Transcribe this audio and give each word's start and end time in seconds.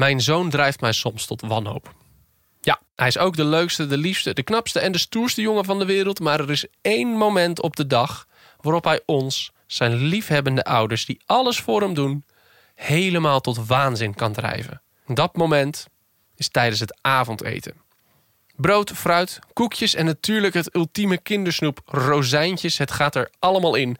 Mijn 0.00 0.20
zoon 0.20 0.50
drijft 0.50 0.80
mij 0.80 0.92
soms 0.92 1.26
tot 1.26 1.40
wanhoop. 1.40 1.94
Ja, 2.60 2.80
hij 2.96 3.06
is 3.06 3.18
ook 3.18 3.36
de 3.36 3.44
leukste, 3.44 3.86
de 3.86 3.96
liefste, 3.96 4.32
de 4.32 4.42
knapste 4.42 4.80
en 4.80 4.92
de 4.92 4.98
stoerste 4.98 5.40
jongen 5.40 5.64
van 5.64 5.78
de 5.78 5.84
wereld. 5.84 6.20
Maar 6.20 6.40
er 6.40 6.50
is 6.50 6.66
één 6.80 7.08
moment 7.08 7.60
op 7.60 7.76
de 7.76 7.86
dag 7.86 8.26
waarop 8.60 8.84
hij 8.84 9.00
ons, 9.06 9.52
zijn 9.66 9.94
liefhebbende 9.94 10.64
ouders, 10.64 11.04
die 11.06 11.20
alles 11.26 11.60
voor 11.60 11.80
hem 11.80 11.94
doen, 11.94 12.24
helemaal 12.74 13.40
tot 13.40 13.66
waanzin 13.66 14.14
kan 14.14 14.32
drijven. 14.32 14.82
Dat 15.06 15.36
moment 15.36 15.86
is 16.36 16.48
tijdens 16.48 16.80
het 16.80 16.98
avondeten. 17.00 17.74
Brood, 18.56 18.90
fruit, 18.90 19.38
koekjes 19.52 19.94
en 19.94 20.04
natuurlijk 20.04 20.54
het 20.54 20.74
ultieme 20.74 21.18
kindersnoep, 21.18 21.80
rozijntjes. 21.84 22.78
Het 22.78 22.90
gaat 22.90 23.14
er 23.14 23.30
allemaal 23.38 23.74
in. 23.74 23.96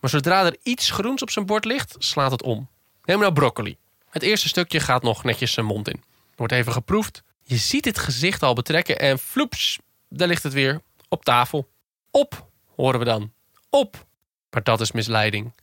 Maar 0.00 0.10
zodra 0.10 0.44
er 0.44 0.56
iets 0.62 0.90
groens 0.90 1.22
op 1.22 1.30
zijn 1.30 1.46
bord 1.46 1.64
ligt, 1.64 1.94
slaat 1.98 2.30
het 2.30 2.42
om. 2.42 2.68
Neem 3.04 3.18
nou 3.18 3.32
broccoli. 3.32 3.76
Het 4.12 4.22
eerste 4.22 4.48
stukje 4.48 4.80
gaat 4.80 5.02
nog 5.02 5.24
netjes 5.24 5.52
zijn 5.52 5.66
mond 5.66 5.88
in. 5.88 6.02
Wordt 6.36 6.52
even 6.52 6.72
geproefd. 6.72 7.22
Je 7.42 7.56
ziet 7.56 7.84
het 7.84 7.98
gezicht 7.98 8.42
al 8.42 8.54
betrekken 8.54 8.98
en 8.98 9.18
floeps, 9.18 9.78
daar 10.08 10.28
ligt 10.28 10.42
het 10.42 10.52
weer 10.52 10.80
op 11.08 11.24
tafel. 11.24 11.68
Op, 12.10 12.46
horen 12.74 12.98
we 12.98 13.04
dan. 13.04 13.32
Op. 13.70 14.06
Maar 14.50 14.62
dat 14.62 14.80
is 14.80 14.92
misleiding. 14.92 15.54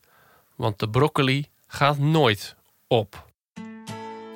Want 0.56 0.80
de 0.80 0.90
broccoli 0.90 1.48
gaat 1.68 1.98
nooit 1.98 2.56
op. 2.88 3.26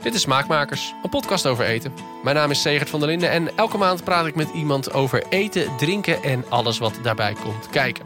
Dit 0.02 0.14
is 0.14 0.22
Smaakmakers, 0.22 0.94
een 1.04 1.10
podcast 1.10 1.46
over 1.46 1.66
eten. 1.66 1.94
Mijn 2.24 2.36
naam 2.36 2.52
is 2.52 2.62
Segert 2.62 2.90
van 2.90 3.00
der 3.00 3.10
Linden 3.10 3.32
en 3.32 3.58
elke 3.58 3.78
maand 3.78 4.04
praat 4.04 4.26
ik 4.26 4.36
met 4.36 4.50
iemand 4.50 4.92
over 4.92 5.24
eten, 5.30 5.78
drinken 5.78 6.24
en 6.24 6.50
alles 6.50 6.78
wat 6.78 7.00
daarbij 7.04 7.34
komt 7.34 7.70
kijken. 7.70 8.06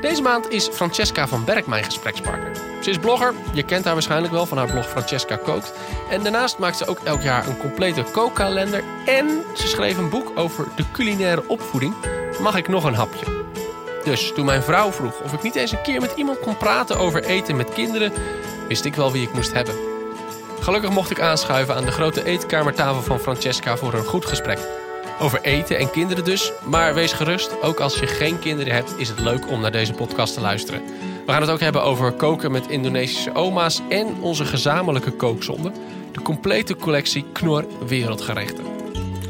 Deze 0.00 0.22
maand 0.22 0.50
is 0.50 0.68
Francesca 0.68 1.28
van 1.28 1.44
Berk 1.44 1.66
mijn 1.66 1.84
gesprekspartner. 1.84 2.50
Ze 2.82 2.90
is 2.90 2.98
blogger, 2.98 3.34
je 3.52 3.62
kent 3.62 3.84
haar 3.84 3.92
waarschijnlijk 3.92 4.32
wel 4.32 4.46
van 4.46 4.58
haar 4.58 4.70
blog 4.70 4.88
Francesca 4.88 5.36
Kookt. 5.36 5.72
En 6.10 6.22
daarnaast 6.22 6.58
maakt 6.58 6.76
ze 6.76 6.86
ook 6.86 6.98
elk 7.04 7.22
jaar 7.22 7.48
een 7.48 7.56
complete 7.56 8.04
kookkalender. 8.12 8.84
En 9.06 9.42
ze 9.56 9.66
schreef 9.68 9.98
een 9.98 10.10
boek 10.10 10.32
over 10.34 10.68
de 10.76 10.84
culinaire 10.92 11.48
opvoeding. 11.48 11.94
Mag 12.40 12.56
ik 12.56 12.68
nog 12.68 12.84
een 12.84 12.94
hapje? 12.94 13.26
Dus 14.04 14.32
toen 14.34 14.44
mijn 14.44 14.62
vrouw 14.62 14.92
vroeg 14.92 15.20
of 15.20 15.32
ik 15.32 15.42
niet 15.42 15.54
eens 15.54 15.72
een 15.72 15.82
keer 15.82 16.00
met 16.00 16.12
iemand 16.16 16.40
kon 16.40 16.56
praten 16.56 16.98
over 16.98 17.24
eten 17.24 17.56
met 17.56 17.72
kinderen, 17.72 18.12
wist 18.68 18.84
ik 18.84 18.94
wel 18.94 19.12
wie 19.12 19.22
ik 19.22 19.32
moest 19.32 19.52
hebben. 19.52 19.74
Gelukkig 20.60 20.90
mocht 20.90 21.10
ik 21.10 21.20
aanschuiven 21.20 21.74
aan 21.74 21.84
de 21.84 21.92
grote 21.92 22.24
eetkamertafel 22.24 23.02
van 23.02 23.20
Francesca 23.20 23.76
voor 23.76 23.94
een 23.94 24.04
goed 24.04 24.26
gesprek. 24.26 24.58
Over 25.20 25.40
eten 25.42 25.78
en 25.78 25.90
kinderen 25.90 26.24
dus, 26.24 26.52
maar 26.64 26.94
wees 26.94 27.12
gerust, 27.12 27.62
ook 27.62 27.80
als 27.80 27.98
je 27.98 28.06
geen 28.06 28.38
kinderen 28.38 28.74
hebt, 28.74 28.94
is 28.98 29.08
het 29.08 29.20
leuk 29.20 29.50
om 29.50 29.60
naar 29.60 29.72
deze 29.72 29.92
podcast 29.92 30.34
te 30.34 30.40
luisteren. 30.40 30.82
We 31.26 31.32
gaan 31.32 31.40
het 31.40 31.50
ook 31.50 31.60
hebben 31.60 31.82
over 31.82 32.12
koken 32.12 32.50
met 32.50 32.68
Indonesische 32.68 33.34
oma's 33.34 33.80
en 33.88 34.20
onze 34.20 34.44
gezamenlijke 34.44 35.10
kookzonde, 35.10 35.72
de 36.12 36.22
complete 36.22 36.76
collectie 36.76 37.24
Knor 37.32 37.64
Wereldgerechten. 37.86 38.64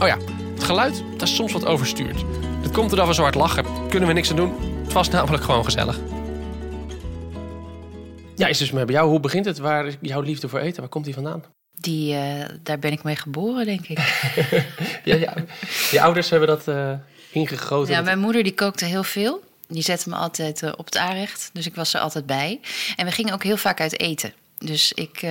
Oh 0.00 0.06
ja, 0.06 0.16
het 0.54 0.64
geluid, 0.64 1.02
dat 1.12 1.28
is 1.28 1.34
soms 1.34 1.52
wat 1.52 1.66
overstuurd. 1.66 2.24
Het 2.62 2.72
komt 2.72 2.88
doordat 2.88 3.06
we 3.06 3.14
zo 3.14 3.22
hard 3.22 3.34
lachen, 3.34 3.64
kunnen 3.88 4.08
we 4.08 4.14
niks 4.14 4.30
aan 4.30 4.36
doen. 4.36 4.54
Het 4.82 4.92
was 4.92 5.08
namelijk 5.08 5.44
gewoon 5.44 5.64
gezellig. 5.64 5.98
Ja, 8.34 8.46
is 8.46 8.58
dus 8.58 8.70
met 8.70 8.88
jou. 8.88 9.08
Hoe 9.08 9.20
begint 9.20 9.44
het? 9.44 9.58
Waar 9.58 9.96
jouw 10.00 10.20
liefde 10.20 10.48
voor 10.48 10.58
eten? 10.58 10.80
Waar 10.80 10.90
komt 10.90 11.04
die 11.04 11.14
vandaan? 11.14 11.44
Die, 11.80 12.14
eh, 12.14 12.48
daar 12.62 12.78
ben 12.78 12.92
ik 12.92 13.02
mee 13.02 13.16
geboren, 13.16 13.64
denk 13.64 13.88
ik. 13.88 13.98
ja, 15.04 15.14
ja, 15.14 15.34
je 15.90 16.00
ouders 16.00 16.30
hebben 16.30 16.48
dat 16.48 16.68
eh, 16.68 16.92
ingegoten. 17.30 17.94
Ja, 17.94 18.00
mijn 18.00 18.18
moeder 18.18 18.42
die 18.42 18.54
kookte 18.54 18.84
heel 18.84 19.02
veel. 19.02 19.44
Die 19.68 19.82
zette 19.82 20.08
me 20.08 20.14
altijd 20.14 20.62
eh, 20.62 20.72
op 20.76 20.84
het 20.84 20.96
aanrecht. 20.96 21.50
Dus 21.52 21.66
ik 21.66 21.74
was 21.74 21.94
er 21.94 22.00
altijd 22.00 22.26
bij. 22.26 22.60
En 22.96 23.06
we 23.06 23.12
gingen 23.12 23.34
ook 23.34 23.42
heel 23.42 23.56
vaak 23.56 23.80
uit 23.80 24.00
eten. 24.00 24.32
Dus 24.58 24.92
ik 24.92 25.26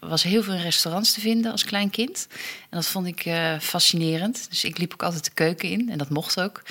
was 0.00 0.22
heel 0.22 0.42
veel 0.42 0.54
in 0.54 0.60
restaurants 0.60 1.12
te 1.12 1.20
vinden 1.20 1.52
als 1.52 1.64
klein 1.64 1.90
kind. 1.90 2.26
En 2.70 2.78
dat 2.78 2.86
vond 2.86 3.06
ik 3.06 3.30
fascinerend. 3.60 4.46
Dus 4.50 4.64
ik 4.64 4.78
liep 4.78 4.92
ook 4.92 5.02
altijd 5.02 5.24
de 5.24 5.30
keuken 5.34 5.68
in. 5.70 5.90
En 5.90 5.98
dat 5.98 6.08
mocht 6.08 6.40
ook 6.40 6.62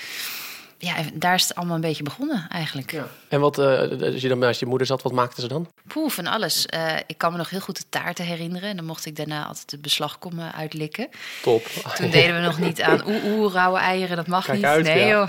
ja, 0.77 0.95
daar 1.13 1.33
is 1.33 1.47
het 1.47 1.55
allemaal 1.55 1.75
een 1.75 1.81
beetje 1.81 2.03
begonnen 2.03 2.45
eigenlijk. 2.49 2.91
Ja. 2.91 3.07
En 3.27 3.39
wat, 3.39 3.59
uh, 3.59 3.79
als 4.01 4.21
je 4.21 4.27
dan 4.27 4.39
naast 4.39 4.59
je 4.59 4.65
moeder 4.65 4.87
zat, 4.87 5.01
wat 5.01 5.11
maakten 5.11 5.41
ze 5.41 5.47
dan? 5.47 5.71
Poeh, 5.87 6.09
van 6.09 6.27
alles. 6.27 6.65
Uh, 6.73 6.95
ik 7.07 7.17
kan 7.17 7.31
me 7.31 7.37
nog 7.37 7.49
heel 7.49 7.59
goed 7.59 7.77
de 7.77 7.89
taarten 7.89 8.25
herinneren. 8.25 8.69
En 8.69 8.75
dan 8.75 8.85
mocht 8.85 9.05
ik 9.05 9.15
daarna 9.15 9.45
altijd 9.45 9.69
de 9.69 9.77
beslagkommen 9.77 10.53
uitlikken. 10.53 11.09
Top. 11.41 11.65
Toen 11.95 12.09
deden 12.09 12.35
we 12.35 12.41
nog 12.41 12.59
niet 12.59 12.81
aan 12.81 13.07
oeh, 13.07 13.23
oeh, 13.23 13.53
rauwe 13.53 13.79
eieren, 13.79 14.15
dat 14.15 14.27
mag 14.27 14.51
niet. 14.51 14.63
Uit, 14.63 14.85
nee 14.85 15.07
joh. 15.07 15.27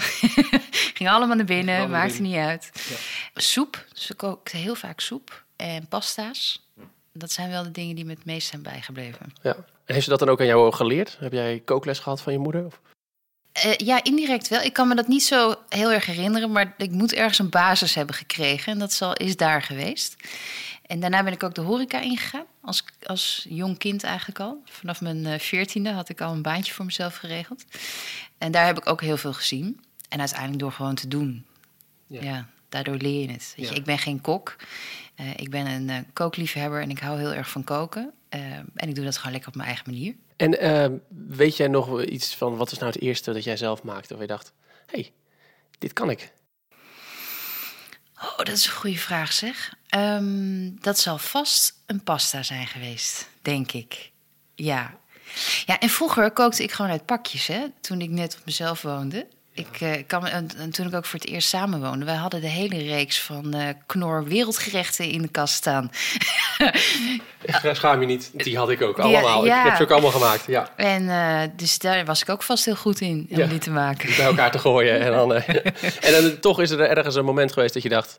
Ging 0.94 1.08
allemaal 1.08 1.36
naar 1.36 1.44
binnen, 1.44 1.90
maakte 1.90 2.22
niet 2.22 2.36
uit. 2.36 2.70
Ja. 2.88 2.96
Soep, 3.34 3.84
ze 3.92 4.14
kookte 4.14 4.56
heel 4.56 4.74
vaak 4.74 5.00
soep. 5.00 5.44
En 5.56 5.86
pasta's. 5.88 6.66
Dat 7.12 7.32
zijn 7.32 7.50
wel 7.50 7.62
de 7.62 7.70
dingen 7.70 7.94
die 7.94 8.04
me 8.04 8.12
het 8.12 8.24
meest 8.24 8.48
zijn 8.48 8.62
bijgebleven. 8.62 9.32
Ja. 9.42 9.54
En 9.54 9.94
heeft 9.94 10.04
ze 10.04 10.10
dat 10.10 10.18
dan 10.18 10.28
ook 10.28 10.40
aan 10.40 10.46
jou 10.46 10.72
geleerd? 10.72 11.16
Heb 11.20 11.32
jij 11.32 11.62
kookles 11.64 11.98
gehad 11.98 12.20
van 12.20 12.32
je 12.32 12.38
moeder? 12.38 12.64
Of? 12.64 12.80
Uh, 13.66 13.76
ja, 13.76 14.04
indirect 14.04 14.48
wel. 14.48 14.60
Ik 14.60 14.72
kan 14.72 14.88
me 14.88 14.94
dat 14.94 15.08
niet 15.08 15.24
zo 15.24 15.54
heel 15.68 15.92
erg 15.92 16.06
herinneren, 16.06 16.52
maar 16.52 16.74
ik 16.76 16.90
moet 16.90 17.14
ergens 17.14 17.38
een 17.38 17.50
basis 17.50 17.94
hebben 17.94 18.14
gekregen. 18.14 18.72
En 18.72 18.78
dat 18.78 18.92
zal, 18.92 19.12
is 19.14 19.36
daar 19.36 19.62
geweest. 19.62 20.16
En 20.86 21.00
daarna 21.00 21.22
ben 21.22 21.32
ik 21.32 21.42
ook 21.42 21.54
de 21.54 21.60
horeca 21.60 22.00
ingegaan, 22.00 22.44
als, 22.60 22.84
als 23.02 23.46
jong 23.48 23.78
kind 23.78 24.04
eigenlijk 24.04 24.40
al. 24.40 24.62
Vanaf 24.64 25.00
mijn 25.00 25.26
eh, 25.26 25.38
veertiende 25.38 25.90
had 25.90 26.08
ik 26.08 26.20
al 26.20 26.32
een 26.32 26.42
baantje 26.42 26.72
voor 26.72 26.84
mezelf 26.84 27.16
geregeld. 27.16 27.64
En 28.38 28.52
daar 28.52 28.66
heb 28.66 28.78
ik 28.78 28.88
ook 28.88 29.00
heel 29.00 29.16
veel 29.16 29.32
gezien. 29.32 29.80
En 30.08 30.18
uiteindelijk 30.18 30.58
door 30.58 30.72
gewoon 30.72 30.94
te 30.94 31.08
doen. 31.08 31.44
Ja, 32.06 32.22
ja 32.22 32.48
daardoor 32.68 32.96
leer 32.96 33.20
je 33.20 33.32
het. 33.32 33.54
Weet 33.56 33.68
je, 33.68 33.74
ik 33.74 33.84
ben 33.84 33.98
geen 33.98 34.20
kok. 34.20 34.56
Uh, 35.20 35.30
ik 35.36 35.50
ben 35.50 35.66
een 35.66 35.88
uh, 35.88 35.96
kookliefhebber 36.12 36.82
en 36.82 36.90
ik 36.90 36.98
hou 36.98 37.18
heel 37.18 37.34
erg 37.34 37.50
van 37.50 37.64
koken. 37.64 38.12
en 38.28 38.88
ik 38.88 38.94
doe 38.94 39.04
dat 39.04 39.16
gewoon 39.16 39.32
lekker 39.32 39.48
op 39.48 39.56
mijn 39.56 39.68
eigen 39.68 39.90
manier. 39.90 40.14
En 40.38 40.64
uh, 40.64 40.98
weet 41.08 41.56
jij 41.56 41.68
nog 41.68 42.02
iets 42.02 42.36
van 42.36 42.56
wat 42.56 42.72
is 42.72 42.78
nou 42.78 42.92
het 42.92 43.00
eerste 43.00 43.32
dat 43.32 43.44
jij 43.44 43.56
zelf 43.56 43.82
maakte? 43.82 44.14
Of 44.14 44.20
je 44.20 44.26
dacht, 44.26 44.52
hey, 44.86 45.12
dit 45.78 45.92
kan 45.92 46.10
ik. 46.10 46.32
Oh, 48.22 48.36
dat 48.36 48.48
is 48.48 48.66
een 48.66 48.72
goede 48.72 48.98
vraag 48.98 49.32
zeg. 49.32 49.74
Um, 49.96 50.80
dat 50.80 50.98
zal 50.98 51.18
vast 51.18 51.74
een 51.86 52.02
pasta 52.02 52.42
zijn 52.42 52.66
geweest, 52.66 53.28
denk 53.42 53.72
ik. 53.72 54.10
Ja. 54.54 54.98
Ja, 55.66 55.78
en 55.78 55.88
vroeger 55.88 56.30
kookte 56.30 56.62
ik 56.62 56.72
gewoon 56.72 56.90
uit 56.90 57.06
pakjes, 57.06 57.46
hè, 57.46 57.66
toen 57.80 58.00
ik 58.00 58.10
net 58.10 58.36
op 58.38 58.44
mezelf 58.44 58.82
woonde. 58.82 59.26
Ik 59.58 59.80
uh, 59.80 59.92
kan, 60.06 60.26
en, 60.26 60.70
toen 60.70 60.86
ik 60.86 60.94
ook 60.94 61.04
voor 61.04 61.18
het 61.18 61.28
eerst 61.28 61.48
samenwoonde, 61.48 62.04
wij 62.04 62.14
hadden 62.14 62.40
de 62.40 62.48
hele 62.48 62.78
reeks 62.78 63.20
van 63.20 63.56
uh, 63.56 63.68
Knor 63.86 64.24
wereldgerechten 64.24 65.04
in 65.04 65.22
de 65.22 65.28
kast 65.28 65.54
staan. 65.54 65.90
Schaam 67.72 68.00
je 68.00 68.06
niet, 68.06 68.30
die 68.32 68.56
had 68.56 68.70
ik 68.70 68.82
ook 68.82 68.98
allemaal. 68.98 69.44
Ja. 69.44 69.58
Ik 69.58 69.64
heb 69.64 69.76
ze 69.76 69.82
ook 69.82 69.90
allemaal 69.90 70.10
gemaakt, 70.10 70.46
ja. 70.46 70.70
En 70.76 71.02
uh, 71.02 71.40
dus 71.56 71.78
daar 71.78 72.04
was 72.04 72.22
ik 72.22 72.28
ook 72.28 72.42
vast 72.42 72.64
heel 72.64 72.76
goed 72.76 73.00
in, 73.00 73.26
om 73.30 73.48
die 73.48 73.58
te 73.58 73.70
maken. 73.70 74.08
Bij 74.16 74.24
elkaar 74.24 74.50
te 74.50 74.58
gooien. 74.58 75.00
en 75.00 75.12
dan, 75.12 75.32
en 76.06 76.12
dan 76.12 76.40
toch 76.40 76.60
is 76.60 76.70
er 76.70 76.80
ergens 76.80 77.14
een 77.14 77.24
moment 77.24 77.52
geweest 77.52 77.74
dat 77.74 77.82
je 77.82 77.88
dacht... 77.88 78.18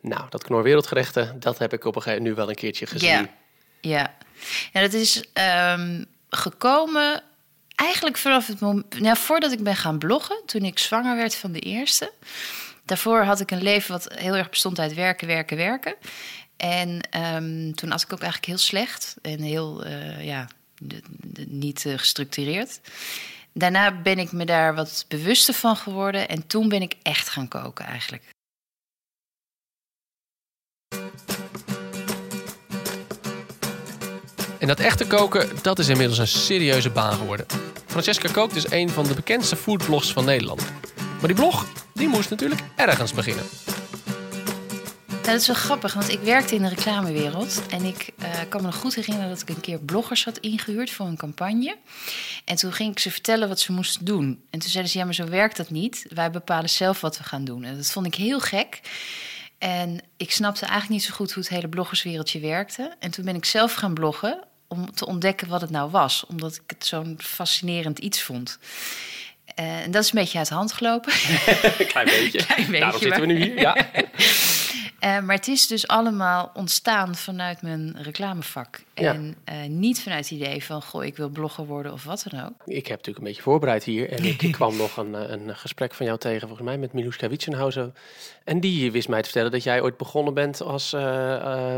nou, 0.00 0.22
dat 0.28 0.44
Knor 0.44 0.62
wereldgerechten, 0.62 1.40
dat 1.40 1.58
heb 1.58 1.72
ik 1.72 1.84
op 1.84 1.96
een 1.96 2.02
gegeven 2.02 2.22
moment 2.22 2.38
nu 2.38 2.44
wel 2.44 2.48
een 2.48 2.60
keertje 2.60 2.86
gezien. 2.86 3.08
Ja, 3.08 3.28
ja. 3.80 4.14
ja 4.72 4.80
dat 4.80 4.92
is 4.92 5.24
um, 5.74 6.06
gekomen 6.30 7.22
eigenlijk 7.80 8.16
vanaf 8.16 8.46
het 8.46 8.60
moment, 8.60 9.00
nou, 9.00 9.16
voordat 9.16 9.52
ik 9.52 9.62
ben 9.62 9.76
gaan 9.76 9.98
bloggen, 9.98 10.42
toen 10.46 10.62
ik 10.62 10.78
zwanger 10.78 11.16
werd 11.16 11.34
van 11.34 11.52
de 11.52 11.60
eerste. 11.60 12.12
Daarvoor 12.84 13.22
had 13.24 13.40
ik 13.40 13.50
een 13.50 13.62
leven 13.62 13.92
wat 13.92 14.12
heel 14.14 14.34
erg 14.34 14.50
bestond 14.50 14.78
uit 14.78 14.94
werken, 14.94 15.26
werken, 15.26 15.56
werken. 15.56 15.94
En 16.56 17.00
um, 17.34 17.74
toen 17.74 17.90
had 17.90 18.02
ik 18.02 18.12
ook 18.12 18.20
eigenlijk 18.20 18.46
heel 18.46 18.58
slecht 18.58 19.16
en 19.22 19.40
heel, 19.40 19.86
uh, 19.86 20.24
ja, 20.24 20.48
niet 21.46 21.84
uh, 21.84 21.98
gestructureerd. 21.98 22.80
Daarna 23.52 24.00
ben 24.00 24.18
ik 24.18 24.32
me 24.32 24.44
daar 24.44 24.74
wat 24.74 25.04
bewuster 25.08 25.54
van 25.54 25.76
geworden 25.76 26.28
en 26.28 26.46
toen 26.46 26.68
ben 26.68 26.82
ik 26.82 26.94
echt 27.02 27.28
gaan 27.28 27.48
koken 27.48 27.84
eigenlijk. 27.84 28.22
En 34.60 34.66
dat 34.66 34.80
echte 34.80 35.06
koken, 35.06 35.48
dat 35.62 35.78
is 35.78 35.88
inmiddels 35.88 36.18
een 36.18 36.28
serieuze 36.28 36.90
baan 36.90 37.12
geworden. 37.12 37.46
Francesca 37.86 38.28
Kookt 38.32 38.56
is 38.56 38.70
een 38.70 38.90
van 38.90 39.06
de 39.06 39.14
bekendste 39.14 39.56
foodblogs 39.56 40.12
van 40.12 40.24
Nederland. 40.24 40.62
Maar 40.96 41.26
die 41.26 41.34
blog, 41.34 41.66
die 41.94 42.08
moest 42.08 42.30
natuurlijk 42.30 42.60
ergens 42.76 43.12
beginnen. 43.12 43.44
Nou, 45.08 45.22
dat 45.22 45.40
is 45.40 45.46
wel 45.46 45.56
grappig, 45.56 45.94
want 45.94 46.08
ik 46.08 46.20
werkte 46.20 46.54
in 46.54 46.62
de 46.62 46.68
reclamewereld. 46.68 47.62
En 47.70 47.84
ik 47.84 48.10
uh, 48.22 48.26
kan 48.48 48.60
me 48.60 48.66
nog 48.66 48.76
goed 48.76 48.94
herinneren 48.94 49.28
dat 49.28 49.40
ik 49.40 49.48
een 49.48 49.60
keer 49.60 49.78
bloggers 49.78 50.24
had 50.24 50.38
ingehuurd 50.38 50.90
voor 50.90 51.06
een 51.06 51.16
campagne. 51.16 51.76
En 52.44 52.56
toen 52.56 52.72
ging 52.72 52.92
ik 52.92 52.98
ze 52.98 53.10
vertellen 53.10 53.48
wat 53.48 53.60
ze 53.60 53.72
moesten 53.72 54.04
doen. 54.04 54.44
En 54.50 54.58
toen 54.58 54.70
zeiden 54.70 54.92
ze, 54.92 54.98
ja, 54.98 55.04
maar 55.04 55.14
zo 55.14 55.28
werkt 55.28 55.56
dat 55.56 55.70
niet. 55.70 56.06
Wij 56.08 56.30
bepalen 56.30 56.70
zelf 56.70 57.00
wat 57.00 57.18
we 57.18 57.24
gaan 57.24 57.44
doen. 57.44 57.64
En 57.64 57.76
dat 57.76 57.90
vond 57.90 58.06
ik 58.06 58.14
heel 58.14 58.40
gek. 58.40 58.80
En 59.58 60.00
ik 60.16 60.30
snapte 60.30 60.60
eigenlijk 60.60 60.92
niet 60.92 61.02
zo 61.02 61.14
goed 61.14 61.32
hoe 61.32 61.42
het 61.42 61.52
hele 61.52 61.68
bloggerswereldje 61.68 62.40
werkte. 62.40 62.94
En 62.98 63.10
toen 63.10 63.24
ben 63.24 63.34
ik 63.34 63.44
zelf 63.44 63.74
gaan 63.74 63.94
bloggen 63.94 64.48
om 64.70 64.94
te 64.94 65.06
ontdekken 65.06 65.48
wat 65.48 65.60
het 65.60 65.70
nou 65.70 65.90
was. 65.90 66.24
Omdat 66.28 66.54
ik 66.54 66.62
het 66.66 66.86
zo'n 66.86 67.18
fascinerend 67.22 67.98
iets 67.98 68.22
vond. 68.22 68.58
Uh, 69.60 69.80
en 69.80 69.90
dat 69.90 70.02
is 70.02 70.12
een 70.12 70.18
beetje 70.18 70.38
uit 70.38 70.48
de 70.48 70.54
hand 70.54 70.72
gelopen. 70.72 71.12
Klein 71.92 72.06
beetje. 72.06 72.44
Klein 72.46 72.66
beetje 72.66 72.80
Daarom 72.80 73.00
zitten 73.00 73.20
we 73.20 73.26
nu 73.26 73.42
hier, 73.42 73.60
ja. 73.60 73.76
Eh, 75.00 75.20
maar 75.20 75.36
het 75.36 75.48
is 75.48 75.66
dus 75.66 75.86
allemaal 75.88 76.50
ontstaan 76.54 77.14
vanuit 77.14 77.62
mijn 77.62 77.96
reclamevak. 78.02 78.82
Ja. 78.94 79.12
En 79.12 79.36
eh, 79.44 79.56
niet 79.68 80.02
vanuit 80.02 80.28
het 80.28 80.38
idee 80.38 80.64
van, 80.64 80.82
goh, 80.82 81.04
ik 81.04 81.16
wil 81.16 81.28
blogger 81.28 81.66
worden 81.66 81.92
of 81.92 82.04
wat 82.04 82.24
dan 82.30 82.44
ook. 82.44 82.52
Ik 82.64 82.86
heb 82.86 82.96
natuurlijk 82.96 83.18
een 83.18 83.24
beetje 83.24 83.42
voorbereid 83.42 83.84
hier. 83.84 84.10
En 84.12 84.24
ik, 84.24 84.52
kwam 84.52 84.76
nog 84.76 84.96
een, 84.96 85.14
eh, 85.14 85.30
een 85.30 85.56
gesprek 85.56 85.94
van 85.94 86.06
jou 86.06 86.18
tegen, 86.18 86.48
volgens 86.48 86.68
mij, 86.68 86.78
met 86.78 86.92
Miluska 86.92 87.28
Witsenhausen. 87.28 87.94
En 88.44 88.60
die 88.60 88.92
wist 88.92 89.08
mij 89.08 89.18
te 89.18 89.24
vertellen 89.24 89.50
dat 89.50 89.62
jij 89.62 89.82
ooit 89.82 89.96
begonnen 89.96 90.34
bent 90.34 90.60
als, 90.60 90.90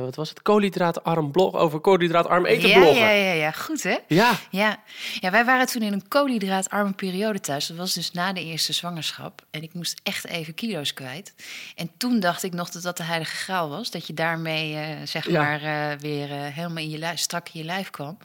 wat 0.01 0.15
was 0.15 0.29
het, 0.29 0.43
koolhydraatarm 0.43 1.31
blog, 1.31 1.55
over 1.55 1.81
koolhydraatarm 1.81 2.47
eten 2.47 2.69
ja, 2.69 2.79
bloggen. 2.79 3.03
ja, 3.03 3.11
ja, 3.11 3.33
ja, 3.33 3.51
goed 3.51 3.83
hè? 3.83 3.97
ja. 4.07 4.39
Ja. 4.51 4.83
ja, 5.21 5.31
wij 5.31 5.45
waren 5.45 5.67
toen 5.67 5.83
in 5.83 5.93
een 5.93 6.09
koolhydraatarme 6.09 6.93
periode 6.93 7.41
thuis. 7.41 7.67
Dat 7.67 7.77
was 7.77 7.95
dus 7.95 8.13
na 8.13 8.33
de 8.33 8.45
eerste 8.45 8.73
zwangerschap. 8.73 9.45
En 9.51 9.63
ik 9.63 9.75
moest 9.75 10.01
echt 10.03 10.27
even 10.27 10.55
kilo's 10.55 10.95
kwijt. 10.95 11.35
En 11.77 11.91
toen 11.97 12.21
dacht 12.21 12.43
ik 12.43 12.53
nog 12.53 12.71
dat 12.71 12.83
dat 12.83 12.97
de 12.97 13.03
heilige 13.13 13.37
graal 13.37 13.69
was. 13.69 13.91
Dat 13.91 14.07
je 14.07 14.15
daarmee, 14.15 14.75
eh, 14.77 15.07
zeg 15.07 15.31
Ja. 15.31 15.43
maar, 15.43 15.63
eh, 15.63 15.99
weer 15.99 16.31
eh, 16.31 16.39
helemaal 16.41 16.83
in 16.83 16.91
je 16.91 16.99
lijf, 16.99 17.19
strak 17.19 17.49
in 17.53 17.61
je 17.61 17.67
lijf 17.67 17.91
kwam. 17.91 18.19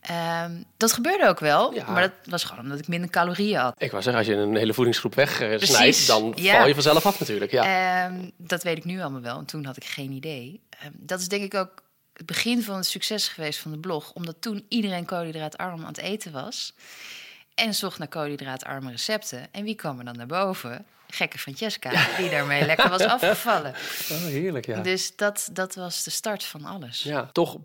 Ehm, 0.00 0.52
dat 0.76 0.92
gebeurde 0.92 1.28
ook 1.28 1.38
wel, 1.40 1.74
Ja. 1.74 1.90
maar 1.90 2.02
dat 2.02 2.12
was 2.24 2.44
gewoon 2.44 2.64
omdat 2.64 2.78
ik 2.78 2.88
minder 2.88 3.10
calorieën 3.10 3.58
had. 3.58 3.74
Ik 3.82 3.90
wou 3.90 4.02
zeggen, 4.02 4.22
als 4.22 4.32
je 4.32 4.38
een 4.42 4.56
hele 4.56 4.74
voedingsgroep 4.74 5.14
wegsnijdt, 5.14 6.06
dan 6.06 6.32
ja. 6.36 6.56
val 6.58 6.66
je 6.68 6.74
vanzelf 6.74 7.06
af 7.06 7.18
natuurlijk. 7.18 7.50
Ja. 7.50 8.04
Ehm, 8.04 8.30
dat 8.36 8.62
weet 8.62 8.76
ik 8.76 8.84
nu 8.84 9.00
allemaal 9.00 9.20
wel, 9.20 9.38
en 9.38 9.44
toen 9.44 9.64
had 9.64 9.76
ik 9.76 9.84
geen 9.84 10.10
idee. 10.10 10.60
Ehm, 10.70 10.90
dat 10.94 11.20
is 11.20 11.28
denk 11.28 11.42
ik 11.42 11.54
ook 11.54 11.82
het 12.12 12.26
begin 12.26 12.62
van 12.62 12.76
het 12.76 12.86
succes 12.86 13.28
geweest 13.28 13.58
van 13.58 13.70
de 13.70 13.78
blog. 13.78 14.12
Omdat 14.12 14.36
toen 14.40 14.64
iedereen 14.68 15.04
koolhydraatarm 15.04 15.80
aan 15.80 15.86
het 15.86 15.98
eten 15.98 16.32
was. 16.32 16.74
En 17.54 17.74
zocht 17.74 17.98
naar 17.98 18.08
koolhydraatarme 18.08 18.90
recepten. 18.90 19.46
En 19.50 19.64
wie 19.64 19.74
kwam 19.74 19.98
er 19.98 20.04
dan 20.04 20.16
naar 20.16 20.26
boven? 20.26 20.86
Gekke 21.10 21.38
Francesca, 21.38 21.90
die 22.16 22.30
daarmee 22.30 22.66
lekker 22.66 22.88
was 22.88 23.02
afgevallen. 23.16 23.74
Oh, 24.10 24.24
heerlijk, 24.24 24.66
ja. 24.66 24.80
Dus 24.80 25.16
dat, 25.16 25.48
dat 25.52 25.74
was 25.74 26.04
de 26.04 26.10
start 26.10 26.44
van 26.44 26.64
alles. 26.64 27.02
Ja, 27.02 27.28
toch, 27.32 27.56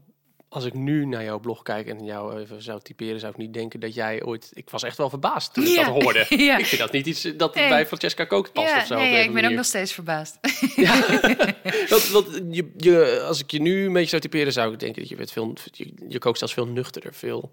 als 0.49 0.65
ik 0.65 0.73
nu 0.73 1.05
naar 1.05 1.23
jouw 1.23 1.39
blog 1.39 1.61
kijk 1.61 1.87
en 1.87 2.05
jou 2.05 2.39
even 2.41 2.61
zou 2.61 2.81
typeren, 2.81 3.19
zou 3.19 3.31
ik 3.31 3.37
niet 3.37 3.53
denken 3.53 3.79
dat 3.79 3.93
jij 3.93 4.23
ooit... 4.23 4.49
Ik 4.53 4.69
was 4.69 4.83
echt 4.83 4.97
wel 4.97 5.09
verbaasd 5.09 5.53
toen 5.53 5.63
ik 5.63 5.69
Ja. 5.69 5.83
dat 5.83 6.01
hoorde. 6.03 6.25
Ja. 6.43 6.57
Ik 6.57 6.65
vind 6.65 6.81
dat 6.81 6.91
niet 6.91 7.05
iets 7.05 7.21
dat 7.37 7.55
Nee. 7.55 7.69
bij 7.69 7.85
Francesca 7.87 8.25
Kookt 8.25 8.53
past 8.53 8.69
Ja, 8.69 8.77
of 8.77 8.85
zo. 8.85 8.95
nee, 8.97 9.23
ik 9.23 9.33
ben 9.33 9.45
ook 9.45 9.51
nog 9.51 9.65
steeds 9.65 9.93
verbaasd. 9.93 10.37
Want, 11.89 12.07
want 12.09 12.27
je, 12.51 12.71
je, 12.77 13.21
als 13.27 13.39
ik 13.39 13.51
je 13.51 13.61
nu 13.61 13.85
een 13.85 13.93
beetje 13.93 14.09
zou 14.09 14.21
typeren, 14.21 14.53
zou 14.53 14.73
ik 14.73 14.79
denken 14.79 14.99
dat 15.01 15.09
je, 15.09 15.15
bent 15.15 15.31
veel, 15.31 15.53
je, 15.71 15.93
je 16.07 16.19
kookt 16.19 16.37
zelfs 16.37 16.53
veel 16.53 16.67
nuchterder, 16.67 17.13
veel 17.13 17.51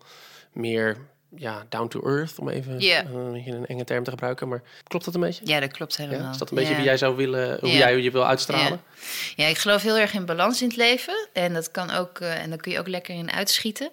meer 0.53 0.97
ja, 1.37 1.67
down 1.69 1.89
to 1.89 2.01
earth, 2.03 2.39
om 2.39 2.49
even 2.49 2.79
eh, 2.79 3.47
een, 3.47 3.67
enge 3.67 3.85
term 3.85 4.05
te 4.05 4.11
gebruiken. 4.11 4.49
Maar 4.49 4.63
klopt 4.85 5.05
dat 5.05 5.15
een 5.15 5.21
beetje? 5.21 5.47
Ja, 5.47 5.61
dat 5.61 5.73
klopt 5.73 5.97
helemaal. 5.97 6.21
Ja? 6.21 6.31
Is 6.31 6.39
dat 6.39 6.51
een 6.51 6.57
beetje 6.57 6.71
Ja. 6.71 6.77
wie 6.77 6.87
jij 6.87 6.97
zou 6.97 7.17
willen, 7.17 7.59
hoe 7.61 7.71
Ja. 7.71 7.77
jij 7.79 7.99
je 8.01 8.11
wil 8.11 8.27
uitstralen? 8.27 8.83
Ja, 9.37 9.47
ik 9.47 9.59
geloof 9.59 9.83
heel 9.83 9.99
erg 9.99 10.13
in 10.13 10.25
balans 10.25 10.63
in 10.63 10.69
het 10.69 10.77
leven. 10.77 11.29
En 11.33 11.53
dat 11.53 11.71
kan 11.71 11.91
ook, 11.91 12.19
eh, 12.21 12.43
en 12.43 12.49
daar 12.49 12.59
kun 12.59 12.73
je 12.73 12.79
ook 12.79 12.89
lekker 12.89 13.15
in 13.15 13.31
uitschieten. 13.33 13.91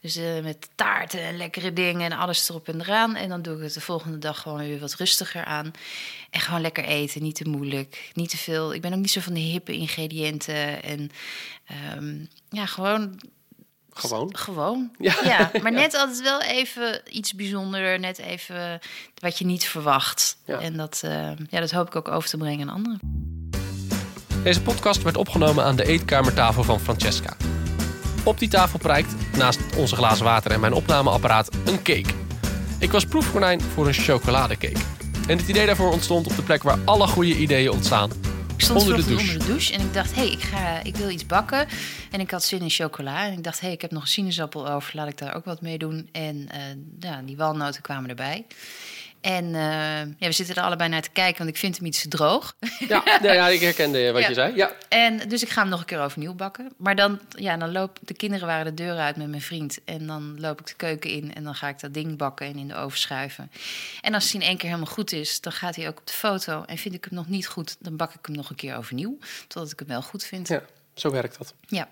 Dus 0.00 0.16
eh, 0.16 0.40
met 0.42 0.68
taarten 0.74 1.20
en 1.20 1.36
lekkere 1.36 1.72
dingen 1.72 2.12
en 2.12 2.18
alles 2.18 2.48
erop 2.48 2.68
en 2.68 2.80
eraan. 2.80 3.16
En 3.16 3.28
dan 3.28 3.42
doe 3.42 3.56
ik 3.56 3.62
het 3.62 3.74
de 3.74 3.80
volgende 3.80 4.18
dag 4.18 4.40
gewoon 4.40 4.58
weer 4.58 4.78
wat 4.78 4.94
rustiger 4.94 5.44
aan. 5.44 5.70
En 6.30 6.40
gewoon 6.40 6.60
lekker 6.60 6.84
eten, 6.84 7.22
niet 7.22 7.34
te 7.34 7.48
moeilijk, 7.48 8.10
niet 8.14 8.30
te 8.30 8.36
veel. 8.36 8.74
Ik 8.74 8.80
ben 8.80 8.92
ook 8.92 8.98
niet 8.98 9.10
zo 9.10 9.20
van 9.20 9.34
de 9.34 9.40
hippe 9.40 9.72
ingrediënten. 9.72 10.82
En 10.82 11.10
ehm, 11.66 12.16
ja, 12.48 12.66
gewoon 12.66 13.20
Gewoon. 13.98 14.36
gewoon. 14.36 14.90
Ja. 14.98 15.14
Ja. 15.24 15.50
maar 15.62 15.72
net 15.72 15.94
altijd 15.94 16.22
wel 16.22 16.42
even 16.42 17.00
iets 17.10 17.34
bijzonderder. 17.34 18.00
Net 18.00 18.18
even 18.18 18.80
wat 19.18 19.38
je 19.38 19.44
niet 19.44 19.64
verwacht. 19.64 20.36
Ja. 20.44 20.58
En 20.58 20.76
dat, 20.76 21.00
eh, 21.04 21.30
ja, 21.50 21.60
dat 21.60 21.70
hoop 21.70 21.86
ik 21.86 21.96
ook 21.96 22.08
over 22.08 22.28
te 22.28 22.36
brengen 22.36 22.68
aan 22.68 22.74
anderen. 22.74 23.00
Deze 24.42 24.62
podcast 24.62 25.02
werd 25.02 25.16
opgenomen 25.16 25.64
aan 25.64 25.76
de 25.76 25.84
eetkamertafel 25.84 26.64
van 26.64 26.80
Francesca. 26.80 27.36
Op 28.24 28.38
die 28.38 28.48
tafel 28.48 28.78
prijkt, 28.78 29.14
naast 29.36 29.60
onze 29.76 29.96
glazen 29.96 30.24
water 30.24 30.50
en 30.50 30.60
mijn 30.60 30.72
opnameapparaat, 30.72 31.54
een 31.64 31.82
cake. 31.82 32.14
Ik 32.78 32.92
was 32.92 33.04
proefkonijn 33.04 33.60
voor 33.60 33.86
een 33.86 33.92
chocoladecake. 33.92 34.80
En 35.28 35.38
het 35.38 35.48
idee 35.48 35.66
daarvoor 35.66 35.92
ontstond 35.92 36.26
op 36.26 36.36
de 36.36 36.42
plek 36.42 36.62
waar 36.62 36.78
alle 36.84 37.06
goede 37.06 37.36
ideeën 37.36 37.70
ontstaan. 37.70 38.10
Ik 38.58 38.64
stond 38.64 38.80
Onder 38.80 38.96
de 38.96 39.04
douche. 39.04 39.20
onder 39.24 39.38
de 39.38 39.46
douche 39.46 39.72
en 39.72 39.80
ik 39.80 39.92
dacht, 39.94 40.14
hé, 40.14 40.22
hey, 40.22 40.30
ik, 40.30 40.40
ga, 40.42 40.82
ik 40.82 40.96
wil 40.96 41.10
iets 41.10 41.26
bakken. 41.26 41.66
En 42.10 42.20
ik 42.20 42.30
had 42.30 42.44
zin 42.44 42.60
in 42.60 42.70
chocola. 42.70 43.26
En 43.26 43.32
ik 43.32 43.44
dacht, 43.44 43.60
hé, 43.60 43.66
hey, 43.66 43.74
ik 43.74 43.80
heb 43.80 43.90
nog 43.90 44.02
een 44.02 44.08
sinaasappel 44.08 44.68
over, 44.68 44.96
laat 44.96 45.08
ik 45.08 45.18
daar 45.18 45.34
ook 45.34 45.44
wat 45.44 45.60
mee 45.60 45.78
doen. 45.78 46.08
En 46.12 46.48
eh, 46.50 46.60
ja, 47.00 47.22
die 47.24 47.36
walnoten 47.36 47.82
kwamen 47.82 48.08
erbij. 48.08 48.46
En 49.28 49.44
eh, 49.54 49.60
ja, 50.18 50.26
we 50.26 50.32
zitten 50.32 50.54
er 50.56 50.62
allebei 50.62 50.88
naar 50.90 51.02
te 51.02 51.10
kijken, 51.10 51.38
want 51.38 51.50
ik 51.50 51.56
vind 51.56 51.76
hem 51.76 51.86
iets 51.86 52.02
te 52.02 52.08
droog. 52.08 52.56
Ja, 52.88 53.02
ja, 53.22 53.32
ja 53.32 53.48
ik 53.48 53.60
herkende 53.60 54.12
wat 54.12 54.22
Ja. 54.22 54.28
je 54.28 54.34
zei. 54.34 54.54
Ja. 54.56 54.72
En 54.88 55.28
dus 55.28 55.42
ik 55.42 55.48
ga 55.48 55.60
hem 55.60 55.70
nog 55.70 55.80
een 55.80 55.86
keer 55.86 56.00
overnieuw 56.00 56.34
bakken. 56.34 56.72
Maar 56.76 56.96
dan, 56.96 57.20
ja, 57.28 57.56
dan 57.56 57.72
loop 57.72 57.98
de 58.02 58.14
kinderen 58.14 58.46
waren 58.46 58.64
de 58.64 58.82
deur 58.82 58.96
uit 58.96 59.16
met 59.16 59.28
mijn 59.28 59.42
vriend. 59.42 59.78
En 59.84 60.06
dan 60.06 60.40
loop 60.40 60.60
ik 60.60 60.66
de 60.66 60.74
keuken 60.74 61.10
in 61.10 61.34
en 61.34 61.44
dan 61.44 61.54
ga 61.54 61.68
ik 61.68 61.80
dat 61.80 61.94
ding 61.94 62.16
bakken 62.16 62.46
en 62.46 62.56
in 62.58 62.68
de 62.68 62.74
oven 62.76 62.98
schuiven. 62.98 63.50
En 64.00 64.14
als 64.14 64.32
hij 64.32 64.40
in 64.40 64.46
één 64.46 64.56
keer 64.56 64.68
helemaal 64.68 64.92
goed 64.92 65.12
is, 65.12 65.40
dan 65.40 65.52
gaat 65.52 65.76
hij 65.76 65.88
ook 65.88 65.98
op 65.98 66.06
de 66.06 66.12
foto. 66.12 66.62
En 66.66 66.78
vind 66.78 66.94
ik 66.94 67.04
hem 67.04 67.14
nog 67.14 67.28
niet 67.28 67.46
goed, 67.46 67.76
dan 67.78 67.96
bak 67.96 68.14
ik 68.14 68.26
hem 68.26 68.36
nog 68.36 68.50
een 68.50 68.56
keer 68.56 68.76
overnieuw. 68.76 69.18
Totdat 69.48 69.72
ik 69.72 69.78
hem 69.78 69.88
wel 69.88 70.02
goed 70.02 70.24
vind. 70.24 70.48
ja, 70.48 70.62
zo 70.94 71.10
werkt 71.10 71.38
dat. 71.38 71.54
Ja. 71.66 71.88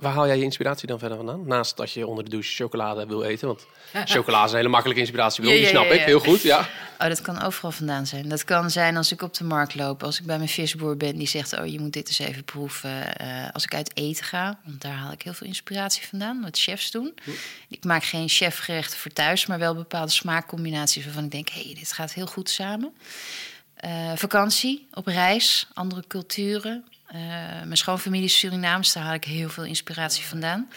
Waar 0.00 0.12
haal 0.12 0.26
jij 0.26 0.36
je 0.36 0.42
inspiratie 0.42 0.86
dan 0.86 0.98
verder 0.98 1.16
vandaan? 1.16 1.46
Naast 1.46 1.80
als 1.80 1.94
je 1.94 2.06
onder 2.06 2.24
de 2.24 2.30
douche 2.30 2.54
chocolade 2.54 3.06
wil 3.06 3.22
eten. 3.22 3.46
Want 3.46 3.66
chocola 4.04 4.44
is 4.44 4.50
een 4.50 4.56
hele 4.56 4.68
makkelijke 4.68 5.00
inspiratiebron, 5.02 5.54
Ja, 5.54 5.60
die 5.60 5.68
ja, 5.68 5.74
snap 5.76 5.84
ja, 5.84 5.92
ik. 5.92 6.00
Heel 6.00 6.20
goed, 6.20 6.42
ja. 6.42 6.68
Oh, 6.98 7.08
dat 7.08 7.20
kan 7.20 7.42
overal 7.42 7.70
vandaan 7.70 8.06
zijn. 8.06 8.28
Dat 8.28 8.44
kan 8.44 8.70
zijn 8.70 8.96
als 8.96 9.12
ik 9.12 9.22
op 9.22 9.34
de 9.34 9.44
markt 9.44 9.74
loop, 9.74 10.02
als 10.02 10.20
ik 10.20 10.26
bij 10.26 10.36
mijn 10.36 10.48
visboer 10.48 10.96
ben 10.96 11.16
die 11.16 11.28
zegt: 11.28 11.58
Oh, 11.58 11.66
je 11.66 11.80
moet 11.80 11.92
dit 11.92 12.08
eens 12.08 12.18
even 12.18 12.44
proeven. 12.44 13.16
Eh, 13.16 13.50
als 13.52 13.64
ik 13.64 13.74
uit 13.74 13.96
eten 13.96 14.24
ga, 14.24 14.58
want 14.64 14.80
daar 14.80 14.92
haal 14.92 15.12
ik 15.12 15.22
heel 15.22 15.34
veel 15.34 15.46
inspiratie 15.46 16.06
vandaan, 16.06 16.42
wat 16.42 16.58
chefs 16.58 16.90
doen. 16.90 17.14
Ik 17.68 17.84
maak 17.84 18.04
geen 18.04 18.28
chefgerechten 18.28 18.98
voor 18.98 19.12
thuis, 19.12 19.46
maar 19.46 19.58
wel 19.58 19.74
bepaalde 19.74 20.12
smaakcombinaties 20.12 21.04
waarvan 21.04 21.24
ik 21.24 21.30
denk: 21.30 21.48
hé, 21.48 21.62
hey, 21.62 21.74
dit 21.74 21.92
gaat 21.92 22.12
heel 22.12 22.26
goed 22.26 22.50
samen. 22.50 22.94
Eh, 23.74 24.12
vakantie, 24.14 24.86
op 24.92 25.06
reis, 25.06 25.68
andere 25.74 26.04
culturen. 26.06 26.84
Eh, 27.14 27.20
mijn 27.64 27.76
schoonfamilie 27.76 28.24
is 28.24 28.38
Surinaams, 28.38 28.92
daar 28.92 29.02
haal 29.02 29.14
ik 29.14 29.24
heel 29.24 29.48
veel 29.48 29.64
inspiratie 29.64 30.24
vandaan. 30.24 30.68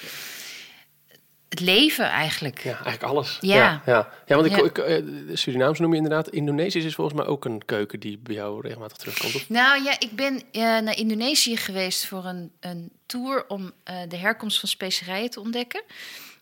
Het 1.49 1.59
leven 1.59 2.05
eigenlijk. 2.05 2.63
Ja, 2.63 2.73
eigenlijk 2.73 3.03
alles. 3.03 3.37
Ja. 3.41 3.55
ja, 3.55 3.81
ja. 3.85 4.09
Ja, 4.25 4.35
want 4.35 4.47
ik, 4.47 4.57
Ja. 4.57 4.63
ik, 4.63 4.77
eh, 4.77 5.03
Surinaams 5.33 5.79
noem 5.79 5.91
je 5.91 5.97
inderdaad. 5.97 6.29
Indonesisch 6.29 6.83
is 6.83 6.95
volgens 6.95 7.17
mij 7.17 7.25
ook 7.27 7.45
een 7.45 7.65
keuken 7.65 7.99
die 7.99 8.17
bij 8.17 8.35
jou 8.35 8.61
regelmatig 8.61 8.97
terugkomt. 8.97 9.35
Of? 9.35 9.49
Nou 9.49 9.83
ja, 9.83 9.99
ik 9.99 10.11
ben 10.15 10.41
eh, 10.51 10.61
naar 10.61 10.97
Indonesië 10.97 11.57
geweest 11.57 12.05
voor 12.05 12.25
een, 12.25 12.51
een 12.59 12.91
tour 13.05 13.45
om 13.47 13.71
de 14.07 14.17
herkomst 14.17 14.59
van 14.59 14.69
specerijen 14.69 15.29
te 15.29 15.39
ontdekken. 15.39 15.83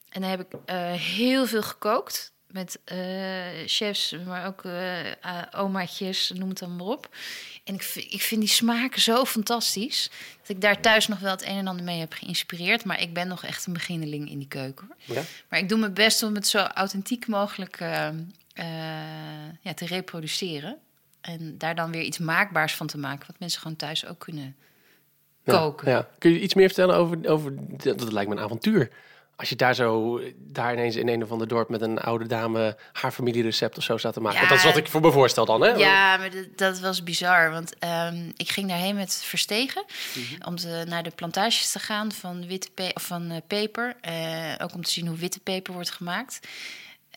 En 0.09 0.21
daar 0.21 0.29
heb 0.29 0.39
ik 0.39 0.59
heel 0.99 1.45
veel 1.47 1.63
gekookt 1.63 2.33
met 2.47 2.79
chefs, 3.65 4.15
maar 4.25 4.47
ook 4.47 4.63
omaatjes, 5.55 6.31
noem 6.35 6.49
het 6.49 6.59
dan 6.59 6.75
maar 6.75 6.87
op. 6.87 7.09
En 7.65 7.73
ik, 7.73 7.91
ik 8.09 8.21
vind 8.21 8.41
die 8.41 8.49
smaken 8.49 9.01
zo 9.01 9.25
fantastisch 9.25 10.09
dat 10.39 10.49
ik 10.49 10.61
daar 10.61 10.81
thuis 10.81 11.07
nog 11.07 11.19
wel 11.19 11.31
het 11.31 11.45
een 11.45 11.57
en 11.57 11.67
ander 11.67 11.85
mee 11.85 11.99
heb 11.99 12.13
geïnspireerd. 12.13 12.85
Maar 12.85 13.01
ik 13.01 13.13
ben 13.13 13.27
nog 13.27 13.43
echt 13.43 13.65
een 13.65 13.73
beginneling 13.73 14.29
in 14.29 14.37
die 14.37 14.47
keuken. 14.47 14.91
Ja? 15.03 15.21
Maar 15.49 15.59
ik 15.59 15.69
doe 15.69 15.79
mijn 15.79 15.93
best 15.93 16.23
om 16.23 16.35
het 16.35 16.47
zo 16.47 16.57
authentiek 16.57 17.27
mogelijk 17.27 17.79
eh, 17.79 18.07
eh, 18.07 18.15
ja, 19.61 19.73
te 19.73 19.85
reproduceren. 19.85 20.77
En 21.21 21.57
daar 21.57 21.75
dan 21.75 21.91
weer 21.91 22.01
iets 22.01 22.17
maakbaars 22.17 22.75
van 22.75 22.87
te 22.87 22.97
maken, 22.97 23.27
wat 23.27 23.39
mensen 23.39 23.61
gewoon 23.61 23.77
thuis 23.77 24.05
ook 24.05 24.19
kunnen 24.19 24.55
Ja, 25.43 25.53
koken. 25.53 25.89
Ja. 25.91 26.09
Kun 26.17 26.31
je 26.31 26.41
iets 26.41 26.53
meer 26.53 26.67
vertellen 26.67 26.95
over, 26.95 27.29
over 27.29 27.53
dat, 27.55 27.99
dat 27.99 28.11
lijkt 28.11 28.29
me 28.29 28.35
een 28.35 28.43
avontuur. 28.43 28.89
Als 29.35 29.49
je 29.49 29.55
daar 29.55 29.75
zo, 29.75 30.21
daar 30.37 30.73
ineens 30.73 30.95
in 30.95 31.07
een 31.07 31.23
of 31.23 31.31
ander 31.31 31.47
dorp 31.47 31.69
met 31.69 31.81
een 31.81 31.99
oude 31.99 32.27
dame 32.27 32.77
haar 32.91 33.11
familierecept 33.11 33.77
of 33.77 33.83
zo 33.83 33.97
staat 33.97 34.13
te 34.13 34.21
maken. 34.21 34.41
Ja. 34.41 34.47
Dat 34.47 34.57
is 34.57 34.63
wat 34.63 34.77
ik 34.77 34.87
voor 34.87 35.01
me 35.01 35.11
voorstel 35.11 35.45
dan, 35.45 35.61
hè? 35.61 35.69
Ja, 35.69 36.17
maar 36.17 36.31
dat, 36.31 36.45
dat 36.55 36.79
was 36.79 37.03
bizar. 37.03 37.51
Want 37.51 37.79
ehm, 37.79 38.31
ik 38.35 38.49
ging 38.49 38.67
daarheen 38.69 38.95
met 38.95 39.23
verstegen. 39.23 39.85
Om 40.45 40.55
te, 40.55 40.83
naar 40.87 41.03
de 41.03 41.11
plantages 41.15 41.71
te 41.71 41.79
gaan 41.79 42.11
van, 42.11 42.47
witte 42.47 42.69
pe 42.73 42.91
of 42.93 43.03
van 43.03 43.31
eh, 43.31 43.37
peper. 43.47 43.95
Eh, 44.01 44.53
ook 44.61 44.73
om 44.73 44.83
te 44.83 44.91
zien 44.91 45.07
hoe 45.07 45.17
witte 45.17 45.39
peper 45.39 45.73
wordt 45.73 45.91
gemaakt. 45.91 46.39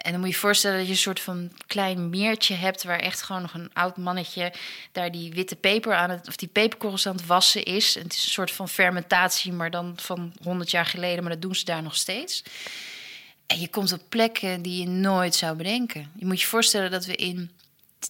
En 0.03 0.11
dan 0.11 0.21
moet 0.21 0.29
je 0.29 0.35
je 0.35 0.41
voorstellen 0.41 0.77
dat 0.77 0.87
je 0.87 0.93
een 0.93 0.99
soort 0.99 1.21
van 1.21 1.53
klein 1.67 2.11
meertje 2.11 2.55
hebt... 2.55 2.85
waar 2.85 2.99
echt 2.99 3.23
gewoon 3.23 3.43
nog 3.43 3.55
een 3.55 3.71
oud 3.73 3.97
mannetje 3.97 4.53
daar 4.93 5.11
die 5.11 5.33
witte 5.33 5.57
peper 5.57 5.95
aan 5.95 6.11
het... 6.11 6.29
of 6.29 6.37
die 6.37 6.49
peperkorrels 6.49 7.07
aan 7.07 7.17
het 7.17 7.27
wassen 7.27 7.65
is. 7.65 7.97
En 7.97 8.03
het 8.03 8.13
is 8.13 8.25
een 8.25 8.31
soort 8.31 8.51
van 8.51 8.69
fermentatie, 8.69 9.53
maar 9.53 9.71
dan 9.71 9.93
van 9.97 10.33
100 10.43 10.71
jaar 10.71 10.87
geleden. 10.87 11.23
Maar 11.23 11.33
dat 11.33 11.43
doen 11.43 11.55
ze 11.55 11.65
daar 11.65 11.83
nog 11.83 11.97
steeds. 11.97 12.43
En 13.47 13.61
je 13.61 13.69
komt 13.69 13.93
op 13.93 14.03
plekken 14.09 14.63
die 14.63 14.81
je 14.81 14.89
nooit 14.89 15.35
zou 15.35 15.57
bedenken. 15.57 16.11
Je 16.17 16.27
moet 16.27 16.41
je 16.41 16.47
voorstellen 16.47 16.91
dat 16.91 17.05
we 17.05 17.17
in 17.17 17.51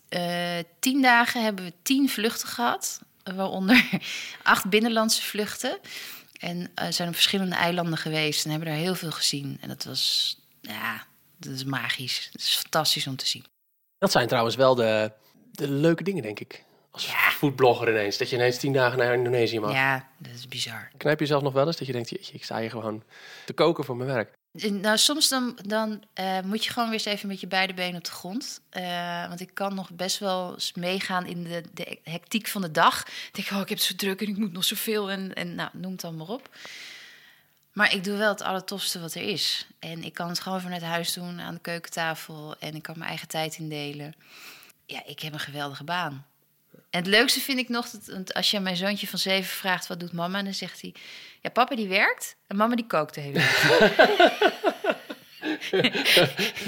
eh, 0.08 0.58
tien 0.78 1.02
dagen 1.02 1.42
hebben 1.42 1.64
we 1.64 1.72
tien 1.82 2.08
vluchten 2.08 2.48
gehad. 2.48 3.00
Waaronder 3.34 3.88
acht 4.42 4.64
binnenlandse 4.68 5.22
vluchten. 5.22 5.78
En 6.38 6.70
eh, 6.74 6.86
zijn 6.90 7.08
op 7.08 7.14
verschillende 7.14 7.56
eilanden 7.56 7.98
geweest 7.98 8.44
en 8.44 8.50
hebben 8.50 8.68
daar 8.68 8.78
heel 8.78 8.94
veel 8.94 9.10
gezien. 9.10 9.58
En 9.60 9.68
dat 9.68 9.84
was, 9.84 10.36
ja, 10.60 11.06
dat 11.38 11.52
is 11.52 11.64
magisch. 11.64 12.28
Het 12.32 12.40
is 12.40 12.54
fantastisch 12.56 13.06
om 13.06 13.16
te 13.16 13.26
zien. 13.26 13.44
Dat 13.98 14.10
zijn 14.10 14.28
trouwens 14.28 14.56
wel 14.56 14.74
de, 14.74 15.12
de 15.52 15.70
leuke 15.70 16.02
dingen, 16.02 16.22
denk 16.22 16.40
ik. 16.40 16.64
Als 16.90 17.06
Ja. 17.06 17.30
foodblogger 17.30 17.88
ineens. 17.88 18.18
Dat 18.18 18.30
je 18.30 18.36
ineens 18.36 18.58
tien 18.58 18.72
dagen 18.72 18.98
naar 18.98 19.14
Indonesië 19.14 19.60
mag. 19.60 19.72
Ja, 19.72 20.08
dat 20.18 20.32
is 20.34 20.48
bizar. 20.48 20.90
Knijp 20.96 21.18
je 21.18 21.24
jezelf 21.24 21.42
nog 21.42 21.52
wel 21.52 21.66
eens 21.66 21.76
dat 21.76 21.86
je 21.86 21.92
denkt, 21.92 22.10
jeetje, 22.10 22.34
ik 22.34 22.44
sta 22.44 22.60
hier 22.60 22.70
gewoon 22.70 23.02
te 23.44 23.52
koken 23.52 23.84
voor 23.84 23.96
mijn 23.96 24.10
werk. 24.10 24.36
Nou, 24.52 24.96
soms 24.96 25.28
dan, 25.28 25.58
dan 25.66 26.02
eh, 26.12 26.40
moet 26.40 26.64
je 26.64 26.70
gewoon 26.70 26.88
weer 26.88 26.98
eens 26.98 27.14
even 27.16 27.28
met 27.28 27.40
je 27.40 27.46
beide 27.46 27.74
benen 27.74 27.96
op 27.96 28.04
de 28.04 28.10
grond. 28.10 28.60
Eh, 28.70 29.28
want 29.28 29.40
ik 29.40 29.50
kan 29.54 29.74
nog 29.74 29.90
best 29.90 30.18
wel 30.18 30.52
eens 30.52 30.72
meegaan 30.74 31.26
in 31.26 31.44
de, 31.44 31.62
de 31.74 31.98
hectiek 32.02 32.46
van 32.48 32.60
de 32.62 32.70
dag. 32.70 33.00
Ik 33.06 33.30
denk, 33.32 33.50
oh, 33.50 33.60
ik 33.60 33.68
heb 33.68 33.78
het 33.78 33.86
zo 33.86 33.94
druk 33.96 34.20
en 34.20 34.28
ik 34.28 34.36
moet 34.36 34.52
nog 34.52 34.64
zoveel. 34.64 35.10
En, 35.10 35.34
en 35.34 35.54
nou, 35.54 35.70
noem 35.72 35.90
het 35.92 36.00
dan 36.00 36.16
maar 36.16 36.28
op. 36.28 36.48
Maar 37.78 37.94
ik 37.94 38.04
doe 38.04 38.16
wel 38.16 38.28
het 38.28 38.42
allertofste 38.42 39.00
wat 39.00 39.14
er 39.14 39.22
is. 39.22 39.66
En 39.78 40.04
ik 40.04 40.14
kan 40.14 40.28
het 40.28 40.40
gewoon 40.40 40.60
vanuit 40.60 40.82
huis 40.82 41.12
doen 41.12 41.40
aan 41.40 41.54
de 41.54 41.60
keukentafel. 41.60 42.54
En 42.58 42.74
ik 42.74 42.82
kan 42.82 42.94
mijn 42.96 43.08
eigen 43.08 43.28
tijd 43.28 43.56
indelen. 43.58 44.14
Ja, 44.86 45.02
ik 45.06 45.20
heb 45.20 45.32
een 45.32 45.38
geweldige 45.40 45.84
baan. 45.84 46.26
En 46.90 47.00
het 47.00 47.06
leukste 47.06 47.40
vind 47.40 47.58
ik 47.58 47.68
nog, 47.68 47.90
dat, 47.90 48.34
als 48.34 48.50
je 48.50 48.56
aan 48.56 48.62
mijn 48.62 48.76
zoontje 48.76 49.06
van 49.06 49.18
zeven 49.18 49.56
vraagt... 49.56 49.86
wat 49.86 50.00
doet 50.00 50.12
mama? 50.12 50.42
Dan 50.42 50.54
zegt 50.54 50.80
hij, 50.80 50.94
ja, 51.40 51.50
papa 51.50 51.76
die 51.76 51.88
werkt 51.88 52.36
en 52.46 52.56
mama 52.56 52.74
die 52.74 52.86
kookt 52.86 53.14
de 53.14 53.20
hele 53.20 53.38
dag. 53.38 53.62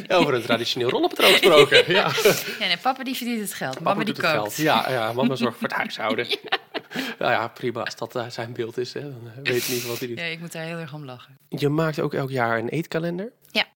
Over 0.18 0.34
een 0.34 0.42
traditioneel 0.42 0.88
rollenpatroon 0.90 1.30
gesproken. 1.30 1.92
ja. 1.92 2.10
Ja, 2.58 2.66
nee, 2.66 2.76
papa 2.76 3.04
die 3.04 3.16
verdient 3.16 3.40
het 3.40 3.54
geld, 3.54 3.80
mama 3.80 4.04
die 4.04 4.14
kookt. 4.14 4.26
geld. 4.26 4.56
Ja, 4.56 4.90
ja, 4.90 5.12
mama 5.12 5.34
zorgt 5.34 5.58
voor 5.58 5.68
het 5.68 5.76
huishouden. 5.76 6.26
Nou 7.18 7.32
ja, 7.32 7.48
prima. 7.48 7.82
Als 7.82 7.96
dat 7.96 8.16
eh, 8.16 8.30
zijn 8.30 8.52
beeld 8.52 8.78
is, 8.78 8.92
hè, 8.92 9.00
dan 9.00 9.30
eh, 9.36 9.42
weet 9.42 9.62
ik 9.62 9.68
niet 9.68 9.86
wat 9.86 9.98
hij 9.98 10.08
doet. 10.08 10.18
Ja, 10.18 10.24
ik 10.24 10.40
moet 10.40 10.52
daar 10.52 10.64
heel 10.64 10.78
erg 10.78 10.92
om 10.92 11.04
lachen. 11.04 11.38
Je 11.48 11.68
maakt 11.68 12.00
ook 12.00 12.14
elk 12.14 12.30
jaar 12.30 12.58
een 12.58 12.68
eetkalender. 12.68 13.32
Ja. 13.50 13.66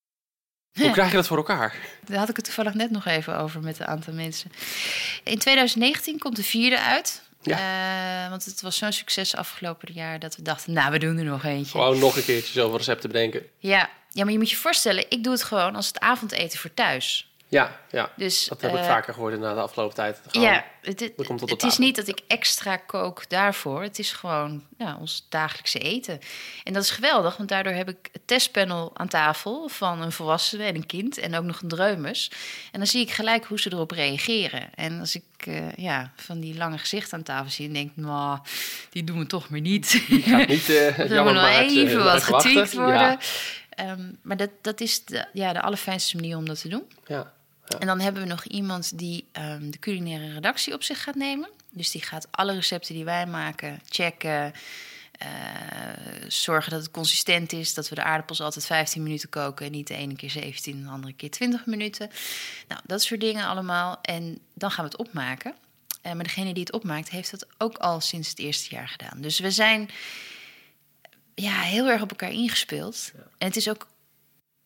Hoe 0.72 0.90
krijg 0.90 1.10
je 1.10 1.16
dat 1.16 1.26
voor 1.26 1.36
elkaar? 1.36 1.76
Daar 2.06 2.18
had 2.18 2.28
ik 2.28 2.36
het 2.36 2.44
toevallig 2.44 2.74
net 2.74 2.90
nog 2.90 3.06
even 3.06 3.38
over 3.38 3.60
met 3.60 3.78
een 3.78 3.86
aantal 3.86 4.12
mensen. 4.12 4.50
In 5.24 5.38
2019 5.38 6.18
komt 6.18 6.36
de 6.36 6.42
vierde 6.42 6.80
uit. 6.80 7.22
Eh, 7.42 8.28
want 8.28 8.44
het 8.44 8.60
was 8.60 8.76
zo'n 8.76 8.92
succes 8.92 9.36
afgelopen 9.36 9.92
jaar 9.92 10.18
dat 10.18 10.36
we 10.36 10.42
dachten, 10.42 10.72
nou, 10.72 10.90
we 10.90 10.98
doen 10.98 11.18
er 11.18 11.24
nog 11.24 11.44
eentje. 11.44 11.70
Gewoon 11.70 11.98
nog 11.98 12.16
een 12.16 12.24
keertje 12.24 12.52
zoveel 12.52 12.76
recepten 12.76 13.10
bedenken. 13.10 13.46
Ja. 13.58 13.90
ja, 14.10 14.24
maar 14.24 14.32
je 14.32 14.38
moet 14.38 14.50
je 14.50 14.56
voorstellen, 14.56 15.04
ik 15.08 15.24
doe 15.24 15.32
het 15.32 15.42
gewoon 15.42 15.76
als 15.76 15.86
het 15.86 15.98
avondeten 16.00 16.58
voor 16.58 16.74
thuis. 16.74 17.33
Ja, 17.54 17.80
ja. 17.90 18.10
Dus, 18.16 18.44
dat 18.44 18.60
heb 18.60 18.72
ik 18.72 18.78
eh, 18.78 18.86
vaker 18.86 19.14
gehoord 19.14 19.38
na 19.38 19.54
de 19.54 19.60
afgelopen 19.60 19.94
tijd. 19.94 20.20
Gewoon, 20.26 20.46
ja, 20.46 20.64
het, 20.82 21.12
komt 21.26 21.62
is 21.62 21.78
niet 21.78 21.96
dat 21.96 22.08
ik 22.08 22.20
extra 22.26 22.76
kook 22.76 23.28
daarvoor. 23.28 23.82
Het 23.82 23.98
is 23.98 24.12
gewoon 24.12 24.62
ons 24.98 25.26
dagelijkse 25.28 25.78
eten. 25.78 26.18
En 26.64 26.72
dat 26.72 26.82
is 26.82 26.90
geweldig, 26.90 27.36
want 27.36 27.48
daardoor 27.48 27.72
heb 27.72 27.88
ik 27.88 28.08
het 28.12 28.26
testpanel 28.26 28.90
aan 28.94 29.08
tafel 29.08 29.68
van 29.68 30.02
een 30.02 30.12
volwassene 30.12 30.64
en 30.64 30.74
een 30.74 30.86
kind 30.86 31.18
en 31.18 31.34
ook 31.34 31.44
nog 31.44 31.62
een 31.62 31.68
dreumes. 31.68 32.30
En 32.72 32.78
dan 32.78 32.86
zie 32.86 33.00
ik 33.00 33.10
gelijk 33.10 33.44
hoe 33.44 33.60
ze 33.60 33.72
erop 33.72 33.90
reageren. 33.90 34.74
En 34.74 35.00
als 35.00 35.14
ik 35.14 35.46
eh, 35.46 35.72
ja, 35.72 36.12
van 36.16 36.40
die 36.40 36.56
lange 36.56 36.78
gezichten 36.78 37.18
aan 37.18 37.24
tafel 37.24 37.50
zie 37.50 37.66
en 37.66 37.72
denk, 37.72 37.90
nou, 37.94 38.38
die 38.90 39.04
doen 39.04 39.18
we 39.18 39.26
toch 39.26 39.48
maar 39.48 39.60
niet. 39.60 40.04
Gaat 40.08 40.48
niet 40.48 40.68
uh, 40.68 40.98
Er 40.98 41.12
jammer 41.12 41.34
maar 41.34 41.60
even 41.60 42.04
wat 42.04 42.22
getweakt 42.22 42.74
worden. 42.74 42.94
Ja, 42.94 43.18
Ehm, 43.74 44.12
maar 44.22 44.36
dat, 44.36 44.50
dat 44.60 44.80
is 44.80 45.04
de, 45.04 45.26
ja, 45.32 45.52
de 45.52 45.60
allerfijnste 45.60 46.16
manier 46.16 46.36
om 46.36 46.46
dat 46.46 46.60
te 46.60 46.68
doen. 46.68 46.84
ja. 47.06 47.32
En 47.78 47.86
dan 47.86 48.00
hebben 48.00 48.22
we 48.22 48.28
nog 48.28 48.44
iemand 48.44 48.98
die 48.98 49.28
ehm, 49.32 49.70
de 49.70 49.78
culinaire 49.78 50.32
redactie 50.32 50.74
op 50.74 50.82
zich 50.82 51.02
gaat 51.02 51.14
nemen. 51.14 51.48
Dus 51.70 51.90
die 51.90 52.02
gaat 52.02 52.28
alle 52.30 52.54
recepten 52.54 52.94
die 52.94 53.04
wij 53.04 53.26
maken 53.26 53.80
checken. 53.88 54.52
eh, 55.14 55.28
zorgen 56.28 56.70
dat 56.70 56.80
het 56.82 56.90
consistent 56.90 57.52
is. 57.52 57.74
Dat 57.74 57.88
we 57.88 57.94
de 57.94 58.02
aardappels 58.02 58.40
altijd 58.40 58.66
15 58.66 59.02
minuten 59.02 59.28
koken. 59.28 59.66
En 59.66 59.72
niet 59.72 59.86
de 59.86 59.94
ene 59.94 60.16
keer 60.16 60.30
17 60.30 60.74
en 60.74 60.82
de 60.82 60.88
andere 60.88 61.12
keer 61.12 61.30
20 61.30 61.66
minuten. 61.66 62.10
Nou, 62.68 62.80
dat 62.84 63.02
soort 63.02 63.20
dingen 63.20 63.46
allemaal. 63.46 63.98
En 64.02 64.38
dan 64.54 64.70
gaan 64.70 64.84
we 64.84 64.90
het 64.90 64.98
opmaken. 64.98 65.54
Eh, 66.02 66.12
maar 66.12 66.24
degene 66.24 66.52
die 66.52 66.62
het 66.62 66.72
opmaakt, 66.72 67.10
heeft 67.10 67.30
dat 67.30 67.46
ook 67.58 67.76
al 67.76 68.00
sinds 68.00 68.28
het 68.28 68.38
eerste 68.38 68.74
jaar 68.74 68.88
gedaan. 68.88 69.20
Dus 69.20 69.38
we 69.38 69.50
zijn 69.50 69.90
ja, 71.34 71.60
heel 71.60 71.88
erg 71.88 72.02
op 72.02 72.10
elkaar 72.10 72.32
ingespeeld. 72.32 73.12
En 73.38 73.46
het 73.46 73.56
is 73.56 73.68
ook 73.68 73.86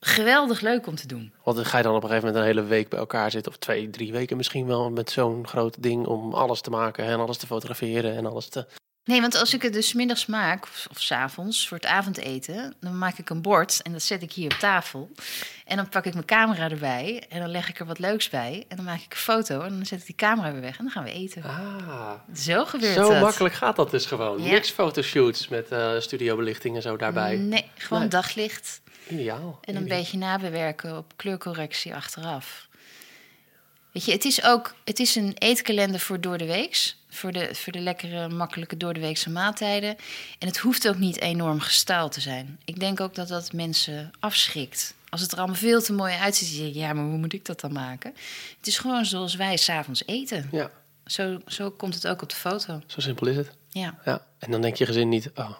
geweldig 0.00 0.60
leuk 0.60 0.86
om 0.86 0.94
te 0.94 1.06
doen. 1.06 1.32
Want 1.44 1.66
ga 1.66 1.76
je 1.76 1.82
dan 1.82 1.94
op 1.94 2.02
een 2.02 2.08
gegeven 2.08 2.28
moment 2.28 2.46
een 2.46 2.56
hele 2.56 2.68
week 2.68 2.88
bij 2.88 2.98
elkaar 2.98 3.30
zitten. 3.30 3.52
Of 3.52 3.58
twee, 3.58 3.90
drie 3.90 4.12
weken 4.12 4.36
misschien 4.36 4.66
wel. 4.66 4.90
Met 4.90 5.10
zo'n 5.10 5.46
groot 5.46 5.82
ding 5.82 6.06
om 6.06 6.34
alles 6.34 6.60
te 6.60 6.70
maken. 6.70 7.04
En 7.04 7.18
alles 7.20 7.36
te 7.36 7.46
fotograferen. 7.46 8.16
En 8.16 8.26
alles 8.26 8.48
te... 8.48 8.66
Nee, 9.04 9.20
want 9.20 9.36
als 9.36 9.54
ik 9.54 9.62
het 9.62 9.72
dus 9.72 9.92
middags 9.92 10.26
maak, 10.26 10.62
of, 10.64 10.86
of 10.90 11.00
's 11.00 11.10
avonds 11.12 11.68
voor 11.68 11.76
het 11.76 11.86
avondeten, 11.86 12.74
dan 12.80 12.98
maak 12.98 13.18
ik 13.18 13.30
een 13.30 13.42
bord 13.42 13.82
en 13.82 13.92
dat 13.92 14.02
zet 14.02 14.22
ik 14.22 14.32
hier 14.32 14.52
op 14.52 14.58
tafel. 14.58 15.10
En 15.64 15.76
dan 15.76 15.88
pak 15.88 16.04
ik 16.04 16.12
mijn 16.12 16.24
camera 16.24 16.70
erbij 16.70 17.24
en 17.28 17.40
dan 17.40 17.48
leg 17.50 17.68
ik 17.68 17.78
er 17.80 17.86
wat 17.86 17.98
leuks 17.98 18.28
bij. 18.28 18.64
En 18.68 18.76
dan 18.76 18.84
maak 18.84 19.00
ik 19.00 19.12
een 19.12 19.16
foto 19.18 19.60
en 19.60 19.68
dan 19.68 19.86
zet 19.86 20.00
ik 20.00 20.06
die 20.06 20.14
camera 20.14 20.52
weer 20.52 20.60
weg 20.60 20.78
en 20.78 20.84
dan 20.84 20.92
gaan 20.92 21.04
we 21.04 21.12
eten. 21.12 21.42
Ah, 21.42 22.10
Zo 22.34 22.64
gebeurt 22.64 22.94
zo 22.94 23.08
dat. 23.12 23.20
makkelijk 23.20 23.54
gaat 23.54 23.76
dat 23.76 23.90
dus 23.90 24.06
gewoon. 24.06 24.42
Ja. 24.42 24.50
Niks 24.50 24.70
fotoshoots 24.70 25.48
met 25.48 25.68
eh 25.70 25.90
studiobelichting 25.98 26.76
en 26.76 26.82
zo 26.82 26.96
daarbij. 26.96 27.36
Nee, 27.36 27.70
gewoon 27.74 28.00
Nee. 28.00 28.10
daglicht. 28.10 28.80
Ideaal. 29.08 29.58
En 29.60 29.76
een 29.76 29.82
Ideaal. 29.82 29.98
beetje 30.00 30.18
nabewerken 30.18 30.96
op 30.96 31.12
kleurcorrectie 31.16 31.94
achteraf. 31.94 32.68
Weet 33.92 34.04
je, 34.04 34.12
het 34.12 34.24
is 34.24 34.44
ook 34.44 34.74
het 34.84 34.98
is 34.98 35.14
een 35.14 35.34
eetkalender 35.38 36.00
voor 36.00 36.20
door 36.20 36.38
de 36.38 36.46
weeks. 36.46 36.96
Voor 37.10 37.32
de, 37.32 37.54
voor 37.54 37.72
de 37.72 37.78
lekkere, 37.80 38.28
makkelijke 38.28 38.76
door 38.76 38.94
de 38.94 39.00
weekse 39.00 39.30
maaltijden. 39.30 39.96
En 40.38 40.46
het 40.46 40.58
hoeft 40.58 40.88
ook 40.88 40.98
niet 40.98 41.20
enorm 41.20 41.60
gestaald 41.60 42.12
te 42.12 42.20
zijn. 42.20 42.60
Ik 42.64 42.80
denk 42.80 43.00
ook 43.00 43.14
dat 43.14 43.28
dat 43.28 43.52
mensen 43.52 44.10
afschrikt. 44.20 44.94
Als 45.08 45.20
het 45.20 45.32
er 45.32 45.38
allemaal 45.38 45.56
veel 45.56 45.82
te 45.82 45.92
mooi 45.92 46.14
uitziet, 46.14 46.48
dan 46.48 46.58
denk 46.62 46.74
je, 46.74 46.80
ja, 46.80 46.92
maar 46.92 47.04
hoe 47.04 47.18
moet 47.18 47.32
ik 47.32 47.44
dat 47.44 47.60
dan 47.60 47.72
maken? 47.72 48.14
Het 48.58 48.66
is 48.66 48.78
gewoon 48.78 49.04
zoals 49.04 49.34
wij 49.34 49.56
s'avonds 49.56 50.02
eten. 50.06 50.48
Ja, 50.52 50.70
Zo, 51.06 51.40
zo 51.46 51.70
komt 51.70 51.94
het 51.94 52.06
ook 52.06 52.22
op 52.22 52.28
de 52.28 52.36
foto. 52.36 52.80
zo 52.86 53.00
simpel 53.00 53.26
is 53.26 53.36
het. 53.36 53.50
Ja. 53.68 53.98
Ja. 54.04 54.26
En 54.38 54.50
dan 54.50 54.60
denk 54.60 54.76
je 54.76 54.86
gezin 54.86 55.08
niet, 55.08 55.30
oh, 55.34 55.50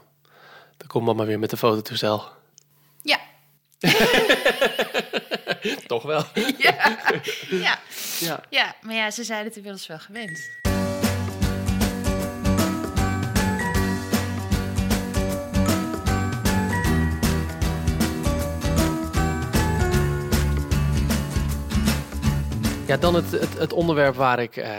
dan 0.77 0.87
komt 0.87 1.05
mama 1.05 1.25
weer 1.25 1.39
met 1.39 1.51
de 1.51 1.57
fototoestel. 1.57 2.37
Toch 5.87 6.03
wel. 6.03 6.25
Ja. 6.59 6.99
ja. 7.51 7.79
Ja. 8.21 8.41
ja, 8.51 8.75
maar 8.81 8.95
ja, 8.95 9.11
ze 9.11 9.25
zijn 9.25 9.45
het 9.45 9.57
inmiddels 9.57 9.87
wel 9.87 9.99
gewend. 9.99 10.51
Ja, 22.87 22.97
dan 22.97 23.15
het, 23.15 23.31
het, 23.31 23.59
het 23.59 23.73
onderwerp 23.73 24.15
waar 24.15 24.39
ik, 24.39 24.57
eh, 24.57 24.71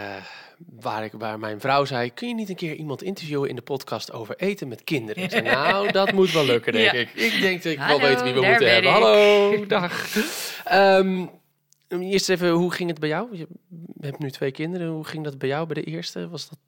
waar 0.68 1.04
ik, 1.04 1.12
waar 1.12 1.40
mijn 1.40 1.60
vrouw 1.60 1.86
zei, 1.86 2.14
kun 2.14 2.28
je 2.28 2.34
niet 2.34 2.50
een 2.50 2.56
keer 2.56 2.74
iemand 2.76 3.04
interviewen 3.04 3.50
in 3.50 3.56
de 3.56 3.62
podcast 3.62 4.12
over 4.12 4.36
eten 4.38 4.68
met 4.68 4.84
kinderen? 4.84 5.24
Ik 5.24 5.30
zei, 5.32 5.42
nou, 5.44 5.92
dat 6.00 6.12
moet 6.12 6.32
wel 6.32 6.46
lukken, 6.46 6.74
denk 6.74 6.92
Ja. 6.92 7.00
ik. 7.00 7.14
Ik 7.14 7.42
denk 7.42 7.64
dat 7.64 7.72
ik 7.72 7.78
Hallo, 7.80 8.00
wel 8.00 8.08
weet 8.10 8.22
wie 8.24 8.34
we 8.34 8.40
moeten 8.42 8.60
ben 8.60 8.74
hebben. 8.74 8.92
ik. 8.92 8.98
Hallo, 8.98 9.66
dag. 9.66 10.16
Ehm, 10.66 11.26
eerst 11.88 12.30
even, 12.30 12.50
hoe 12.50 12.72
ging 12.74 12.90
het 12.90 13.00
bij 13.00 13.10
jou? 13.10 13.38
Je 13.38 13.48
hebt 14.00 14.20
nu 14.20 14.32
twee 14.32 14.52
kinderen. 14.52 14.88
Hoe 14.88 15.06
ging 15.06 15.24
dat 15.24 15.38
bij 15.38 15.50
jou 15.50 15.66
bij 15.68 15.84
de 15.84 15.90
eerste? 15.92 16.30
Was 16.30 16.50
dat, 16.50 16.60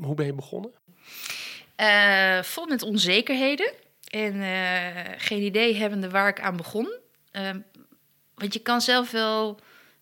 hoe 0.00 0.14
ben 0.14 0.26
je 0.26 0.32
begonnen? 0.34 0.70
Eh, 1.76 2.42
vol 2.42 2.66
met 2.66 2.82
onzekerheden. 2.82 3.72
En 4.10 4.40
eh, 4.42 5.12
geen 5.16 5.42
idee 5.42 5.74
hebbende 5.74 6.10
waar 6.10 6.28
ik 6.28 6.40
aan 6.40 6.56
begon. 6.56 6.88
Ehm, 7.30 7.58
want 8.34 8.52
je 8.54 8.60
kan 8.60 8.80
zelf 8.80 9.10
wel 9.10 9.58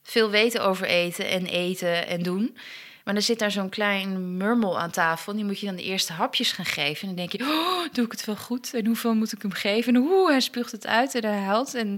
veel 0.09 0.31
weten 0.31 0.63
over 0.63 0.87
eten 0.87 1.29
en 1.29 1.47
eten 1.47 2.07
en 2.07 2.23
doen. 2.23 2.57
Maar 3.05 3.15
dan 3.15 3.23
zit 3.23 3.39
daar 3.39 3.51
zo'n 3.51 3.69
klein 3.69 4.37
murmel 4.37 4.79
aan 4.79 4.91
tafel. 4.91 5.33
En 5.33 5.39
die 5.39 5.47
moet 5.47 5.61
je 5.61 5.67
dan 5.67 5.77
de 5.77 5.83
eerste 5.83 6.13
hapjes 6.13 6.53
gaan 6.53 6.65
geven. 6.65 7.01
En 7.01 7.07
dan 7.07 7.17
denk 7.17 7.33
je, 7.33 7.49
oh, 7.49 7.93
doe 7.93 8.05
ik 8.05 8.11
het 8.11 8.25
wel 8.25 8.37
goed? 8.37 8.75
En 8.75 8.87
hoeveel 8.87 9.15
moet 9.15 9.33
ik 9.33 9.43
hem 9.43 9.53
geven? 9.53 9.95
En 9.95 10.01
hoe, 10.01 10.31
hij 10.31 10.41
spuugt 10.41 10.73
het 10.73 10.87
uit 10.87 11.15
en 11.15 11.25
hij 11.25 11.41
huilt. 11.41 11.75
En 11.75 11.97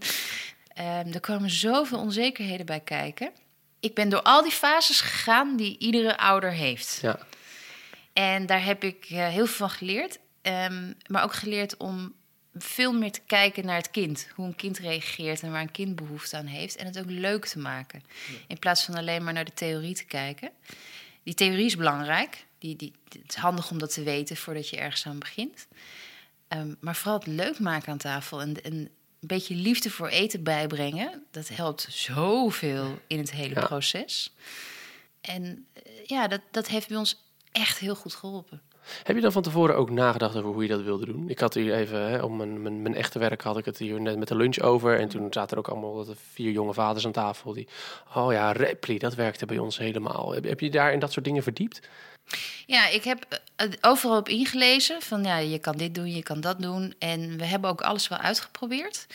ehm, 0.75 1.13
er 1.13 1.21
komen 1.21 1.51
zoveel 1.51 1.99
onzekerheden 1.99 2.67
bij 2.67 2.81
kijken. 2.81 3.31
Ik 3.81 3.95
ben 3.95 4.09
door 4.09 4.23
al 4.23 4.43
die 4.43 4.53
fases 4.53 5.01
gegaan 5.01 5.57
die 5.57 5.79
iedere 5.79 6.19
ouder 6.19 6.53
heeft. 6.53 6.99
Ja, 7.03 7.19
En 8.13 8.47
daar 8.47 8.65
heb 8.65 8.85
ik 8.85 9.07
eh, 9.09 9.29
heel 9.29 9.47
veel 9.47 9.69
van 9.69 9.71
geleerd. 9.71 10.19
Ehm, 10.43 10.93
maar 11.07 11.25
ook 11.25 11.35
geleerd 11.35 11.77
om 11.77 12.15
veel 12.55 12.93
meer 12.93 13.13
te 13.13 13.21
kijken 13.27 13.67
naar 13.67 13.77
het 13.77 13.91
kind. 13.91 14.29
Hoe 14.35 14.47
een 14.47 14.57
kind 14.57 14.79
reageert 14.79 15.43
en 15.43 15.51
waar 15.53 15.61
een 15.61 15.71
kind 15.71 15.97
behoefte 15.97 16.37
aan 16.37 16.47
heeft. 16.47 16.77
En 16.77 16.87
het 16.87 16.99
ook 16.99 17.05
leuk 17.11 17.47
te 17.47 17.59
maken. 17.59 18.03
In 18.49 18.59
plaats 18.59 18.85
van 18.85 18.95
alleen 18.95 19.25
maar 19.25 19.33
naar 19.33 19.45
de 19.45 19.55
theorie 19.55 19.95
te 19.95 20.05
kijken. 20.05 20.51
Die 21.23 21.35
theorie 21.35 21.65
is 21.67 21.77
belangrijk. 21.77 22.47
Die, 22.59 22.77
die, 22.77 22.93
het 23.05 23.19
is 23.29 23.35
handig 23.35 23.71
om 23.71 23.79
dat 23.79 23.93
te 23.95 24.03
weten 24.03 24.37
voordat 24.37 24.69
je 24.69 24.77
ergens 24.77 25.07
aan 25.07 25.19
begint. 25.19 25.67
Ehm, 26.49 26.75
maar 26.81 26.97
vooral 26.97 27.19
het 27.19 27.27
leuk 27.27 27.59
maken 27.59 27.93
aan 27.93 27.99
tafel. 27.99 28.41
En, 28.41 28.63
en 28.65 28.73
een 28.73 28.91
beetje 29.21 29.55
liefde 29.55 29.91
voor 29.91 30.09
eten 30.09 30.43
bijbrengen. 30.43 31.25
Dat 31.31 31.49
helpt 31.49 31.87
zoveel 31.91 32.99
in 33.07 33.19
het 33.19 33.31
hele 33.31 33.55
Ja. 33.55 33.67
proces. 33.67 34.35
En 35.21 35.67
eh, 35.73 35.83
ja, 36.07 36.29
dat, 36.29 36.41
dat 36.51 36.69
heeft 36.69 36.89
bij 36.89 36.97
ons 36.97 37.23
echt 37.53 37.79
heel 37.79 37.95
goed 37.95 38.15
geholpen. 38.15 38.63
Heb 39.03 39.17
je 39.17 39.23
dan 39.23 39.33
van 39.33 39.43
tevoren 39.43 39.77
ook 39.77 39.91
nagedacht 39.91 40.37
over 40.37 40.51
hoe 40.51 40.63
je 40.63 40.69
dat 40.69 40.83
wilde 40.83 41.07
doen? 41.07 41.29
Ik 41.29 41.39
had 41.39 41.55
hier 41.55 41.75
even, 41.75 42.11
hè, 42.11 42.23
om 42.23 42.37
mijn, 42.37 42.83
mijn, 42.83 42.95
echte 42.95 43.19
werk 43.19 43.43
had 43.43 43.59
ik 43.59 43.65
het 43.65 43.79
hier 43.79 44.01
net 44.01 44.19
met 44.19 44.29
de 44.29 44.37
lunch 44.37 44.59
over. 44.59 44.99
En 44.99 45.09
toen 45.09 45.33
zaten 45.33 45.57
er 45.57 45.59
ook 45.59 45.69
allemaal 45.69 46.07
vier 46.33 46.51
jonge 46.51 46.75
vaders 46.75 47.07
aan 47.07 47.13
tafel. 47.13 47.53
Die, 47.53 47.69
oh 48.15 48.33
ja, 48.33 48.53
Repli, 48.53 48.99
dat 48.99 49.15
werkte 49.15 49.47
bij 49.47 49.59
ons 49.59 49.79
helemaal. 49.79 50.33
Heb, 50.33 50.45
heb 50.45 50.61
je 50.61 50.71
daar 50.71 50.93
in 50.93 50.99
dat 50.99 51.13
soort 51.13 51.25
dingen 51.25 51.43
verdiept? 51.43 51.81
Ja, 52.67 52.89
ik 52.89 53.05
heb 53.05 53.41
eh, 53.57 53.69
overal 53.81 54.19
op 54.19 54.29
ingelezen 54.29 55.03
van 55.03 55.25
ja, 55.25 55.37
je 55.37 55.59
kan 55.59 55.77
dit 55.77 55.95
doen, 55.95 56.15
je 56.15 56.23
kan 56.23 56.41
dat 56.41 56.63
doen. 56.63 56.95
En 56.99 57.37
we 57.37 57.45
hebben 57.45 57.71
ook 57.71 57.81
alles 57.81 58.09
wel 58.09 58.19
uitgeprobeerd. 58.19 59.07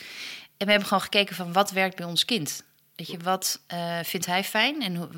En 0.56 0.64
we 0.66 0.70
hebben 0.70 0.88
gewoon 0.88 1.02
gekeken 1.02 1.36
van 1.36 1.52
wat 1.52 1.70
werkt 1.70 1.96
bij 1.96 2.06
ons 2.06 2.24
kind. 2.24 2.64
Weet 2.96 3.06
je, 3.06 3.18
wat 3.18 3.60
uh, 3.72 3.98
vindt 4.02 4.26
hij 4.26 4.44
fijn 4.44 4.82
en 4.82 5.10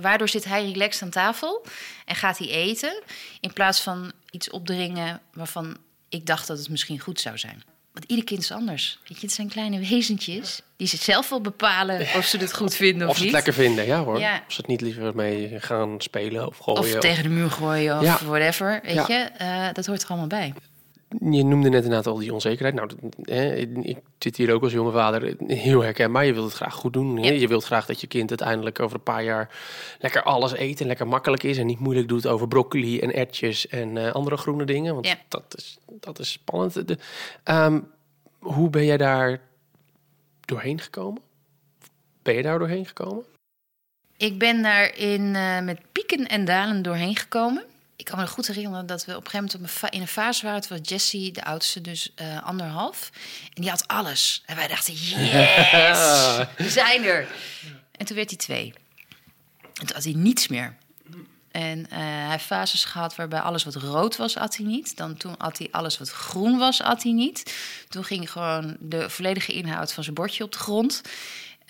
waardoor 0.00 0.28
zit 0.28 0.44
hij 0.44 0.64
relaxed 0.64 1.02
aan 1.02 1.10
tafel 1.10 1.64
en 2.04 2.14
gaat 2.14 2.38
hij 2.38 2.48
eten 2.48 3.02
in 3.40 3.52
plaats 3.52 3.80
van 3.80 4.12
iets 4.30 4.50
opdringen 4.50 5.20
waarvan 5.32 5.76
ik 6.08 6.26
dacht 6.26 6.46
dat 6.46 6.58
het 6.58 6.68
misschien 6.68 7.00
goed 7.00 7.20
zou 7.20 7.38
zijn. 7.38 7.62
Want 7.92 8.04
ieder 8.06 8.24
kind 8.24 8.40
is 8.40 8.52
anders. 8.52 8.98
Weet 9.08 9.20
je, 9.20 9.26
het 9.26 9.34
zijn 9.34 9.48
kleine 9.48 9.78
wezentjes 9.78 10.62
die 10.76 10.86
zelf 10.86 11.28
wel 11.28 11.40
bepalen 11.40 12.00
of 12.16 12.24
ze 12.26 12.36
het 12.36 12.54
goed 12.54 12.74
vinden 12.74 13.06
of, 13.06 13.12
of 13.12 13.18
ze 13.18 13.24
het 13.24 13.32
lekker 13.32 13.52
vinden, 13.52 13.86
ja 13.86 14.04
hoor. 14.04 14.18
Ja. 14.18 14.42
Of 14.46 14.52
ze 14.52 14.60
het 14.60 14.66
niet 14.66 14.80
liever 14.80 15.14
mee 15.14 15.60
gaan 15.60 16.00
spelen 16.00 16.46
of 16.46 16.58
gooien. 16.58 16.80
Of 16.80 17.00
tegen 17.00 17.22
de 17.22 17.28
muur 17.28 17.50
gooien 17.50 17.98
of 17.98 18.20
whatever, 18.20 18.80
weet 18.82 19.06
je. 19.06 19.30
Uh, 19.40 19.68
dat 19.72 19.86
hoort 19.86 20.02
er 20.02 20.08
allemaal 20.08 20.26
bij. 20.26 20.54
Je 21.20 21.44
noemde 21.44 21.68
net 21.68 21.84
inderdaad 21.84 22.06
al 22.06 22.18
die 22.18 22.32
onzekerheid. 22.32 22.74
Nou, 22.74 22.90
hè, 23.22 23.54
ik 23.82 23.98
zit 24.18 24.36
hier 24.36 24.52
ook 24.52 24.62
als 24.62 24.72
jonge 24.72 24.92
vader 24.92 25.34
heel 25.46 25.80
herkenbaar. 25.80 26.24
Je 26.24 26.32
wilt 26.32 26.46
het 26.46 26.54
graag 26.54 26.74
goed 26.74 26.92
doen. 26.92 27.18
Hè? 27.18 27.30
Je 27.30 27.48
wilt 27.48 27.64
graag 27.64 27.86
dat 27.86 28.00
je 28.00 28.06
kind 28.06 28.28
uiteindelijk 28.28 28.80
over 28.80 28.96
een 28.96 29.02
paar 29.02 29.24
jaar 29.24 29.50
lekker 29.98 30.22
alles 30.22 30.56
eet 30.56 30.80
en 30.80 30.86
lekker 30.86 31.08
makkelijk 31.08 31.42
is. 31.42 31.58
En 31.58 31.66
niet 31.66 31.78
moeilijk 31.78 32.08
doet 32.08 32.26
over 32.26 32.48
broccoli 32.48 33.00
en 33.00 33.14
ertjes 33.14 33.68
en 33.68 33.96
uh, 33.96 34.12
andere 34.12 34.36
groene 34.36 34.64
dingen. 34.64 34.94
Want 34.94 35.16
dat, 35.28 35.54
is, 35.56 35.78
dat 35.86 36.18
is 36.18 36.32
spannend. 36.32 36.88
De, 36.88 36.98
um, 37.44 37.90
hoe 38.38 38.70
ben 38.70 38.84
jij 38.84 38.96
daar 38.96 39.40
doorheen 40.40 40.80
gekomen? 40.80 41.22
Ben 42.22 42.34
je 42.34 42.42
daar 42.42 42.58
doorheen 42.58 42.86
gekomen? 42.86 43.24
Ik 44.16 44.38
ben 44.38 44.62
daarin 44.62 45.34
uh, 45.34 45.60
met 45.60 45.80
pieken 45.92 46.26
en 46.26 46.44
dalen 46.44 46.82
doorheen 46.82 47.16
gekomen 47.16 47.64
ik 48.02 48.08
kan 48.08 48.18
me 48.18 48.26
goed 48.26 48.46
herinneren 48.46 48.86
dat 48.86 49.04
we 49.04 49.16
op 49.16 49.24
een 49.24 49.30
gegeven 49.30 49.58
moment 49.60 49.92
in 49.94 50.00
een 50.00 50.06
fase 50.06 50.46
waren. 50.46 50.60
Toen 50.60 50.78
was 50.78 50.88
Jessie, 50.88 51.32
de 51.32 51.44
oudste, 51.44 51.80
dus 51.80 52.12
uh, 52.22 52.42
anderhalf. 52.42 53.10
En 53.54 53.62
die 53.62 53.70
had 53.70 53.88
alles. 53.88 54.42
En 54.46 54.56
wij 54.56 54.68
dachten, 54.68 54.94
yes, 54.94 55.18
we 56.66 56.70
zijn 56.70 57.04
er. 57.04 57.28
En 57.92 58.06
toen 58.06 58.16
werd 58.16 58.28
hij 58.28 58.38
twee. 58.38 58.74
En 59.62 59.86
toen 59.86 59.94
had 59.94 60.04
hij 60.04 60.12
niets 60.12 60.48
meer. 60.48 60.76
En 61.50 61.78
uh, 61.78 61.86
hij 61.90 62.30
heeft 62.30 62.44
fases 62.44 62.84
gehad 62.84 63.16
waarbij 63.16 63.40
alles 63.40 63.64
wat 63.64 63.74
rood 63.74 64.16
was, 64.16 64.36
at 64.36 64.56
hij 64.56 64.66
niet. 64.66 64.96
Dan 64.96 65.16
toen 65.16 65.34
had 65.38 65.58
hij 65.58 65.68
alles 65.70 65.98
wat 65.98 66.10
groen 66.10 66.58
was, 66.58 66.82
at 66.82 67.02
hij 67.02 67.12
niet. 67.12 67.54
Toen 67.88 68.04
ging 68.04 68.30
gewoon 68.30 68.76
de 68.80 69.10
volledige 69.10 69.52
inhoud 69.52 69.92
van 69.92 70.02
zijn 70.02 70.14
bordje 70.14 70.44
op 70.44 70.52
de 70.52 70.58
grond. 70.58 71.00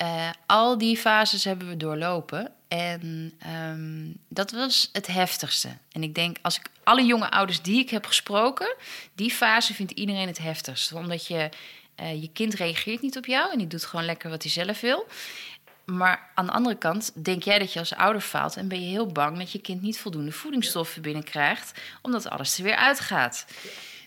Uh, 0.02 0.30
al 0.46 0.78
die 0.78 0.96
fases 0.96 1.44
hebben 1.44 1.68
we 1.68 1.76
doorlopen. 1.76 2.52
En 2.72 3.32
um, 3.46 4.16
dat 4.28 4.50
was 4.50 4.88
het 4.92 5.06
heftigste. 5.06 5.68
En 5.90 6.02
ik 6.02 6.14
denk, 6.14 6.36
als 6.42 6.56
ik 6.56 6.66
alle 6.82 7.04
jonge 7.04 7.30
ouders 7.30 7.62
die 7.62 7.78
ik 7.78 7.90
heb 7.90 8.06
gesproken, 8.06 8.76
die 9.14 9.30
fase 9.30 9.74
vindt 9.74 9.92
iedereen 9.92 10.26
het 10.26 10.38
heftigst. 10.38 10.92
Omdat 10.92 11.26
je, 11.26 11.48
uh, 12.00 12.22
je 12.22 12.30
kind 12.32 12.54
reageert 12.54 13.00
niet 13.00 13.16
op 13.16 13.26
jou 13.26 13.52
en 13.52 13.58
die 13.58 13.66
doet 13.66 13.84
gewoon 13.84 14.04
lekker 14.04 14.30
wat 14.30 14.42
hij 14.42 14.52
zelf 14.52 14.80
wil. 14.80 15.06
Maar 15.84 16.30
aan 16.34 16.46
de 16.46 16.52
andere 16.52 16.78
kant 16.78 17.24
denk 17.24 17.42
jij 17.42 17.58
dat 17.58 17.72
je 17.72 17.78
als 17.78 17.94
ouder 17.94 18.22
faalt 18.22 18.56
en 18.56 18.68
ben 18.68 18.80
je 18.80 18.88
heel 18.88 19.06
bang 19.06 19.38
dat 19.38 19.52
je 19.52 19.60
kind 19.60 19.82
niet 19.82 19.98
voldoende 19.98 20.32
voedingsstoffen 20.32 21.02
binnenkrijgt, 21.02 21.80
omdat 22.02 22.28
alles 22.28 22.58
er 22.58 22.64
weer 22.64 22.76
uitgaat. 22.76 23.46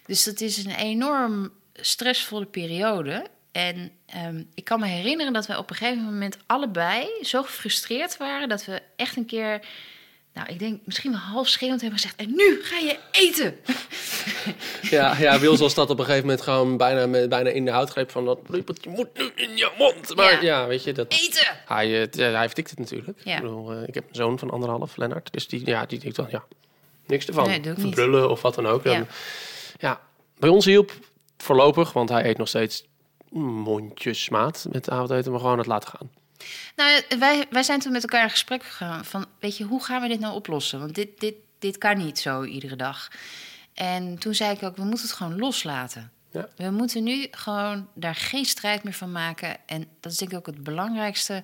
Dus 0.05 0.23
dat 0.23 0.41
is 0.41 0.65
een 0.65 0.75
enorm 0.75 1.51
stressvolle 1.73 2.45
periode. 2.45 3.25
En 3.55 3.91
ehm, 4.05 4.43
ik 4.53 4.63
kan 4.63 4.79
me 4.79 4.85
herinneren 4.85 5.33
dat 5.33 5.47
we 5.47 5.57
op 5.57 5.69
een 5.69 5.75
gegeven 5.75 6.03
moment 6.03 6.37
allebei 6.45 7.07
zo 7.21 7.43
gefrustreerd 7.43 8.17
waren 8.17 8.49
dat 8.49 8.65
we 8.65 8.81
echt 8.95 9.17
een 9.17 9.25
keer, 9.25 9.59
nou, 10.33 10.47
ik 10.47 10.59
denk 10.59 10.81
misschien 10.85 11.11
wel 11.11 11.19
half 11.19 11.47
schreeuwend 11.47 11.81
hebben 11.81 11.99
gezegd: 11.99 12.19
En 12.19 12.29
nu 12.35 12.59
ga 12.63 12.77
je 12.77 12.97
eten. 13.11 13.55
Ja, 14.89 15.17
ja 15.17 15.39
Wils 15.39 15.73
dat 15.73 15.89
op 15.89 15.99
een 15.99 16.05
gegeven 16.05 16.25
moment 16.25 16.43
gewoon 16.43 16.77
bijna, 16.77 17.27
bijna 17.27 17.49
in 17.49 17.65
de 17.65 17.71
houtgreep 17.71 18.11
van 18.11 18.25
dat 18.25 18.39
je 18.81 18.89
moet 18.89 19.17
nu 19.17 19.31
in 19.35 19.57
je 19.57 19.71
mond. 19.77 20.15
Maar 20.15 20.43
ja, 20.43 20.67
weet 20.67 20.83
je 20.83 20.91
dat. 20.91 21.11
Eten! 21.13 21.57
Hij, 21.65 22.09
hij 22.11 22.45
vertikt 22.45 22.69
het 22.69 22.79
natuurlijk. 22.79 23.19
Ja. 23.23 23.35
Ik, 23.35 23.41
bedoel, 23.41 23.71
eh, 23.71 23.87
ik 23.87 23.93
heb 23.93 24.03
een 24.09 24.15
zoon 24.15 24.39
van 24.39 24.49
anderhalf, 24.49 24.97
Lennart. 24.97 25.33
Dus 25.33 25.47
die, 25.47 25.65
ja, 25.65 25.85
die 25.85 25.99
denkt 25.99 26.15
dan, 26.15 26.27
ja, 26.29 26.43
niks 27.05 27.27
ervan. 27.27 27.47
Nee, 27.47 27.61
Verbrullen 27.77 28.29
of 28.29 28.41
wat 28.41 28.55
dan 28.55 28.67
ook. 28.67 28.83
Ja. 28.83 29.05
ja, 29.79 30.01
bij 30.39 30.49
ons 30.49 30.65
hielp 30.65 30.91
voorlopig, 31.37 31.93
want 31.93 32.09
hij 32.09 32.25
eet 32.25 32.37
nog 32.37 32.47
steeds 32.47 32.85
mondjesmaat 33.29 34.65
met 34.71 34.89
avondeten, 34.89 35.31
maar 35.31 35.39
gewoon 35.39 35.57
het 35.57 35.67
laten 35.67 35.89
gaan. 35.89 36.09
Nou, 36.75 37.01
wij, 37.19 37.45
wij 37.49 37.63
zijn 37.63 37.79
toen 37.79 37.91
met 37.91 38.01
elkaar 38.01 38.23
in 38.23 38.29
gesprek 38.29 38.63
gegaan 38.63 39.05
van, 39.05 39.25
weet 39.39 39.57
je, 39.57 39.63
hoe 39.63 39.83
gaan 39.83 40.01
we 40.01 40.07
dit 40.07 40.19
nou 40.19 40.33
oplossen? 40.33 40.79
Want 40.79 40.95
dit, 40.95 41.19
dit, 41.19 41.35
dit 41.59 41.77
kan 41.77 41.97
niet 41.97 42.19
zo 42.19 42.43
iedere 42.43 42.75
dag. 42.75 43.07
En 43.73 44.17
toen 44.19 44.35
zei 44.35 44.55
ik 44.55 44.63
ook, 44.63 44.75
we 44.75 44.83
moeten 44.83 45.07
het 45.07 45.15
gewoon 45.15 45.39
loslaten. 45.39 46.11
Ja. 46.31 46.47
We 46.55 46.69
moeten 46.69 47.03
nu 47.03 47.27
gewoon 47.31 47.87
daar 47.93 48.15
geen 48.15 48.45
strijd 48.45 48.83
meer 48.83 48.93
van 48.93 49.11
maken. 49.11 49.57
En 49.65 49.87
dat 49.99 50.11
is 50.11 50.17
denk 50.17 50.31
ik 50.31 50.37
ook 50.37 50.45
het 50.45 50.63
belangrijkste, 50.63 51.43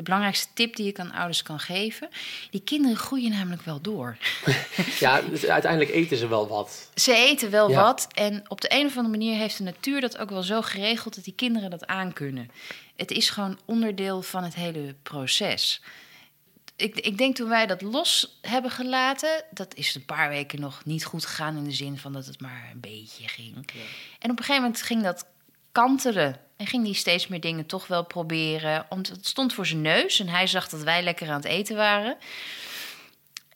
de 0.00 0.06
belangrijkste 0.06 0.48
tip 0.54 0.76
die 0.76 0.88
ik 0.88 0.98
aan 0.98 1.12
ouders 1.12 1.42
kan 1.42 1.60
geven. 1.60 2.08
Die 2.50 2.60
kinderen 2.60 2.96
groeien 2.96 3.30
namelijk 3.30 3.62
wel 3.62 3.80
door. 3.80 4.16
Ja, 4.98 5.20
dus 5.20 5.46
uiteindelijk 5.46 5.92
eten 5.92 6.16
ze 6.16 6.28
wel 6.28 6.48
wat. 6.48 6.90
Ze 6.94 7.14
eten 7.14 7.50
wel 7.50 7.72
wat. 7.72 8.06
En 8.14 8.42
op 8.48 8.60
de 8.60 8.72
een 8.72 8.86
of 8.86 8.96
andere 8.96 9.16
manier 9.16 9.36
heeft 9.36 9.56
de 9.56 9.64
natuur 9.64 10.00
dat 10.00 10.18
ook 10.18 10.30
wel 10.30 10.42
zo 10.42 10.62
geregeld 10.62 11.14
dat 11.14 11.24
die 11.24 11.34
kinderen 11.34 11.70
dat 11.70 11.86
aankunnen. 11.86 12.50
Het 12.96 13.10
is 13.10 13.30
gewoon 13.30 13.58
onderdeel 13.64 14.22
van 14.22 14.44
het 14.44 14.54
hele 14.54 14.94
proces 15.02 15.80
ik, 16.80 17.00
ik 17.00 17.18
denk 17.18 17.36
toen 17.36 17.48
wij 17.48 17.66
dat 17.66 17.82
los 17.82 18.38
hebben 18.40 18.70
gelaten, 18.70 19.44
dat 19.50 19.74
is 19.74 19.94
een 19.94 20.04
paar 20.04 20.28
weken 20.28 20.60
nog 20.60 20.84
niet 20.84 21.04
goed 21.04 21.26
gegaan 21.26 21.56
in 21.56 21.64
de 21.64 21.72
zin 21.72 21.98
van 21.98 22.12
dat 22.12 22.26
het 22.26 22.40
maar 22.40 22.68
een 22.72 22.80
beetje 22.80 23.28
ging. 23.28 23.54
Ja. 23.54 23.80
En 24.18 24.30
op 24.30 24.38
een 24.38 24.44
gegeven 24.44 24.62
moment 24.62 24.82
ging 24.82 25.02
dat 25.02 25.26
kantelen. 25.72 26.40
En 26.60 26.66
ging 26.66 26.84
hij 26.84 26.92
steeds 26.92 27.28
meer 27.28 27.40
dingen 27.40 27.66
toch 27.66 27.86
wel 27.86 28.04
proberen. 28.04 28.86
Omdat 28.88 29.16
het 29.16 29.26
stond 29.26 29.52
voor 29.52 29.66
zijn 29.66 29.80
neus 29.80 30.20
en 30.20 30.28
hij 30.28 30.46
zag 30.46 30.68
dat 30.68 30.82
wij 30.82 31.02
lekker 31.02 31.28
aan 31.28 31.34
het 31.34 31.44
eten 31.44 31.76
waren. 31.76 32.16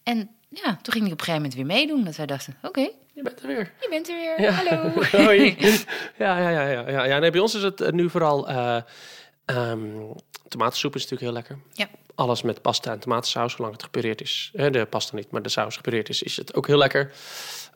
En 0.02 0.30
ja, 0.48 0.78
toen 0.82 0.92
ging 0.92 1.04
hij 1.04 1.12
op 1.12 1.18
een 1.18 1.24
gegeven 1.24 1.34
moment 1.34 1.54
weer 1.54 1.66
meedoen. 1.66 2.04
Dat 2.04 2.16
wij 2.16 2.26
dachten, 2.26 2.56
oké. 2.62 2.80
je 3.12 3.22
bent 3.22 3.40
er 3.40 3.46
weer. 3.46 3.72
Je 3.80 3.86
bent 3.90 4.08
er 4.08 4.14
weer, 4.14 4.40
ja. 4.40 4.50
hallo. 4.50 4.92
Hoi. 5.24 5.56
Ja, 6.18 6.38
ja, 6.38 6.50
ja, 6.50 6.88
ja, 6.90 7.04
ja. 7.04 7.18
nee, 7.18 7.30
bij 7.30 7.40
ons 7.40 7.54
is 7.54 7.62
het 7.62 7.80
eh, 7.80 7.92
nu 7.92 8.10
vooral... 8.10 8.50
Uh, 8.50 8.80
um, 9.46 10.12
tomatensoep 10.48 10.94
is 10.94 11.02
natuurlijk 11.02 11.30
heel 11.30 11.32
lekker. 11.32 11.58
Ja 11.72 11.88
alles 12.14 12.42
met 12.42 12.62
pasta 12.62 12.92
en 12.92 12.98
tomatensaus, 12.98 13.52
zolang 13.52 13.72
het 13.72 13.82
gepureerd 13.82 14.20
is. 14.20 14.50
De 14.52 14.86
pasta 14.90 15.16
niet, 15.16 15.30
maar 15.30 15.42
de 15.42 15.48
saus 15.48 15.76
gepureerd 15.76 16.08
is, 16.08 16.22
is 16.22 16.36
het 16.36 16.54
ook 16.54 16.66
heel 16.66 16.78
lekker. 16.78 17.12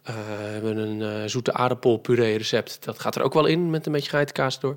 Uh, 0.09 0.15
we 0.15 0.53
hebben 0.53 0.77
een 0.77 1.23
uh, 1.23 1.29
zoete 1.29 1.53
aardappelpuree 1.53 2.37
recept. 2.37 2.85
Dat 2.85 2.99
gaat 2.99 3.17
er 3.17 3.23
ook 3.23 3.35
wel 3.35 3.47
in 3.47 3.71
met 3.71 3.87
een 3.87 3.93
beetje 3.93 4.11
geitenkaas 4.11 4.61
door. 4.61 4.77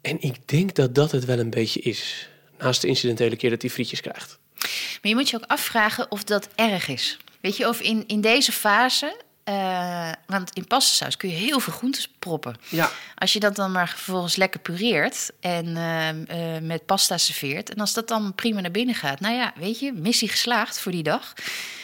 En 0.00 0.20
ik 0.20 0.48
denk 0.48 0.74
dat 0.74 0.94
dat 0.94 1.10
het 1.10 1.24
wel 1.24 1.38
een 1.38 1.50
beetje 1.50 1.80
is. 1.80 2.28
Naast 2.58 2.80
de 2.80 2.88
incidentele 2.88 3.36
keer 3.36 3.50
dat 3.50 3.62
hij 3.62 3.70
frietjes 3.70 4.00
krijgt. 4.00 4.38
Maar 4.58 5.10
je 5.10 5.14
moet 5.14 5.30
je 5.30 5.36
ook 5.36 5.50
afvragen 5.50 6.10
of 6.10 6.24
dat 6.24 6.48
erg 6.54 6.88
is. 6.88 7.18
Weet 7.40 7.56
je, 7.56 7.68
of 7.68 7.80
in, 7.80 8.04
in 8.06 8.20
deze 8.20 8.52
fase 8.52 9.20
uh, 9.48 10.10
want 10.26 10.52
in 10.52 10.66
pastasaus 10.66 11.16
kun 11.16 11.28
je 11.28 11.34
heel 11.34 11.60
veel 11.60 11.72
groentes 11.72 12.08
proppen. 12.18 12.56
Ja. 12.68 12.90
Als 13.14 13.32
je 13.32 13.40
dat 13.40 13.56
dan 13.56 13.72
maar 13.72 13.88
vervolgens 13.88 14.36
lekker 14.36 14.60
pureert 14.60 15.30
en 15.40 15.66
uh, 15.66 16.08
uh, 16.08 16.60
met 16.62 16.86
pasta 16.86 17.18
serveert. 17.18 17.74
En 17.74 17.80
als 17.80 17.92
dat 17.92 18.08
dan 18.08 18.34
prima 18.34 18.60
naar 18.60 18.70
binnen 18.70 18.94
gaat. 18.94 19.20
Nou 19.20 19.34
ja, 19.34 19.52
weet 19.56 19.80
je, 19.80 19.92
missie 19.92 20.28
geslaagd 20.28 20.80
voor 20.80 20.92
die 20.92 21.02
dag. 21.02 21.32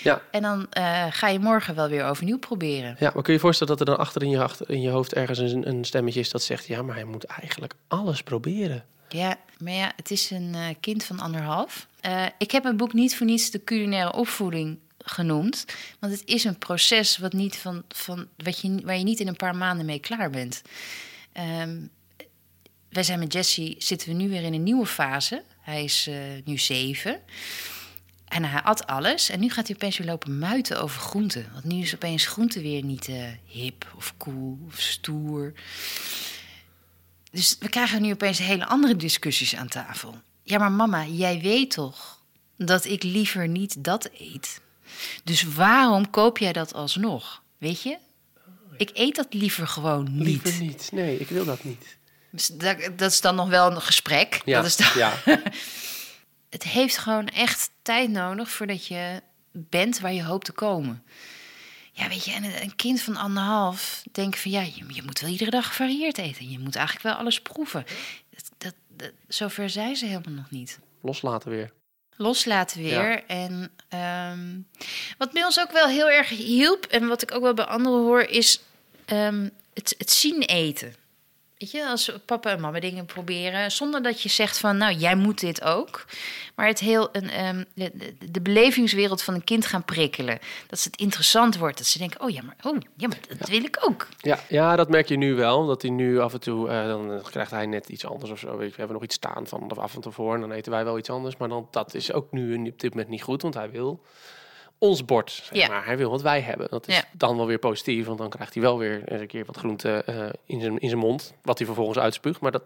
Ja. 0.02 0.22
En 0.30 0.42
dan 0.42 0.66
ga 1.10 1.28
je 1.28 1.38
morgen 1.38 1.74
wel 1.74 1.88
weer 1.88 2.04
overnieuw 2.04 2.38
proberen. 2.38 2.96
Ja, 2.98 3.10
maar 3.14 3.22
kun 3.22 3.32
je 3.32 3.32
je 3.32 3.38
voorstellen 3.38 3.76
dat 3.76 3.88
er 3.88 3.94
dan 3.94 4.04
achter 4.04 4.22
in 4.22 4.30
je, 4.30 4.42
achter, 4.42 4.70
in 4.70 4.80
je 4.80 4.88
hoofd 4.88 5.14
ergens 5.14 5.38
een, 5.38 5.68
een 5.68 5.84
stemmetje 5.84 6.20
is 6.20 6.30
dat 6.30 6.42
zegt... 6.42 6.66
ja, 6.66 6.82
maar 6.82 6.94
hij 6.94 7.04
moet 7.04 7.24
eigenlijk 7.24 7.74
alles 7.88 8.22
proberen. 8.22 8.84
Ja, 9.08 9.36
maar 9.58 9.72
ja, 9.72 9.92
het 9.96 10.10
is 10.10 10.30
een 10.30 10.56
kind 10.80 11.04
van 11.04 11.20
anderhalf. 11.20 11.86
ik 12.38 12.50
heb 12.50 12.62
mijn 12.62 12.76
boek 12.76 12.92
niet 12.92 13.16
voor 13.16 13.26
niets 13.26 13.50
de 13.50 13.64
culinaire 13.64 14.12
opvoeding 14.12 14.78
genoemd. 15.04 15.64
Want 15.98 16.12
het 16.12 16.22
is 16.24 16.44
een 16.44 16.58
proces 16.58 17.18
wat 17.18 17.32
niet 17.32 17.56
van, 17.56 17.84
van, 17.88 18.28
wat 18.36 18.60
je, 18.60 18.80
waar 18.84 18.98
je 18.98 19.04
niet 19.04 19.20
in 19.20 19.28
een 19.28 19.36
paar 19.36 19.56
maanden 19.56 19.86
mee 19.86 19.98
klaar 19.98 20.30
bent. 20.30 20.62
Um, 21.60 21.90
wij 22.88 23.02
zijn 23.02 23.18
met 23.18 23.32
Jesse, 23.32 23.74
zitten 23.78 24.08
we 24.08 24.14
nu 24.14 24.28
weer 24.28 24.42
in 24.42 24.54
een 24.54 24.62
nieuwe 24.62 24.86
fase. 24.86 25.42
Hij 25.60 25.84
is 25.84 26.08
uh, 26.08 26.16
nu 26.44 26.58
zeven. 26.58 27.20
En 28.24 28.44
hij 28.44 28.62
at 28.62 28.86
alles. 28.86 29.28
En 29.28 29.40
nu 29.40 29.50
gaat 29.50 29.66
hij 29.66 29.76
opeens 29.76 29.98
weer 29.98 30.06
lopen 30.06 30.38
muiten 30.38 30.80
over 30.80 31.00
groenten. 31.00 31.48
Want 31.52 31.64
nu 31.64 31.80
is 31.80 31.94
opeens 31.94 32.26
groente 32.26 32.60
weer 32.60 32.84
niet 32.84 33.08
uh, 33.08 33.24
hip 33.46 33.92
of 33.96 34.14
cool 34.16 34.58
of 34.66 34.80
stoer. 34.80 35.52
Dus 37.30 37.56
we 37.60 37.68
krijgen 37.68 38.02
nu 38.02 38.12
opeens 38.12 38.38
hele 38.38 38.66
andere 38.66 38.96
discussies 38.96 39.56
aan 39.56 39.68
tafel. 39.68 40.14
Ja, 40.42 40.58
maar 40.58 40.72
mama, 40.72 41.06
jij 41.06 41.40
weet 41.40 41.70
toch 41.70 42.22
dat 42.56 42.84
ik 42.84 43.02
liever 43.02 43.48
niet 43.48 43.84
dat 43.84 44.10
eet? 44.18 44.60
Dus 45.24 45.42
waarom 45.42 46.10
koop 46.10 46.38
jij 46.38 46.52
dat 46.52 46.74
alsnog? 46.74 47.42
Weet 47.58 47.82
je? 47.82 47.96
Ik 48.76 48.90
eet 48.92 49.16
dat 49.16 49.34
liever 49.34 49.66
gewoon 49.66 50.16
niet. 50.16 50.26
Liever 50.26 50.62
niet. 50.62 50.88
Nee, 50.92 51.18
ik 51.18 51.28
wil 51.28 51.44
dat 51.44 51.64
niet. 51.64 51.96
Dus 52.30 52.46
dat, 52.46 52.78
dat 52.96 53.10
is 53.10 53.20
dan 53.20 53.34
nog 53.34 53.48
wel 53.48 53.70
een 53.70 53.80
gesprek. 53.80 54.40
Ja, 54.44 54.56
Dat 54.56 54.66
is 54.66 54.76
dan, 54.76 54.88
ja. 54.94 55.12
Het 56.50 56.62
heeft 56.62 56.98
gewoon 56.98 57.28
echt 57.28 57.70
tijd 57.82 58.10
nodig 58.10 58.50
voordat 58.50 58.86
je 58.86 59.22
bent 59.52 60.00
waar 60.00 60.12
je 60.12 60.24
hoopt 60.24 60.44
te 60.44 60.52
komen. 60.52 61.04
Ja, 61.92 62.08
weet 62.08 62.24
je, 62.24 62.32
en 62.32 62.62
een 62.62 62.76
kind 62.76 63.02
van 63.02 63.16
anderhalf 63.16 64.02
denkt 64.12 64.38
van 64.38 64.50
ja, 64.50 64.60
je, 64.60 64.84
je 64.88 65.02
moet 65.02 65.20
wel 65.20 65.30
iedere 65.30 65.50
dag 65.50 65.66
gevarieerd 65.66 66.18
eten. 66.18 66.50
Je 66.50 66.58
moet 66.58 66.76
eigenlijk 66.76 67.06
wel 67.06 67.14
alles 67.16 67.42
proeven. 67.42 67.84
Dat, 68.30 68.50
dat, 68.58 68.74
dat, 68.88 69.12
zover 69.28 69.70
zijn 69.70 69.96
ze 69.96 70.06
helemaal 70.06 70.34
nog 70.34 70.50
niet. 70.50 70.78
Loslaten 71.00 71.50
weer. 71.50 71.72
Loslaten 72.16 72.82
weer. 72.82 73.22
En 73.26 73.70
ehm, 73.88 74.58
wat 75.18 75.32
bij 75.32 75.44
ons 75.44 75.60
ook 75.60 75.72
wel 75.72 75.86
heel 75.86 76.10
erg 76.10 76.28
hielp, 76.28 76.84
en 76.86 77.08
wat 77.08 77.22
ik 77.22 77.34
ook 77.34 77.42
wel 77.42 77.54
bij 77.54 77.64
anderen 77.64 77.98
hoor, 77.98 78.22
is 78.22 78.60
ehm, 79.04 79.48
het, 79.74 79.94
het 79.98 80.10
zien 80.10 80.42
eten. 80.42 80.94
Weet 81.64 81.72
je, 81.72 81.88
als 81.88 82.12
papa 82.24 82.50
en 82.50 82.60
mama 82.60 82.80
dingen 82.80 83.06
proberen, 83.06 83.72
zonder 83.72 84.02
dat 84.02 84.22
je 84.22 84.28
zegt 84.28 84.58
van, 84.58 84.76
nou, 84.76 84.94
jij 84.94 85.16
moet 85.16 85.40
dit 85.40 85.62
ook. 85.62 86.04
Maar 86.54 86.66
het 86.66 86.78
heel 86.78 87.08
een, 87.12 87.30
ehm, 87.30 87.64
de, 87.74 87.90
de, 87.94 88.30
de 88.30 88.40
belevingswereld 88.40 89.22
van 89.22 89.34
een 89.34 89.44
kind 89.44 89.66
gaan 89.66 89.84
prikkelen. 89.84 90.38
Dat 90.66 90.78
ze 90.78 90.88
het 90.88 91.00
interessant 91.00 91.58
wordt. 91.58 91.78
Dat 91.78 91.86
ze 91.86 91.98
denken, 91.98 92.20
oh 92.20 92.30
ja, 92.30 92.42
maar, 92.42 92.56
oh, 92.62 92.76
ja, 92.96 93.08
maar 93.08 93.18
dat 93.38 93.48
wil 93.48 93.64
ik 93.64 93.78
ook. 93.88 94.08
Ja, 94.20 94.38
ja, 94.48 94.76
dat 94.76 94.88
merk 94.88 95.08
je 95.08 95.16
nu 95.16 95.34
wel. 95.34 95.66
Dat 95.66 95.82
hij 95.82 95.90
nu 95.90 96.20
af 96.20 96.32
en 96.32 96.40
toe, 96.40 96.68
eh, 96.68 96.86
dan 96.86 97.12
eh, 97.12 97.24
krijgt 97.24 97.50
hij 97.50 97.66
net 97.66 97.88
iets 97.88 98.06
anders 98.06 98.30
of 98.30 98.38
zo. 98.38 98.56
We 98.56 98.72
hebben 98.76 98.92
nog 98.92 99.02
iets 99.02 99.14
staan 99.14 99.46
van 99.46 99.70
af 99.76 99.94
en 99.94 100.00
toe 100.00 100.12
voor. 100.12 100.34
En 100.34 100.40
dan 100.40 100.52
eten 100.52 100.72
wij 100.72 100.84
wel 100.84 100.98
iets 100.98 101.10
anders. 101.10 101.36
Maar 101.36 101.48
dan, 101.48 101.68
dat 101.70 101.94
is 101.94 102.12
ook 102.12 102.32
nu 102.32 102.68
op 102.68 102.80
dit 102.80 102.90
moment 102.90 103.08
niet 103.08 103.22
goed. 103.22 103.42
Want 103.42 103.54
hij 103.54 103.70
wil 103.70 104.02
ons 104.88 105.04
bord, 105.04 105.30
zeg 105.30 105.48
Ja. 105.58 105.68
maar. 105.68 105.84
Hij 105.84 105.96
wil 105.96 106.10
wat 106.10 106.22
wij 106.22 106.40
hebben. 106.40 106.66
Dat 106.70 106.88
is 106.88 106.94
Ja. 106.96 107.04
dan 107.12 107.36
wel 107.36 107.46
weer 107.46 107.58
positief. 107.58 108.06
Want 108.06 108.18
dan 108.18 108.28
krijgt 108.28 108.54
hij 108.54 108.62
wel 108.62 108.78
weer 108.78 109.02
eens 109.08 109.20
een 109.20 109.26
keer 109.26 109.44
wat 109.44 109.56
groente 109.56 110.02
eh, 110.04 110.26
in, 110.46 110.60
zijn, 110.60 110.78
in 110.78 110.88
zijn 110.88 111.00
mond. 111.00 111.34
Wat 111.42 111.58
hij 111.58 111.66
vervolgens 111.66 111.98
uitspuugt. 111.98 112.40
Maar 112.40 112.52
dat... 112.52 112.62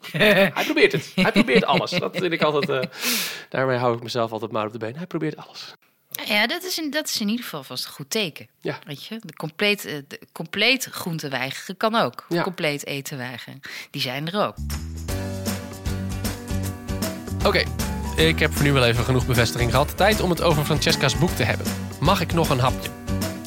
hij 0.12 0.64
probeert 0.64 0.92
het. 0.92 1.12
Hij 1.14 1.32
probeert 1.32 1.64
alles. 1.64 1.90
Dat 1.90 2.16
vind 2.16 2.32
ik 2.32 2.42
altijd... 2.42 2.68
eh, 2.68 2.90
daarmee 3.48 3.76
hou 3.76 3.96
ik 3.96 4.02
mezelf 4.02 4.32
altijd 4.32 4.52
maar 4.52 4.66
op 4.66 4.72
de 4.72 4.78
been. 4.78 4.96
Hij 4.96 5.06
probeert 5.06 5.36
alles. 5.36 5.74
Ja, 6.24 6.46
dat 6.46 6.62
is 6.62 6.78
in, 6.78 6.90
dat 6.90 7.08
is 7.08 7.20
in 7.20 7.28
ieder 7.28 7.44
geval 7.44 7.62
vast 7.64 7.84
een 7.84 7.90
goed 7.92 8.10
teken. 8.10 8.48
Ja. 8.60 8.78
Weet 8.86 9.04
je, 9.04 9.18
de 9.20 9.32
compleet, 9.32 9.84
eh, 9.84 9.94
de 10.08 10.20
compleet 10.32 10.84
groente 10.84 11.28
weigeren 11.28 11.76
kan 11.76 11.94
ook. 11.94 12.24
Ja. 12.28 12.42
Compleet 12.42 12.86
eten 12.86 13.16
weigeren. 13.18 13.60
Die 13.90 14.02
zijn 14.02 14.28
er 14.28 14.46
ook. 14.46 14.54
Oké, 17.46 17.62
ik 18.16 18.38
heb 18.38 18.54
voor 18.54 18.64
nu 18.64 18.72
wel 18.72 18.84
even 18.84 19.04
genoeg 19.04 19.26
bevestiging 19.26 19.70
gehad. 19.70 19.96
Tijd 19.96 20.20
om 20.20 20.30
het 20.30 20.42
over 20.42 20.64
Francesca's 20.64 21.18
boek 21.18 21.30
te 21.30 21.42
hebben. 21.42 21.66
Mag 22.00 22.20
ik 22.20 22.32
nog 22.32 22.50
een 22.50 22.58
hapje? 22.58 22.88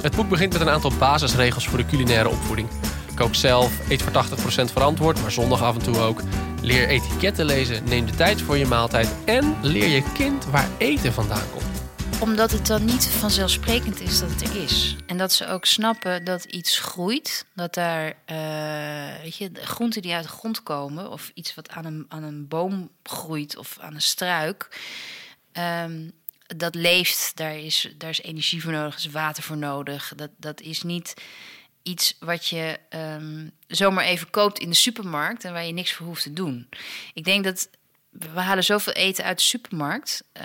Het 0.01 0.15
boek 0.15 0.30
begint 0.30 0.54
met 0.54 0.62
een 0.62 0.69
aantal 0.69 0.91
basisregels 0.99 1.67
voor 1.67 1.78
de 1.78 1.86
culinaire 1.86 2.30
opvoeding. 2.30 2.67
Kook 3.15 3.36
zelf, 3.36 3.71
eet 3.89 4.01
voor 4.01 4.12
80% 4.12 4.71
verantwoord, 4.71 5.21
maar 5.21 5.32
zondag 5.32 5.62
af 5.62 5.75
en 5.75 5.84
toe 5.84 5.99
ook. 5.99 6.21
Leer 6.62 6.88
etiketten 6.88 7.45
lezen, 7.45 7.84
neem 7.86 8.06
de 8.06 8.15
tijd 8.15 8.41
voor 8.41 8.58
je 8.58 8.65
maaltijd 8.65 9.15
en 9.25 9.56
leer 9.62 9.88
je 9.88 10.04
kind 10.13 10.45
waar 10.45 10.67
eten 10.78 11.13
vandaan 11.13 11.49
komt. 11.54 11.85
Omdat 12.19 12.51
het 12.51 12.67
dan 12.67 12.86
niet 12.86 13.08
vanzelfsprekend 13.08 14.01
is 14.01 14.19
dat 14.19 14.30
het 14.30 14.41
er 14.41 14.63
is. 14.63 14.95
En 15.08 15.17
dat 15.17 15.34
ze 15.34 15.47
ook 15.47 15.65
snappen 15.65 16.23
dat 16.23 16.43
iets 16.43 16.80
groeit. 16.80 17.45
Dat 17.56 17.73
daar, 17.73 18.15
eh, 18.25 19.21
weet 19.21 19.36
je, 19.36 19.49
groenten 19.54 20.01
die 20.01 20.13
uit 20.13 20.23
de 20.23 20.30
grond 20.30 20.63
komen... 20.63 21.12
of 21.12 21.32
iets 21.34 21.56
wat 21.56 21.69
aan 21.69 21.86
een, 21.86 22.06
aan 22.08 22.23
een 22.23 22.47
boom 22.47 22.89
groeit 23.04 23.58
of 23.58 23.78
aan 23.80 23.93
een 23.93 24.01
struik... 24.01 24.82
ehm, 25.51 26.10
dat 26.58 26.75
leeft, 26.75 27.32
daar 27.36 27.58
is, 27.58 27.93
daar 27.97 28.10
is 28.10 28.21
energie 28.21 28.62
voor 28.62 28.71
nodig, 28.71 28.95
is 28.95 29.10
water 29.10 29.43
voor 29.43 29.58
nodig. 29.58 30.13
Dat, 30.15 30.30
dat 30.38 30.62
is 30.62 30.84
niet 30.84 31.13
iets 31.84 32.15
wat 32.19 32.47
je 32.47 32.80
ehm, 32.89 33.47
zomaar 33.67 34.06
even 34.06 34.30
koopt 34.30 34.60
in 34.60 34.69
de 34.69 34.75
supermarkt... 34.75 35.43
en 35.43 35.54
waar 35.54 35.65
je 35.65 35.73
niks 35.73 35.93
voor 35.93 36.06
hoeft 36.06 36.23
te 36.23 36.34
doen. 36.34 36.69
Ik 37.13 37.23
denk 37.23 37.43
dat 37.43 37.69
we 38.34 38.39
halen 38.39 38.63
zoveel 38.63 38.93
eten 38.93 39.23
uit 39.23 39.38
de 39.38 39.43
supermarkt, 39.43 40.23
eh, 40.32 40.43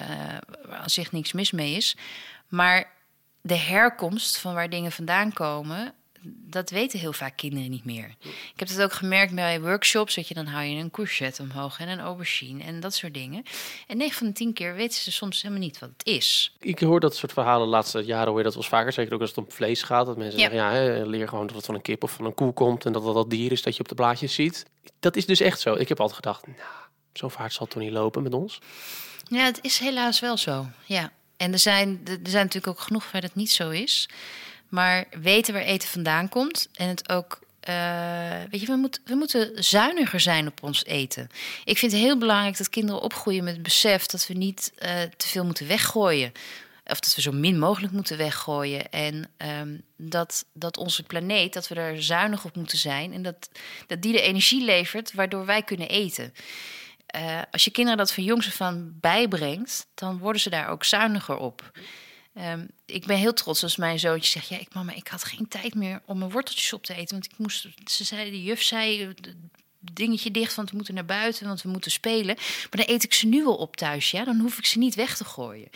waar 0.67 0.79
aan 0.79 0.91
zich 0.91 1.13
niks 1.13 1.33
mis 1.33 1.51
mee 1.51 1.75
is. 1.77 1.97
Maar 2.49 2.93
de 3.41 3.57
herkomst 3.57 4.39
van 4.39 4.55
waar 4.55 4.71
dingen 4.71 4.93
vandaan 4.93 5.33
komen, 5.33 5.95
dat 6.23 6.71
weten 6.71 6.99
heel 6.99 7.13
vaak 7.13 7.37
kinderen 7.37 7.71
niet 7.71 7.85
meer. 7.85 8.15
Ik 8.23 8.59
heb 8.61 8.69
het 8.69 8.83
ook 8.83 8.93
gemerkt 8.93 9.35
bij 9.35 9.61
workshops, 9.61 10.15
dat 10.15 10.29
je 10.29 10.35
dan 10.35 10.47
hou 10.47 10.65
je 10.65 10.77
een 10.81 10.91
courgette 10.91 11.43
omhoog 11.43 11.79
en 11.81 11.89
een 11.89 12.01
aubergine 12.01 12.63
en 12.65 12.81
dat 12.81 12.95
soort 12.95 13.15
dingen. 13.15 13.43
En 13.87 13.97
9 13.97 14.15
van 14.19 14.27
de 14.27 14.33
10 14.33 14.53
keer 14.53 14.75
weten 14.75 15.01
ze 15.01 15.13
soms 15.13 15.43
helemaal 15.43 15.63
niet 15.65 15.79
wat 15.79 15.91
het 15.97 16.07
is. 16.07 16.57
Ik 16.59 16.79
hoor 16.79 17.01
dat 17.01 17.17
soort 17.17 17.33
verhalen 17.33 17.65
de 17.67 17.71
laatste 17.73 18.01
jaren 18.05 18.29
hoor 18.29 18.39
je 18.39 18.45
dat 18.45 18.55
wel 18.55 18.63
eens 18.63 18.73
vaker. 18.73 18.93
Zeker 18.93 19.15
ook 19.15 19.21
als 19.21 19.29
het 19.31 19.39
om 19.39 19.51
vlees 19.53 19.83
gaat. 19.83 20.07
Dat 20.07 20.17
mensen 20.17 20.39
Ja. 20.41 20.51
zeggen, 20.51 20.69
ja, 20.69 20.73
hè, 20.73 21.05
leer 21.07 21.29
gewoon 21.29 21.47
dat 21.47 21.57
het 21.57 21.65
van 21.67 21.75
een 21.75 21.83
kip 21.83 22.03
of 22.03 22.13
van 22.13 22.25
een 22.25 22.35
koe 22.35 22.53
komt. 22.53 22.85
En 22.87 22.93
dat 22.93 23.05
dat 23.05 23.15
dat 23.15 23.31
dier 23.31 23.53
is 23.53 23.63
dat 23.63 23.75
je 23.75 23.81
op 23.81 23.89
de 23.89 23.95
blaadjes 23.95 24.35
ziet. 24.35 24.65
Dat 25.01 25.17
is 25.17 25.27
dus 25.27 25.41
echt 25.41 25.61
zo. 25.61 25.75
Ik 25.75 25.89
heb 25.89 25.99
altijd 26.01 26.17
gedacht, 26.17 26.47
nou, 26.47 26.59
zo 27.13 27.29
vaart 27.29 27.53
zal 27.53 27.67
toch 27.67 27.83
niet 27.83 27.93
lopen 27.93 28.23
met 28.23 28.35
ons? 28.35 28.61
Ja, 29.29 29.45
het 29.45 29.59
is 29.63 29.79
helaas 29.79 30.21
wel 30.21 30.37
zo. 30.37 30.67
Ja. 30.85 31.13
En 31.37 31.53
er 31.53 31.59
zijn, 31.59 32.01
er 32.05 32.19
zijn 32.23 32.45
natuurlijk 32.45 32.67
ook 32.67 32.81
genoeg 32.81 33.11
waar 33.13 33.21
dat 33.21 33.35
niet 33.35 33.51
zo 33.51 33.71
is. 33.71 34.09
Maar 34.69 35.05
weten 35.21 35.55
waar 35.55 35.63
eten 35.63 35.89
vandaan 35.89 36.29
komt 36.29 36.69
en 36.75 36.89
het 36.89 37.09
ook. 37.09 37.39
eh, 37.61 38.41
weet 38.51 38.61
je, 38.61 38.67
we, 38.67 38.91
we 39.05 39.15
moeten 39.15 39.65
zuiniger 39.65 40.21
zijn 40.21 40.47
op 40.47 40.63
ons 40.63 40.85
eten. 40.85 41.29
Ik 41.65 41.79
vind 41.79 41.93
het 41.93 42.01
heel 42.01 42.19
belangrijk 42.19 42.57
dat 42.57 42.69
kinderen 42.69 43.03
opgroeien 43.03 43.45
met 43.45 43.53
het 43.53 43.63
besef 43.63 44.07
dat 44.07 44.27
we 44.27 44.35
niet 44.35 44.73
eh, 44.77 45.03
te 45.17 45.29
veel 45.29 45.45
moeten 45.45 45.67
weggooien. 45.67 46.33
Of 46.85 47.01
dat 47.01 47.15
we 47.15 47.21
zo 47.21 47.33
min 47.33 47.59
mogelijk 47.59 47.93
moeten 47.93 48.17
weggooien. 48.17 48.91
En 48.91 49.31
ehm, 49.37 49.77
dat, 49.97 50.45
dat 50.53 50.77
onze 50.77 51.03
planeet, 51.03 51.53
dat 51.53 51.69
we 51.69 51.75
daar 51.75 52.03
zuinig 52.03 52.45
op 52.45 52.57
moeten 52.57 52.79
zijn. 52.79 53.13
En 53.13 53.23
dat, 53.23 53.51
dat 53.87 54.03
die 54.03 54.13
de 54.13 54.21
energie 54.21 54.65
levert 54.65 55.13
waardoor 55.13 55.47
wij 55.47 55.63
kunnen 55.63 55.89
eten. 55.89 56.35
Eh, 57.11 57.43
als 57.51 57.65
je 57.65 57.71
kinderen 57.71 57.99
dat 57.99 58.13
van 58.13 58.25
jongs 58.25 58.47
af 58.47 58.61
aan 58.61 58.97
bijbrengt, 59.01 59.87
dan 59.95 60.19
worden 60.19 60.41
ze 60.41 60.51
daar 60.51 60.69
ook 60.69 60.85
zuiniger 60.85 61.37
op. 61.37 61.71
Ehm, 62.35 62.67
ik 62.87 63.07
ben 63.07 63.17
heel 63.17 63.33
trots 63.33 63.63
als 63.63 63.77
mijn 63.77 63.99
zoontje 63.99 64.31
zegt: 64.31 64.49
Ja, 64.49 64.59
ik, 64.59 64.75
mama, 64.75 64.93
ik 64.93 65.09
had 65.09 65.25
geen 65.25 65.49
tijd 65.49 65.75
meer 65.75 66.03
om 66.07 66.19
mijn 66.19 66.31
worteltjes 66.31 66.73
op 66.73 66.85
te 66.85 66.95
eten. 66.95 67.19
Want 67.19 67.33
ik 67.33 67.39
moest, 67.39 67.67
ze 67.85 68.05
zei, 68.05 68.31
de 68.31 68.43
juf 68.43 68.63
zei, 68.63 69.15
dingetje 69.81 70.31
dicht, 70.31 70.55
want 70.55 70.71
we 70.71 70.77
moeten 70.77 70.95
naar 70.95 71.05
buiten, 71.05 71.47
want 71.47 71.63
we 71.63 71.69
moeten 71.69 71.91
spelen. 71.91 72.37
Maar 72.37 72.87
dan 72.87 72.95
eet 72.95 73.03
ik 73.03 73.15
ze 73.15 73.27
nu 73.27 73.47
al 73.47 73.57
op 73.57 73.77
thuis, 73.77 74.11
ja. 74.11 74.25
Dan 74.25 74.39
hoef 74.39 74.59
ik 74.59 74.67
ze 74.67 74.79
niet 74.79 74.95
weg 74.95 75.17
te 75.17 75.25
gooien. 75.25 75.69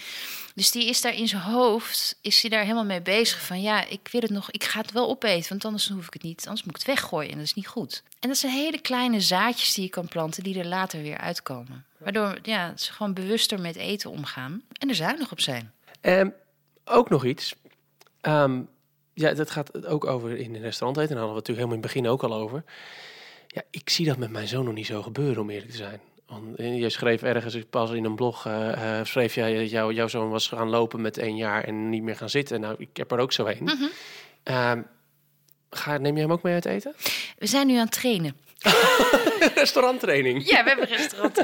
Dus 0.55 0.71
die 0.71 0.89
is 0.89 1.01
daar 1.01 1.15
in 1.15 1.29
zijn 1.29 1.43
hoofd, 1.43 2.19
is 2.21 2.41
hij 2.41 2.51
daar 2.51 2.63
helemaal 2.63 2.85
mee 2.85 3.03
bezig. 3.03 3.41
Van 3.41 3.63
ja, 3.63 3.87
ik 3.87 4.09
wil 4.11 4.21
het 4.21 4.31
nog, 4.31 4.51
ik 4.51 4.65
ga 4.65 4.81
het 4.81 4.93
wel 4.93 5.09
opeten, 5.09 5.49
want 5.49 5.65
anders 5.65 5.89
hoef 5.89 6.07
ik 6.07 6.13
het 6.13 6.23
niet. 6.23 6.47
Anders 6.47 6.63
moet 6.65 6.75
ik 6.75 6.87
het 6.87 6.97
weggooien 6.97 7.31
en 7.31 7.37
dat 7.37 7.47
is 7.47 7.55
niet 7.55 7.67
goed. 7.67 8.03
En 8.21 8.29
dat 8.29 8.39
zijn 8.39 8.53
hele 8.53 8.81
kleine 8.81 9.21
zaadjes 9.21 9.75
die 9.75 9.85
je 9.85 9.91
kan 9.91 10.09
planten, 10.09 10.43
die 10.43 10.59
er 10.59 10.67
later 10.67 11.03
weer 11.03 11.19
uitkomen. 11.19 11.85
Waardoor 11.99 12.39
ja, 12.43 12.77
ze 12.77 12.93
gewoon 12.93 13.15
bewuster 13.15 13.61
met 13.61 13.77
eten 13.77 14.11
omgaan 14.11 14.63
en 14.79 14.89
er 14.89 14.95
zuinig 14.95 15.33
op 15.33 15.41
zijn. 15.41 15.73
Ehm, 16.01 16.29
ook 16.85 17.09
nog 17.09 17.25
iets. 17.25 17.55
Ehm, 18.21 18.61
ja, 19.15 19.35
dat 19.35 19.51
gaat 19.51 19.87
ook 19.87 20.05
over 20.05 20.37
in 20.37 20.55
een 20.55 20.61
restaurant 20.61 20.99
eten. 20.99 21.11
En 21.11 21.17
daar 21.17 21.27
hadden 21.27 21.45
we 21.45 21.49
het 21.49 21.49
natuurlijk 21.49 21.59
helemaal 21.59 21.77
in 21.77 21.83
het 21.83 21.93
begin 21.93 22.09
ook 22.09 22.23
al 22.23 22.35
over. 22.35 22.65
Ja, 23.55 23.63
ik 23.71 23.91
zie 23.91 24.07
dat 24.07 24.17
met 24.17 24.31
mijn 24.31 24.49
zoon 24.49 24.65
nog 24.65 24.75
niet 24.75 24.87
zo 24.87 25.03
gebeuren, 25.03 25.43
om 25.43 25.51
eerlijk 25.51 25.71
te 25.71 25.77
zijn. 25.77 26.01
Want 26.27 26.57
eh, 26.57 26.79
je 26.79 26.91
schreef 26.91 27.23
ergens, 27.23 27.59
pas 27.71 27.91
in 27.91 28.05
een 28.05 28.15
blog, 28.15 28.47
eh, 28.47 28.99
eh, 28.99 29.07
schreef 29.07 29.35
jij, 29.35 29.59
dat 29.59 29.71
jou, 29.71 29.95
jouw 29.95 30.09
zoon 30.09 30.31
was 30.31 30.49
gaan 30.49 30.69
lopen 30.69 31.01
met 31.01 31.19
één 31.19 31.37
jaar 31.37 31.65
en 31.65 31.89
niet 31.89 32.03
meer 32.03 32.17
gaan 32.17 32.31
zitten. 32.31 32.61
Nou, 32.61 32.75
ik 32.79 32.97
heb 32.97 33.13
er 33.13 33.19
ook 33.19 33.33
zo 33.33 33.47
een. 33.47 33.65
Mhm. 33.65 33.85
Ehm, 34.43 34.83
ga, 35.71 35.97
neem 35.97 36.15
je 36.15 36.23
hem 36.23 36.33
ook 36.33 36.43
mee 36.43 36.55
uit 36.55 36.65
eten? 36.65 36.95
We 37.39 37.47
zijn 37.47 37.67
nu 37.67 37.75
aan 37.75 37.85
het 37.85 37.93
trainen. 37.93 38.37
Restauranttraining. 39.55 40.49
Ja, 40.51 40.63
we 40.63 40.69
hebben 40.69 40.87
restaurant 40.89 41.41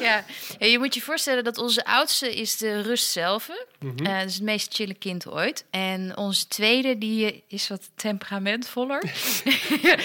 ja. 0.00 0.24
ja, 0.58 0.66
je 0.66 0.78
moet 0.78 0.94
je 0.94 1.00
voorstellen 1.00 1.44
dat 1.44 1.58
onze 1.58 1.84
oudste 1.84 2.34
is 2.36 2.56
de 2.56 2.82
rust 2.82 3.10
zelf. 3.10 3.50
Dat 3.94 4.24
is 4.26 4.34
het 4.34 4.42
meest 4.42 4.74
chille 4.74 4.94
kind 4.94 5.28
ooit. 5.28 5.64
En 5.70 6.16
onze 6.16 6.48
tweede, 6.48 6.98
die 6.98 7.44
is 7.48 7.68
wat 7.68 7.90
temperamentvoller. 7.96 9.02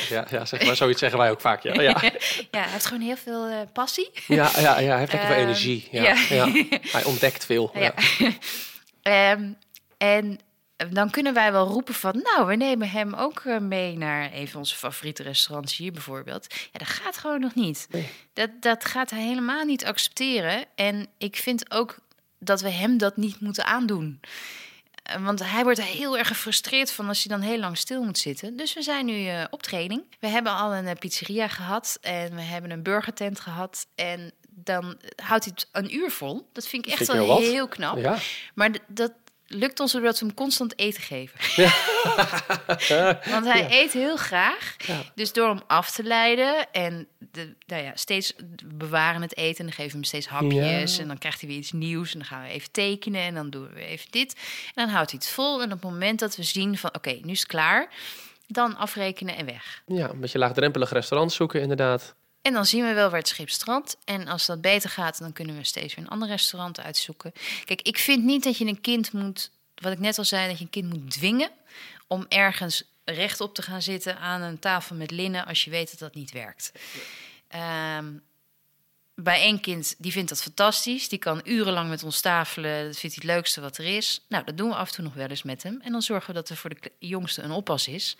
Ja, 0.09 0.25
ja, 0.29 0.45
zeg 0.45 0.65
maar, 0.65 0.75
zoiets 0.75 0.99
zeggen 0.99 1.19
wij 1.19 1.31
ook 1.31 1.41
vaak. 1.41 1.63
Ja, 1.63 1.73
ja, 1.73 1.81
ja, 2.51 2.61
hij 2.61 2.69
heeft 2.71 2.85
gewoon 2.85 3.01
heel 3.03 3.17
veel 3.17 3.45
eh, 3.45 3.57
passie. 3.73 4.09
ja, 4.27 4.51
ja, 4.55 4.79
ja 4.79 4.91
hij 4.91 4.99
heeft 4.99 5.11
lekker 5.11 5.29
veel 5.29 5.37
Ehm, 5.37 5.45
energie. 5.45 5.87
Ja, 5.91 6.03
ja. 6.03 6.15
ja. 6.29 6.51
Hij 6.91 7.03
ontdekt 7.03 7.45
veel. 7.45 7.71
Ja. 7.73 7.93
Ehm, 9.01 9.51
en 9.97 10.39
dan 10.89 11.09
kunnen 11.09 11.33
wij 11.33 11.51
wel 11.51 11.67
roepen 11.67 11.93
van... 11.93 12.19
nou, 12.23 12.47
we 12.47 12.55
nemen 12.55 12.89
hem 12.89 13.13
ook 13.13 13.39
eh, 13.39 13.57
mee 13.57 13.97
naar 13.97 14.33
een 14.33 14.47
van 14.47 14.59
onze 14.59 14.75
favoriete 14.75 15.23
restaurants 15.23 15.77
hier 15.77 15.91
bijvoorbeeld. 15.91 16.53
Ja, 16.71 16.79
dat 16.79 16.87
gaat 16.87 17.17
gewoon 17.17 17.39
nog 17.39 17.55
niet. 17.55 17.87
Nee. 17.89 18.09
Dat, 18.33 18.49
dat 18.59 18.85
gaat 18.85 19.09
hij 19.09 19.21
helemaal 19.21 19.65
niet 19.65 19.85
accepteren. 19.85 20.65
En 20.75 21.07
ik 21.17 21.35
vind 21.35 21.71
ook 21.71 21.97
dat 22.39 22.61
we 22.61 22.69
hem 22.69 22.97
dat 22.97 23.17
niet 23.17 23.39
moeten 23.39 23.65
aandoen. 23.65 24.19
Eh, 25.03 25.23
Want 25.23 25.43
hij 25.43 25.63
wordt 25.63 25.81
heel 25.81 26.17
erg 26.17 26.27
gefrustreerd 26.27 26.91
van 26.91 27.07
als 27.07 27.23
hij 27.23 27.37
dan 27.37 27.47
heel 27.47 27.59
lang 27.59 27.77
stil 27.77 28.03
moet 28.03 28.17
zitten. 28.17 28.57
Dus 28.57 28.73
we 28.73 28.81
zijn 28.81 29.05
nu 29.05 29.27
eh, 29.27 29.43
op 29.49 29.63
training. 29.63 30.03
We 30.19 30.27
hebben 30.27 30.51
al 30.51 30.73
een 30.73 30.87
eh, 30.87 30.95
pizzeria 30.99 31.47
gehad 31.47 31.97
en 32.01 32.35
we 32.35 32.41
hebben 32.41 32.71
een 32.71 32.83
burgertent 32.83 33.39
gehad. 33.39 33.87
En 33.95 34.31
dan 34.49 34.97
houdt 35.15 35.45
hij 35.45 35.53
het 35.55 35.67
een 35.71 35.95
uur 35.95 36.11
vol. 36.11 36.49
Dat 36.53 36.67
vind 36.67 36.85
ik 36.85 36.91
echt 36.91 37.07
wel 37.07 37.37
heel 37.37 37.67
knap. 37.67 37.97
Ja. 37.97 38.17
Maar 38.53 38.71
dat, 38.87 39.11
lukt 39.47 39.79
ons 39.79 39.91
doordat 39.91 40.19
we 40.19 40.25
hem 40.25 40.35
constant 40.35 40.79
eten 40.79 41.01
geven. 41.01 41.39
Want 43.31 43.45
hij 43.45 43.67
eet 43.69 43.93
heel 43.93 44.17
graag. 44.17 44.75
Ja. 44.85 45.01
Dus 45.15 45.33
door 45.33 45.47
hem 45.47 45.61
af 45.67 45.91
te 45.91 46.03
leiden 46.03 46.71
en 46.71 47.07
de, 47.31 47.53
nou 47.65 47.83
ja, 47.83 47.91
steeds 47.95 48.33
bewaren 48.65 49.21
het 49.21 49.37
eten... 49.37 49.59
en 49.59 49.65
dan 49.65 49.75
geven 49.75 49.91
we 49.91 49.97
hem 49.97 50.03
steeds 50.03 50.27
hapjes 50.27 50.97
en 50.97 51.07
dan 51.07 51.17
krijgt 51.17 51.39
hij 51.39 51.49
weer 51.49 51.57
iets 51.57 51.71
nieuws... 51.71 52.13
en 52.13 52.19
dan 52.19 52.27
gaan 52.27 52.43
we 52.43 52.49
even 52.49 52.71
tekenen 52.71 53.21
en 53.21 53.33
dan 53.33 53.49
doen 53.49 53.73
we 53.73 53.85
even 53.85 54.11
dit. 54.11 54.33
En 54.75 54.85
dan 54.85 54.89
houdt 54.89 55.11
hij 55.11 55.19
het 55.23 55.29
vol 55.29 55.61
en 55.61 55.65
op 55.65 55.81
het 55.81 55.91
moment 55.91 56.19
dat 56.19 56.35
we 56.35 56.43
zien 56.43 56.77
van... 56.77 56.95
oké, 56.95 57.19
nu 57.21 57.31
is 57.31 57.39
het 57.39 57.47
klaar, 57.47 57.89
dan 58.47 58.75
afrekenen 58.75 59.35
en 59.35 59.45
weg. 59.45 59.81
Ja, 59.85 60.09
een 60.09 60.19
beetje 60.19 60.39
laagdrempelig 60.39 60.91
restaurant 60.91 61.31
zoeken 61.31 61.61
inderdaad. 61.61 62.15
En 62.47 62.53
dan 62.53 62.65
zien 62.65 62.85
we 62.85 62.93
wel 62.93 63.09
waar 63.09 63.19
het 63.19 63.27
schip 63.27 63.49
strandt. 63.49 63.97
En 64.05 64.27
als 64.27 64.45
dat 64.45 64.61
beter 64.61 64.89
gaat, 64.89 65.19
dan 65.19 65.33
kunnen 65.33 65.57
we 65.57 65.63
steeds 65.63 65.95
weer 65.95 66.03
een 66.03 66.11
ander 66.11 66.27
restaurant 66.27 66.79
uitzoeken. 66.79 67.33
Kijk, 67.65 67.81
ik 67.81 67.97
vind 67.97 68.23
niet 68.23 68.43
dat 68.43 68.57
je 68.57 68.65
een 68.65 68.81
kind 68.81 69.11
moet, 69.13 69.51
wat 69.75 69.91
ik 69.91 69.99
net 69.99 70.17
al 70.17 70.25
zei, 70.25 70.47
dat 70.47 70.57
je 70.57 70.63
een 70.63 70.69
kind 70.69 70.93
moet 70.93 71.11
dwingen 71.11 71.49
om 72.07 72.25
ergens 72.29 72.83
rechtop 73.05 73.55
te 73.55 73.61
gaan 73.61 73.81
zitten 73.81 74.17
aan 74.17 74.41
een 74.41 74.59
tafel 74.59 74.95
met 74.95 75.11
linnen 75.11 75.45
als 75.45 75.63
je 75.63 75.69
weet 75.69 75.89
dat 75.89 75.99
dat 75.99 76.15
niet 76.15 76.31
werkt. 76.31 76.71
Ehm, 77.47 78.05
bij 79.15 79.41
één 79.41 79.59
kind, 79.59 79.95
die 79.97 80.11
vindt 80.11 80.29
dat 80.29 80.41
fantastisch. 80.41 81.09
Die 81.09 81.19
kan 81.19 81.41
urenlang 81.43 81.89
met 81.89 82.03
ons 82.03 82.21
tafelen. 82.21 82.85
Dat 82.85 82.97
vindt 82.97 83.15
hij 83.15 83.25
het 83.25 83.35
leukste 83.35 83.61
wat 83.61 83.77
er 83.77 83.85
is. 83.85 84.25
Nou, 84.27 84.43
dat 84.43 84.57
doen 84.57 84.69
we 84.69 84.75
af 84.75 84.87
en 84.87 84.95
toe 84.95 85.03
nog 85.03 85.13
wel 85.13 85.27
eens 85.27 85.43
met 85.43 85.63
hem. 85.63 85.81
En 85.81 85.91
dan 85.91 86.01
zorgen 86.01 86.27
we 86.27 86.33
dat 86.33 86.49
er 86.49 86.55
voor 86.55 86.69
de 86.69 86.91
jongste 86.99 87.41
een 87.41 87.51
oppas 87.51 87.87
is. 87.87 88.15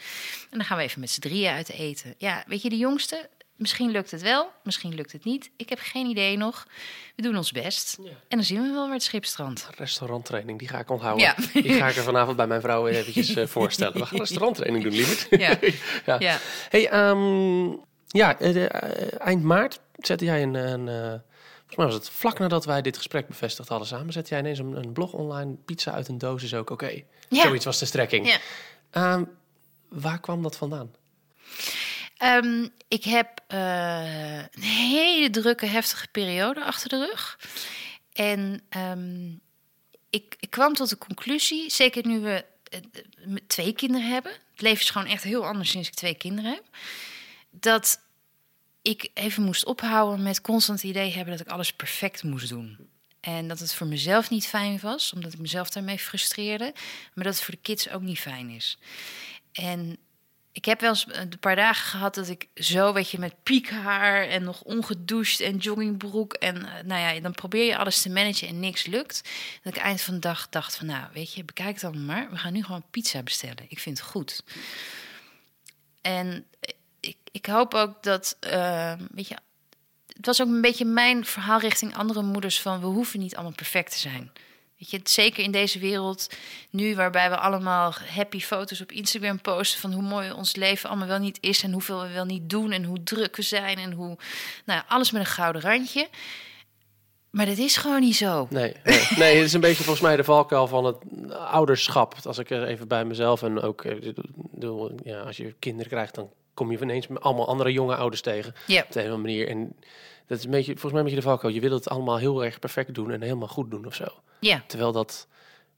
En 0.49 0.57
dan 0.57 0.67
gaan 0.67 0.77
we 0.77 0.83
even 0.83 0.99
met 0.99 1.11
z'n 1.11 1.19
drieën 1.19 1.53
uit 1.53 1.69
eten. 1.69 2.15
Ja, 2.17 2.43
weet 2.47 2.61
je, 2.61 2.69
de 2.69 2.77
jongste, 2.77 3.29
misschien 3.58 3.91
lukt 3.91 4.12
het 4.12 4.22
wel, 4.22 4.52
misschien 4.63 4.96
lukt 4.96 5.12
het 5.12 5.24
niet. 5.24 5.50
Ik 5.58 5.70
heb 5.70 5.80
geen 5.82 6.06
idee 6.06 6.38
nog. 6.38 6.67
We 7.15 7.22
doen 7.22 7.38
ons 7.38 7.52
best. 7.52 7.98
Ja. 8.04 8.10
En 8.10 8.38
dan 8.38 8.43
zien 8.43 8.62
we 8.62 8.72
wel 8.72 8.84
waar 8.86 8.93
het 8.93 9.04
schip 9.04 9.26
strandt. 9.26 9.70
Restauranttraining, 9.76 10.60
die 10.60 10.67
ga 10.67 10.80
ik 10.80 10.89
onthouden. 10.89 11.26
Ja. 11.26 11.62
Die 11.62 11.74
ga 11.74 11.88
ik 11.88 11.96
er 11.96 12.04
vanavond 12.04 12.38
bij 12.38 12.48
mijn 12.48 12.62
vrouw 12.62 12.88
eventjes 12.88 13.36
eh, 13.36 13.48
voorstellen. 13.48 14.00
We 14.00 14.06
gaan 14.06 14.20
restauranttraining 14.28 14.84
doen, 14.84 14.93
lieverd. 14.93 15.28
Ja. 15.41 15.58
ja. 16.06 16.20
Ja. 16.20 16.38
Hey, 16.70 16.89
ehm, 16.89 17.70
ja, 18.08 18.39
eh, 18.39 18.65
eh, 18.65 19.20
eind 19.20 19.43
maart 19.43 19.80
zette 19.98 20.26
jij 20.26 20.43
een, 20.43 20.54
een 20.54 21.22
volgens 21.67 21.76
mij 21.76 21.86
was 21.86 21.93
het 21.93 22.10
vlak 22.10 22.39
nadat 22.39 22.65
wij 22.65 22.82
dit 22.82 22.98
gesprek 22.98 23.28
bevestigd 23.28 23.70
hadden 23.70 23.88
samen, 23.88 24.13
zette 24.13 24.30
jij 24.30 24.39
ineens 24.39 24.60
een, 24.60 24.76
een 24.76 24.93
blog 24.93 25.13
online. 25.13 25.56
Pizza 25.65 25.91
uit 25.91 26.08
een 26.08 26.17
doos 26.17 26.43
is 26.43 26.54
ook 26.54 26.70
oké. 26.70 27.02
Ja. 27.30 27.41
Zoiets 27.41 27.65
was 27.65 27.80
de 27.80 27.86
strekking. 27.86 28.28
Ja. 28.28 28.38
Ehm, 28.89 29.24
waar 29.89 30.20
kwam 30.20 30.43
dat 30.43 30.56
vandaan? 30.56 30.91
Ehm, 32.17 32.67
ik 32.88 33.03
heb 33.03 33.43
eh, 33.47 34.38
een 34.38 34.62
hele 34.62 35.30
drukke, 35.30 35.65
heftige 35.65 36.08
periode 36.08 36.63
achter 36.63 36.89
de 36.89 37.06
rug. 37.06 37.39
En 38.13 38.62
ehm, 38.69 39.32
ik, 40.10 40.36
ik 40.39 40.49
kwam 40.49 40.73
tot 40.73 40.89
de 40.89 40.97
conclusie, 40.97 41.71
zeker 41.71 42.08
nu 42.08 42.19
we 42.19 42.45
eh, 42.63 42.80
twee 43.47 43.73
kinderen 43.73 44.10
hebben. 44.10 44.32
Het 44.32 44.62
leven 44.62 44.82
is 44.82 44.89
gewoon 44.89 45.08
echt 45.08 45.23
heel 45.23 45.45
anders 45.45 45.69
sinds 45.69 45.88
ik 45.88 45.93
twee 45.93 46.15
kinderen 46.15 46.51
heb. 46.51 46.63
Dat 47.49 47.99
ik 48.82 49.10
even 49.13 49.43
moest 49.43 49.65
ophouden 49.65 50.23
met 50.23 50.41
constant 50.41 50.82
het 50.82 50.89
idee 50.89 51.12
hebben 51.12 51.38
dat 51.38 51.45
ik 51.45 51.51
alles 51.51 51.73
perfect 51.73 52.23
moest 52.23 52.49
doen. 52.49 52.77
En 53.19 53.47
dat 53.47 53.60
het 53.60 53.73
voor 53.73 53.88
mezelf 53.88 54.30
niet 54.30 54.47
fijn 54.47 54.80
was, 54.82 55.13
omdat 55.13 55.34
ik 55.34 55.39
mezelf 55.39 55.69
daarmee 55.69 55.99
frustreerde. 55.99 56.73
Maar 57.13 57.23
dat 57.23 57.34
het 57.34 57.43
voor 57.43 57.53
de 57.53 57.62
kids 57.62 57.89
ook 57.89 58.01
niet 58.01 58.19
fijn 58.19 58.49
is. 58.49 58.77
En 59.51 59.97
ik 60.58 60.65
heb 60.65 60.82
wel 60.82 60.89
eens 60.89 61.06
een 61.10 61.39
paar 61.39 61.56
dagen 61.56 61.86
gehad 61.86 62.15
dat 62.15 62.28
ik 62.28 62.48
zo, 62.56 62.93
weet 62.93 63.10
je, 63.10 63.20
met 63.20 63.43
piekhaar 63.43 64.28
en 64.28 64.43
nog 64.43 64.62
ongedoucht 64.62 65.39
en 65.39 65.58
joggingbroek. 65.58 66.34
En 66.34 66.65
eh, 66.65 66.84
nou 66.84 67.02
ja, 67.02 67.20
dan 67.20 67.32
probeer 67.32 67.65
je 67.65 67.78
alles 67.78 68.02
te 68.02 68.10
managen 68.10 68.48
en 68.48 68.60
niks 68.60 68.86
lukt. 68.86 69.30
Dat 69.63 69.76
ik 69.76 69.82
eind 69.82 70.02
van 70.02 70.13
de 70.13 70.20
dag 70.20 70.50
dacht 70.50 70.76
van, 70.76 70.86
nou, 70.86 71.08
weet 71.13 71.34
je, 71.34 71.43
bekijk 71.43 71.74
het 71.74 71.84
allemaal 71.84 72.15
maar. 72.15 72.30
We 72.30 72.38
gaan 72.38 72.54
nu 72.54 72.63
gewoon 72.63 72.84
pizza 72.91 73.24
bestellen. 73.24 73.65
Ik 73.67 73.80
vind 73.80 73.98
het 73.98 74.08
goed. 74.08 74.43
En 76.02 76.46
ik, 77.00 77.17
ik 77.32 77.46
hoop 77.46 77.74
ook 77.74 78.04
dat, 78.04 78.38
eh, 78.39 78.93
weet 79.12 79.28
je, 79.28 79.38
het 80.08 80.26
was 80.26 80.41
ook 80.41 80.48
een 80.48 80.62
beetje 80.62 80.86
mijn 80.86 81.26
verhaal 81.26 81.60
richting 81.60 81.96
andere 81.96 82.22
moeders 82.22 82.62
van, 82.62 82.80
we 82.80 82.86
hoeven 82.86 83.20
niet 83.20 83.36
allemaal 83.36 83.56
perfect 83.56 83.91
te 83.91 84.00
zijn. 84.00 84.32
Weet 84.77 84.89
je, 84.89 84.99
zeker 85.03 85.43
in 85.43 85.51
deze 85.51 85.79
wereld 85.79 86.29
nu, 86.69 86.95
waarbij 86.95 87.29
we 87.29 87.37
allemaal 87.37 87.93
happy 88.15 88.39
foto's 88.39 88.81
op 88.81 88.91
Instagram 88.91 89.41
posten 89.41 89.79
van 89.79 89.93
hoe 89.93 90.01
mooi 90.03 90.31
ons 90.31 90.55
leven 90.55 90.89
allemaal 90.89 91.07
wel 91.07 91.19
niet 91.19 91.37
is 91.41 91.63
en 91.63 91.71
hoeveel 91.71 92.01
we 92.01 92.13
wel 92.13 92.25
niet 92.25 92.49
doen 92.49 92.71
en 92.71 92.83
hoe 92.83 93.03
druk 93.03 93.35
we 93.35 93.41
zijn 93.41 93.77
en 93.77 93.91
hoe, 93.91 94.17
nou 94.65 94.81
alles 94.87 95.11
met 95.11 95.21
een 95.21 95.27
gouden 95.27 95.61
randje. 95.61 96.09
Maar 97.29 97.45
dat 97.45 97.57
is 97.57 97.77
gewoon 97.77 97.99
niet 97.99 98.15
zo. 98.15 98.47
Nee, 98.49 98.75
nee, 99.17 99.35
het 99.35 99.45
is 99.45 99.53
een 99.53 99.61
beetje 99.61 99.83
volgens 99.83 100.05
mij 100.05 100.15
de 100.15 100.23
valkuil 100.23 100.67
van 100.67 100.85
het 100.85 100.97
ouderschap. 101.31 102.15
Als 102.23 102.37
ik 102.37 102.49
er 102.49 102.63
even 102.63 102.87
bij 102.87 103.05
mezelf 103.05 103.43
en 103.43 103.61
ook, 103.61 103.83
eh, 103.83 104.13
ja, 105.03 105.19
als 105.19 105.37
je 105.37 105.55
kinderen 105.59 105.91
krijgt, 105.91 106.15
dan 106.15 106.29
kom 106.58 106.72
je 106.72 106.82
ineens 106.82 107.08
met 107.08 107.22
allemaal 107.22 107.48
andere 107.48 107.72
jonge 107.72 107.96
ouders 107.96 108.22
tegen. 108.22 108.50
Op 108.50 108.65
de 108.67 108.76
een 109.00 109.12
andere 109.12 109.17
manier. 109.17 109.48
En 109.50 109.76
dat 110.28 110.38
is 110.38 110.43
een 110.46 110.52
beetje, 110.52 110.72
volgens 110.72 110.91
mij 110.91 111.00
een 111.02 111.08
beetje 111.08 111.22
de 111.22 111.28
valkuil. 111.28 111.54
Je 111.54 111.60
wil 111.62 111.72
het 111.72 111.89
allemaal 111.89 112.17
heel 112.17 112.46
erg 112.46 112.60
perfect 112.60 112.93
doen 112.93 113.12
en 113.12 113.22
helemaal 113.22 113.48
goed 113.48 113.72
doen 113.72 113.86
of 113.86 113.96
zo. 113.96 114.06
ja, 114.39 114.63
Terwijl 114.67 114.91
dat, 114.91 115.28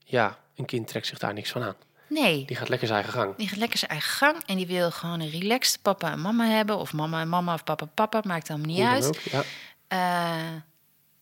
ja, 0.03 0.39
een 0.55 0.65
kind 0.65 0.87
trekt 0.87 1.07
zich 1.07 1.19
daar 1.19 1.33
niks 1.33 1.51
van 1.51 1.63
aan. 1.63 1.75
nee. 2.07 2.45
Die 2.45 2.55
gaat 2.55 2.69
lekker 2.69 2.87
zijn 2.87 2.99
eigen 3.03 3.19
gang. 3.21 3.35
Die 3.35 3.47
gaat 3.47 3.57
lekker 3.57 3.77
zijn 3.77 3.91
eigen 3.91 4.11
gang 4.11 4.35
en 4.45 4.57
die 4.57 4.67
wil 4.67 4.91
gewoon 4.91 5.19
een 5.19 5.29
relaxed 5.29 5.81
papa 5.81 6.11
en 6.11 6.21
mama 6.21 6.45
hebben. 6.45 6.77
Of 6.77 6.93
mama 6.93 7.21
en 7.21 7.29
mama 7.29 7.53
of 7.53 7.63
papa 7.63 7.85
en 7.85 7.91
papa, 7.93 8.21
maakt 8.25 8.49
allemaal 8.49 8.67
niet 8.67 8.77
Hoe 8.77 8.87
uit. 8.87 9.07
ook, 9.07 9.15
Ja. 9.15 9.43
eh, 9.87 10.53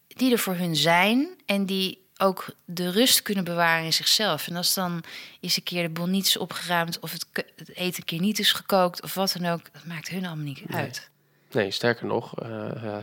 die 0.08 0.32
er 0.32 0.40
voor 0.40 0.56
hun 0.56 0.76
zijn 0.76 1.30
en 1.46 1.66
die 1.66 2.06
ook 2.18 2.46
de 2.66 2.92
rust 2.92 3.22
kunnen 3.22 3.44
bewaren 3.44 3.86
in 3.86 3.94
zichzelf. 3.94 4.48
En 4.48 4.56
als 4.56 4.74
dan 4.74 5.04
is 5.40 5.58
een 5.58 5.64
keer 5.64 5.84
de 5.84 5.90
boel 5.90 6.06
niet 6.08 6.26
is 6.28 6.38
opgeruimd 6.38 7.00
of 7.00 7.12
het, 7.12 7.26
het 7.56 7.70
eten 7.76 8.00
een 8.00 8.06
keer 8.06 8.20
niet 8.20 8.40
is 8.40 8.52
gekookt 8.52 9.02
of 9.04 9.14
wat 9.14 9.36
dan 9.40 9.52
ook, 9.52 9.62
dat 9.74 9.86
maakt 9.86 10.08
hun 10.10 10.26
allemaal 10.26 10.46
niet 10.46 10.70
Nee. 10.70 10.82
uit. 10.82 11.10
Nee, 11.52 11.72
sterker 11.72 12.06
nog, 12.06 12.40
eh, 12.40 12.70
eh, 12.70 12.98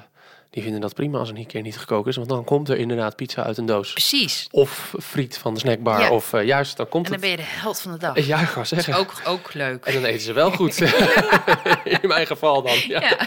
die 0.51 0.63
vinden 0.63 0.81
dat 0.81 0.95
prima 0.95 1.19
als 1.19 1.29
er 1.31 1.37
een 1.37 1.47
keer 1.47 1.63
niet 1.63 1.79
gekookt 1.79 2.09
is. 2.09 2.17
Want 2.17 2.29
dan 2.29 2.45
komt 2.45 2.69
er 2.69 2.77
inderdaad 2.77 3.17
pizza 3.17 3.43
uit 3.43 3.57
een 3.59 3.67
doos. 3.67 3.93
Precies. 3.93 4.47
Of 4.51 4.95
friet 5.03 5.39
van 5.39 5.55
de 5.55 5.61
snackbar. 5.61 6.01
Ja. 6.01 6.11
Of 6.11 6.33
eh, 6.33 6.45
juist, 6.45 6.77
dan 6.77 6.89
komt 6.89 7.07
En 7.07 7.13
dan 7.13 7.21
het. 7.21 7.31
ben 7.37 7.45
je 7.45 7.51
de 7.53 7.59
held 7.61 7.81
van 7.81 7.93
de 7.93 7.99
dag. 7.99 8.27
Ja, 8.27 8.41
ik 8.41 8.49
ga 8.49 8.65
zeggen. 8.65 8.93
is 8.93 8.99
ook, 8.99 9.15
ook 9.25 9.55
leuk. 9.55 9.85
En 9.85 9.95
dan 9.95 10.05
eten 10.05 10.21
ze 10.21 10.33
wel 10.33 10.51
goed. 10.51 10.81
In 12.01 12.09
mijn 12.09 12.27
geval 12.27 12.63
dan. 12.63 12.77
Ja. 12.89 13.01
Ja. 13.01 13.19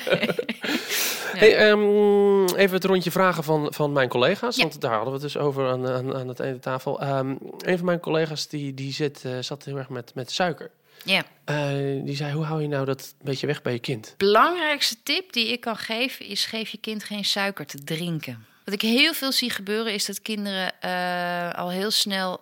Hey, 1.39 1.55
ehm, 1.55 2.45
even 2.55 2.75
het 2.75 2.83
rondje 2.83 3.11
vragen 3.11 3.43
van, 3.43 3.73
van 3.73 3.91
mijn 3.91 4.09
collega's. 4.09 4.57
Want 4.57 4.81
daar 4.81 4.93
hadden 4.93 5.13
we 5.13 5.19
het 5.19 5.33
dus 5.33 5.37
over 5.37 5.69
aan, 5.69 5.87
aan, 5.87 6.15
aan 6.15 6.27
het 6.27 6.39
ene 6.39 6.59
tafel. 6.59 7.01
Ehm, 7.01 7.35
een 7.57 7.77
van 7.77 7.85
mijn 7.85 7.99
collega's 7.99 8.47
die, 8.47 8.73
die 8.73 8.93
zit, 8.93 9.25
eh, 9.25 9.31
zat 9.39 9.63
heel 9.63 9.77
erg 9.77 9.89
met, 9.89 10.11
met 10.15 10.31
suiker. 10.31 10.71
ja. 11.03 11.23
Eh, 11.45 11.67
die 12.03 12.15
zei, 12.15 12.33
hoe 12.33 12.43
hou 12.43 12.61
je 12.61 12.67
nou 12.67 12.85
dat 12.85 13.13
beetje 13.21 13.47
weg 13.47 13.61
bij 13.61 13.73
je 13.73 13.79
kind? 13.79 14.13
belangrijkste 14.17 14.95
tip 15.03 15.33
die 15.33 15.47
ik 15.47 15.59
kan 15.59 15.77
geven 15.77 16.25
is: 16.25 16.45
geef 16.45 16.69
je 16.69 16.77
kind 16.77 17.03
geen 17.03 17.25
suiker 17.25 17.65
te 17.65 17.83
drinken. 17.83 18.45
Wat 18.65 18.73
ik 18.73 18.81
heel 18.81 19.13
veel 19.13 19.31
zie 19.31 19.49
gebeuren 19.49 19.93
is 19.93 20.05
dat 20.05 20.21
kinderen 20.21 20.81
eh, 20.81 21.53
al 21.53 21.69
heel 21.69 21.91
snel 21.91 22.41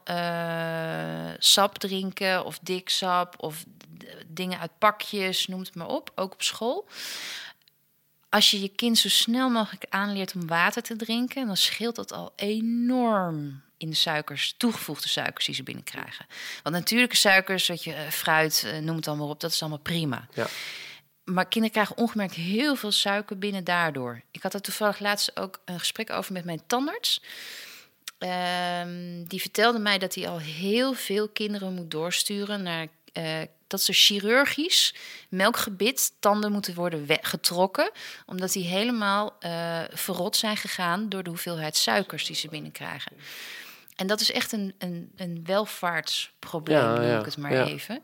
sap 1.38 1.78
drinken 1.78 2.46
of 2.46 2.60
dik 2.62 2.90
sap 2.90 3.36
of 3.38 3.64
dingen 4.28 4.60
uit 4.60 4.72
pakjes, 4.78 5.48
noem 5.48 5.60
het 5.60 5.76
maar 5.76 5.88
op, 5.88 6.12
ook 6.16 6.34
op 6.34 6.42
school. 6.42 6.88
Als 8.36 8.52
je 8.52 8.62
je 8.62 8.70
kind 8.70 8.98
zo 8.98 9.10
snel 9.10 9.50
mogelijk 9.50 9.86
aanleert 9.90 10.36
om 10.36 10.48
water 10.48 10.82
te 10.82 10.96
drinken, 10.96 11.48
dan 11.48 11.58
scheelt 11.58 11.96
dat 11.96 12.12
al 12.12 12.34
enorm 12.36 13.62
in 13.78 13.90
de 13.90 13.96
suikers, 13.96 14.54
toegevoegde 14.58 15.08
suikers 15.08 15.46
die 15.46 15.56
ze 15.56 15.64
binnenkrijgen. 15.64 16.26
Want 16.64 16.76
natuurlijke 16.76 17.16
suikers, 17.16 17.68
wat 17.68 17.84
je 17.84 17.94
eh, 17.94 18.08
fruit, 18.08 18.64
eh, 18.66 18.78
noem 18.78 18.96
het 18.96 19.08
allemaal 19.08 19.30
op, 19.30 19.40
dat 19.40 19.52
is 19.52 19.62
allemaal 19.62 19.80
prima. 19.80 20.28
Ja. 20.34 20.48
Maar 21.24 21.46
kinderen 21.46 21.72
krijgen 21.72 21.98
ongemerkt 21.98 22.34
heel 22.34 22.76
veel 22.76 22.92
suiker 22.92 23.38
binnen 23.38 23.64
daardoor. 23.64 24.22
Ik 24.32 24.44
had 24.44 24.54
er 24.54 24.62
toevallig 24.62 25.00
laatst 25.00 25.40
ook 25.40 25.62
een 25.66 25.80
gesprek 25.80 26.10
over 26.10 26.34
met 26.34 26.46
mijn 26.46 26.62
tandarts. 26.68 27.22
Ehm, 28.18 29.24
die 29.28 29.42
vertelde 29.42 29.80
mij 29.80 29.98
dat 29.98 30.16
hij 30.16 30.28
al 30.28 30.40
heel 30.40 30.94
veel 30.94 31.30
kinderen 31.30 31.74
moet 31.74 31.92
doorsturen 31.92 32.64
naar 32.64 32.88
eh, 33.14 33.42
dat 33.68 33.82
ze 33.82 33.94
chirurgisch 33.94 34.94
melkgebit 35.30 36.12
tanden 36.20 36.52
moeten 36.52 36.76
worden 36.76 37.08
getrokken, 37.22 37.92
omdat 38.26 38.52
die 38.52 38.64
helemaal 38.64 39.36
eh, 39.40 39.82
verrot 39.90 40.36
zijn 40.36 40.58
gegaan 40.58 41.10
door 41.10 41.24
de 41.24 41.30
hoeveelheid 41.30 41.76
suikers 41.76 42.26
die 42.26 42.36
ze 42.36 42.48
binnenkrijgen. 42.48 43.12
En 43.96 44.08
dat 44.08 44.22
is 44.22 44.32
echt 44.32 44.52
een, 44.52 44.76
een, 44.78 45.12
een 45.16 45.42
welvaartsprobleem, 45.46 46.78
Ja, 46.78 46.94
noem 46.94 47.08
ja, 47.08 47.20
ik 47.20 47.26
het 47.26 47.38
maar 47.38 47.54
ja. 47.54 47.66
even. 47.66 48.04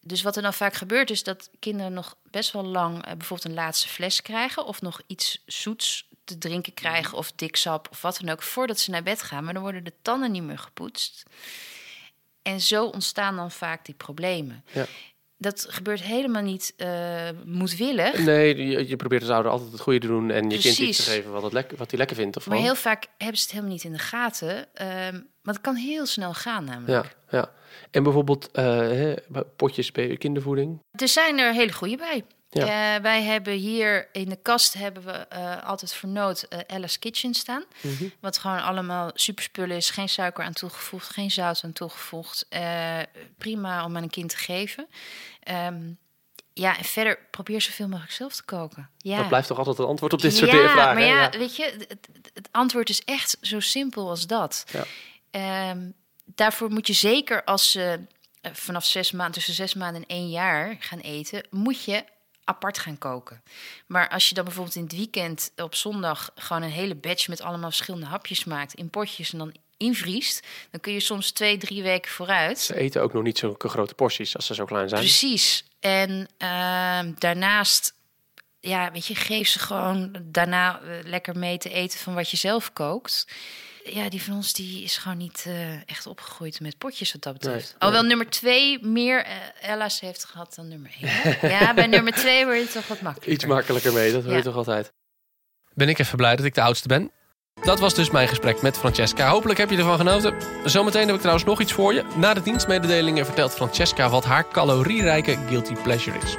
Dus 0.00 0.22
wat 0.22 0.36
er 0.36 0.42
dan 0.42 0.54
vaak 0.54 0.74
gebeurt, 0.74 1.10
is 1.10 1.22
dat 1.22 1.50
kinderen 1.58 1.92
nog 1.92 2.16
best 2.30 2.52
wel 2.52 2.64
lang 2.64 2.96
eh, 2.96 3.12
bijvoorbeeld 3.12 3.44
een 3.48 3.54
laatste 3.54 3.88
fles 3.88 4.22
krijgen. 4.22 4.64
Of 4.66 4.80
nog 4.80 5.00
iets 5.06 5.42
zoets 5.46 6.08
te 6.24 6.38
drinken 6.38 6.74
krijgen. 6.74 7.18
Of 7.18 7.32
diksap 7.32 7.88
of 7.90 8.02
wat 8.02 8.18
dan 8.20 8.32
ook. 8.32 8.42
Voordat 8.42 8.80
ze 8.80 8.90
naar 8.90 9.02
bed 9.02 9.22
gaan. 9.22 9.44
Maar 9.44 9.54
dan 9.54 9.62
worden 9.62 9.84
de 9.84 9.92
tanden 10.02 10.32
niet 10.32 10.42
meer 10.42 10.58
gepoetst. 10.58 11.22
En 12.42 12.60
zo 12.60 12.84
ontstaan 12.84 13.36
dan 13.36 13.50
vaak 13.50 13.84
die 13.84 13.94
problemen. 13.94 14.64
Ja. 14.72 14.86
dat 15.36 15.66
gebeurt 15.68 16.02
helemaal 16.02 16.42
niet 16.42 16.74
uh, 16.76 17.28
moedwillig. 17.44 18.18
Nee, 18.18 18.56
je, 18.56 18.88
je, 18.88 18.96
probeert 18.96 19.22
als 19.22 19.30
ouder 19.30 19.52
altijd 19.52 19.72
het 19.72 19.80
goede 19.80 19.98
te 19.98 20.06
doen 20.06 20.30
en 20.30 20.50
je 20.50 20.58
kind 20.58 20.78
iets 20.78 21.04
te 21.04 21.10
geven 21.10 21.32
wat, 21.32 21.42
het 21.42 21.52
lekker, 21.52 21.76
wat 21.76 21.90
hij 21.90 21.98
lekker 21.98 22.16
vindt. 22.16 22.36
Of 22.36 22.46
maar 22.46 22.58
heel 22.58 22.74
vaak 22.74 23.06
hebben 23.18 23.36
ze 23.36 23.42
het 23.42 23.52
helemaal 23.52 23.72
niet 23.72 23.84
in 23.84 23.92
de 23.92 23.98
gaten. 23.98 24.56
Um, 24.56 25.30
maar 25.42 25.54
het 25.54 25.60
kan 25.60 25.74
heel 25.74 26.06
snel 26.06 26.34
gaan 26.34 26.64
namelijk. 26.64 27.16
Ja, 27.30 27.38
ja. 27.38 27.52
En 27.90 28.02
bijvoorbeeld 28.02 28.48
uh, 28.52 29.12
potjes 29.56 29.92
bij 29.92 30.16
kindervoeding? 30.16 30.80
Er 30.90 31.08
zijn 31.08 31.38
er 31.38 31.52
hele 31.52 31.72
goede 31.72 31.96
bij. 31.96 32.24
Ja. 32.54 32.96
Uh, 32.96 33.02
wij 33.02 33.22
hebben 33.22 33.52
hier 33.52 34.08
in 34.12 34.28
de 34.28 34.38
kast 34.42 34.74
hebben 34.74 35.04
we 35.04 35.26
uh, 35.32 35.66
altijd 35.66 35.94
voor 35.94 36.08
nood 36.08 36.46
uh, 36.50 36.58
Alice 36.66 36.98
Kitchen 36.98 37.34
staan. 37.34 37.64
Mm 37.80 37.96
-hmm. 37.96 38.12
Wat 38.20 38.38
gewoon 38.38 38.62
allemaal 38.62 39.10
superspullen 39.14 39.76
is. 39.76 39.90
Geen 39.90 40.08
suiker 40.08 40.44
aan 40.44 40.52
toegevoegd, 40.52 41.12
geen 41.12 41.30
zout 41.30 41.60
aan 41.64 41.72
toegevoegd. 41.72 42.46
prima 43.38 43.84
om 43.84 43.96
aan 43.96 44.02
een 44.02 44.10
kind 44.10 44.28
te 44.28 44.36
geven. 44.36 44.86
Um, 45.50 45.98
ja, 46.54 46.78
en 46.78 46.84
verder 46.84 47.18
probeer 47.30 47.60
zoveel 47.60 47.88
mogelijk 47.88 48.12
zelf 48.12 48.34
te 48.34 48.44
koken. 48.44 48.90
Ja. 48.98 49.16
Dat 49.16 49.28
blijft 49.28 49.48
toch 49.48 49.58
altijd 49.58 49.76
het 49.76 49.86
antwoord 49.86 50.12
op 50.12 50.20
dit 50.20 50.36
soort 50.36 50.50
ja, 50.50 50.68
vragen. 50.68 50.94
Maar 50.94 51.04
ja, 51.04 51.30
weet 51.30 51.56
je, 51.56 51.74
het, 51.78 52.08
het, 52.34 52.48
antwoord 52.50 52.88
is 52.88 53.04
echt 53.04 53.36
zo 53.40 53.60
simpel 53.60 54.08
als 54.08 54.26
dat. 54.26 54.64
Ja. 55.30 55.70
Um, 55.70 55.94
daarvoor 56.24 56.70
moet 56.70 56.86
je 56.86 56.92
zeker 56.92 57.44
als 57.44 57.70
ze 57.70 58.00
vanaf 58.52 58.84
zes 58.84 59.12
maanden, 59.12 59.34
tussen 59.34 59.54
zes 59.54 59.74
maanden 59.74 60.02
en 60.02 60.08
één 60.08 60.30
jaar 60.30 60.76
gaan 60.78 60.98
eten, 60.98 61.46
moet 61.50 61.84
je 61.84 62.04
apart 62.44 62.78
gaan 62.78 62.98
koken. 62.98 63.42
Maar 63.86 64.08
als 64.08 64.28
je 64.28 64.34
dan 64.34 64.44
bijvoorbeeld 64.44 64.76
in 64.76 64.82
het 64.82 64.92
weekend 64.92 65.52
op 65.56 65.74
zondag 65.74 66.30
gewoon 66.34 66.62
een 66.62 66.70
hele 66.70 66.94
batch 66.94 67.28
met 67.28 67.40
allemaal 67.40 67.68
verschillende 67.68 68.06
hapjes 68.06 68.44
maakt 68.44 68.74
in 68.74 68.90
potjes 68.90 69.32
en 69.32 69.38
dan 69.38 69.54
invriest, 69.76 70.46
dan 70.70 70.80
kun 70.80 70.92
je 70.92 71.00
soms 71.00 71.30
twee, 71.30 71.56
drie 71.56 71.82
weken 71.82 72.10
vooruit. 72.10 72.58
Ze 72.58 72.76
eten 72.76 73.02
ook 73.02 73.12
nog 73.12 73.22
niet 73.22 73.38
zulke 73.38 73.68
grote 73.68 73.94
porties 73.94 74.36
als 74.36 74.46
ze 74.46 74.54
zo 74.54 74.64
klein 74.64 74.88
zijn. 74.88 75.00
Precies. 75.00 75.64
En 75.80 76.28
uh, 76.38 77.00
daarnaast, 77.18 77.94
ja, 78.60 78.92
weet 78.92 79.06
je, 79.06 79.14
geef 79.14 79.48
ze 79.48 79.58
gewoon 79.58 80.16
daarna 80.22 80.80
uh, 80.80 80.98
lekker 81.04 81.38
mee 81.38 81.58
te 81.58 81.70
eten 81.70 81.98
van 81.98 82.14
wat 82.14 82.30
je 82.30 82.36
zelf 82.36 82.72
kookt 82.72 83.26
ja, 83.84 84.08
die 84.08 84.22
van 84.22 84.34
ons 84.34 84.52
die 84.52 84.82
is 84.82 84.96
gewoon 84.96 85.18
niet 85.18 85.44
uh, 85.48 85.88
echt 85.88 86.06
opgegroeid 86.06 86.60
met 86.60 86.78
potjes 86.78 87.12
wat 87.12 87.22
dat 87.22 87.32
betreft. 87.32 87.68
Nee, 87.68 87.74
Alhoewel 87.78 88.08
nummer 88.08 88.30
twee 88.30 88.84
meer 88.84 89.26
uh, 89.26 89.70
Ella's 89.70 90.00
heeft 90.00 90.24
gehad 90.24 90.54
dan 90.54 90.68
nummer 90.68 90.90
één. 91.00 91.50
ja, 91.50 91.74
bij 91.74 91.86
nummer 91.86 92.12
twee 92.12 92.44
word 92.44 92.58
je 92.58 92.68
toch 92.68 92.86
wat 92.86 93.00
makkelijker. 93.00 93.32
Iets 93.32 93.44
makkelijker 93.44 93.92
mee, 93.92 94.12
dat 94.12 94.24
hoor 94.24 94.34
je 94.34 94.42
toch 94.42 94.56
altijd. 94.56 94.92
Ben 95.74 95.88
ik 95.88 95.98
even 95.98 96.16
blij 96.16 96.36
dat 96.36 96.44
ik 96.44 96.54
de 96.54 96.62
oudste 96.62 96.88
ben. 96.88 97.10
Dat 97.62 97.80
was 97.80 97.94
dus 97.94 98.10
mijn 98.10 98.28
gesprek 98.28 98.62
met 98.62 98.78
Francesca. 98.78 99.28
Hopelijk 99.28 99.58
heb 99.58 99.70
je 99.70 99.76
ervan 99.76 99.96
genoten. 99.96 100.34
Zometeen 100.64 101.06
heb 101.06 101.14
ik 101.14 101.20
trouwens 101.20 101.46
nog 101.46 101.60
iets 101.60 101.72
voor 101.72 101.94
je. 101.94 102.04
Na 102.16 102.34
de 102.34 102.42
dienstmededelingen 102.42 103.24
vertelt 103.24 103.52
Francesca 103.54 104.08
wat 104.08 104.24
haar 104.24 104.48
calorierijke 104.48 105.38
guilty 105.48 105.74
pleasure 105.74 106.18
is. 106.18 106.36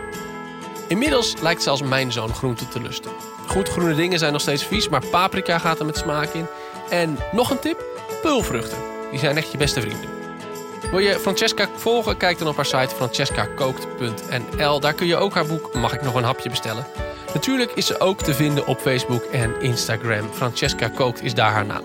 Inmiddels 0.87 1.41
lijkt 1.41 1.63
zelfs 1.63 1.81
mijn 1.81 2.11
zoon 2.11 2.33
groente 2.33 2.67
te 2.67 2.81
lusten. 2.81 3.11
Goed, 3.47 3.69
groene 3.69 3.95
dingen 3.95 4.19
zijn 4.19 4.31
nog 4.31 4.41
steeds 4.41 4.65
vies, 4.65 4.89
maar 4.89 5.05
paprika 5.05 5.59
gaat 5.59 5.79
er 5.79 5.85
met 5.85 5.97
smaak 5.97 6.29
in. 6.33 6.47
En 6.93 7.17
nog 7.31 7.49
een 7.49 7.59
tip: 7.59 7.83
pulvruchten. 8.21 8.77
Die 9.09 9.19
zijn 9.19 9.37
echt 9.37 9.51
je 9.51 9.57
beste 9.57 9.81
vrienden. 9.81 10.09
Wil 10.91 10.99
je 10.99 11.19
Francesca 11.19 11.67
volgen? 11.75 12.17
Kijk 12.17 12.37
dan 12.37 12.47
op 12.47 12.55
haar 12.55 12.65
site 12.65 12.95
francescakookt.nl. 12.95 14.79
Daar 14.79 14.93
kun 14.93 15.07
je 15.07 15.15
ook 15.15 15.33
haar 15.33 15.45
boek 15.45 15.73
Mag 15.73 15.93
ik 15.93 16.01
nog 16.01 16.15
een 16.15 16.23
hapje 16.23 16.49
bestellen? 16.49 16.85
Natuurlijk 17.33 17.71
is 17.71 17.85
ze 17.85 17.99
ook 17.99 18.21
te 18.21 18.33
vinden 18.33 18.67
op 18.67 18.79
Facebook 18.79 19.23
en 19.23 19.61
Instagram. 19.61 20.29
Francesca 20.31 20.87
Kookt 20.87 21.23
is 21.23 21.33
daar 21.33 21.51
haar 21.51 21.65
naam. 21.65 21.83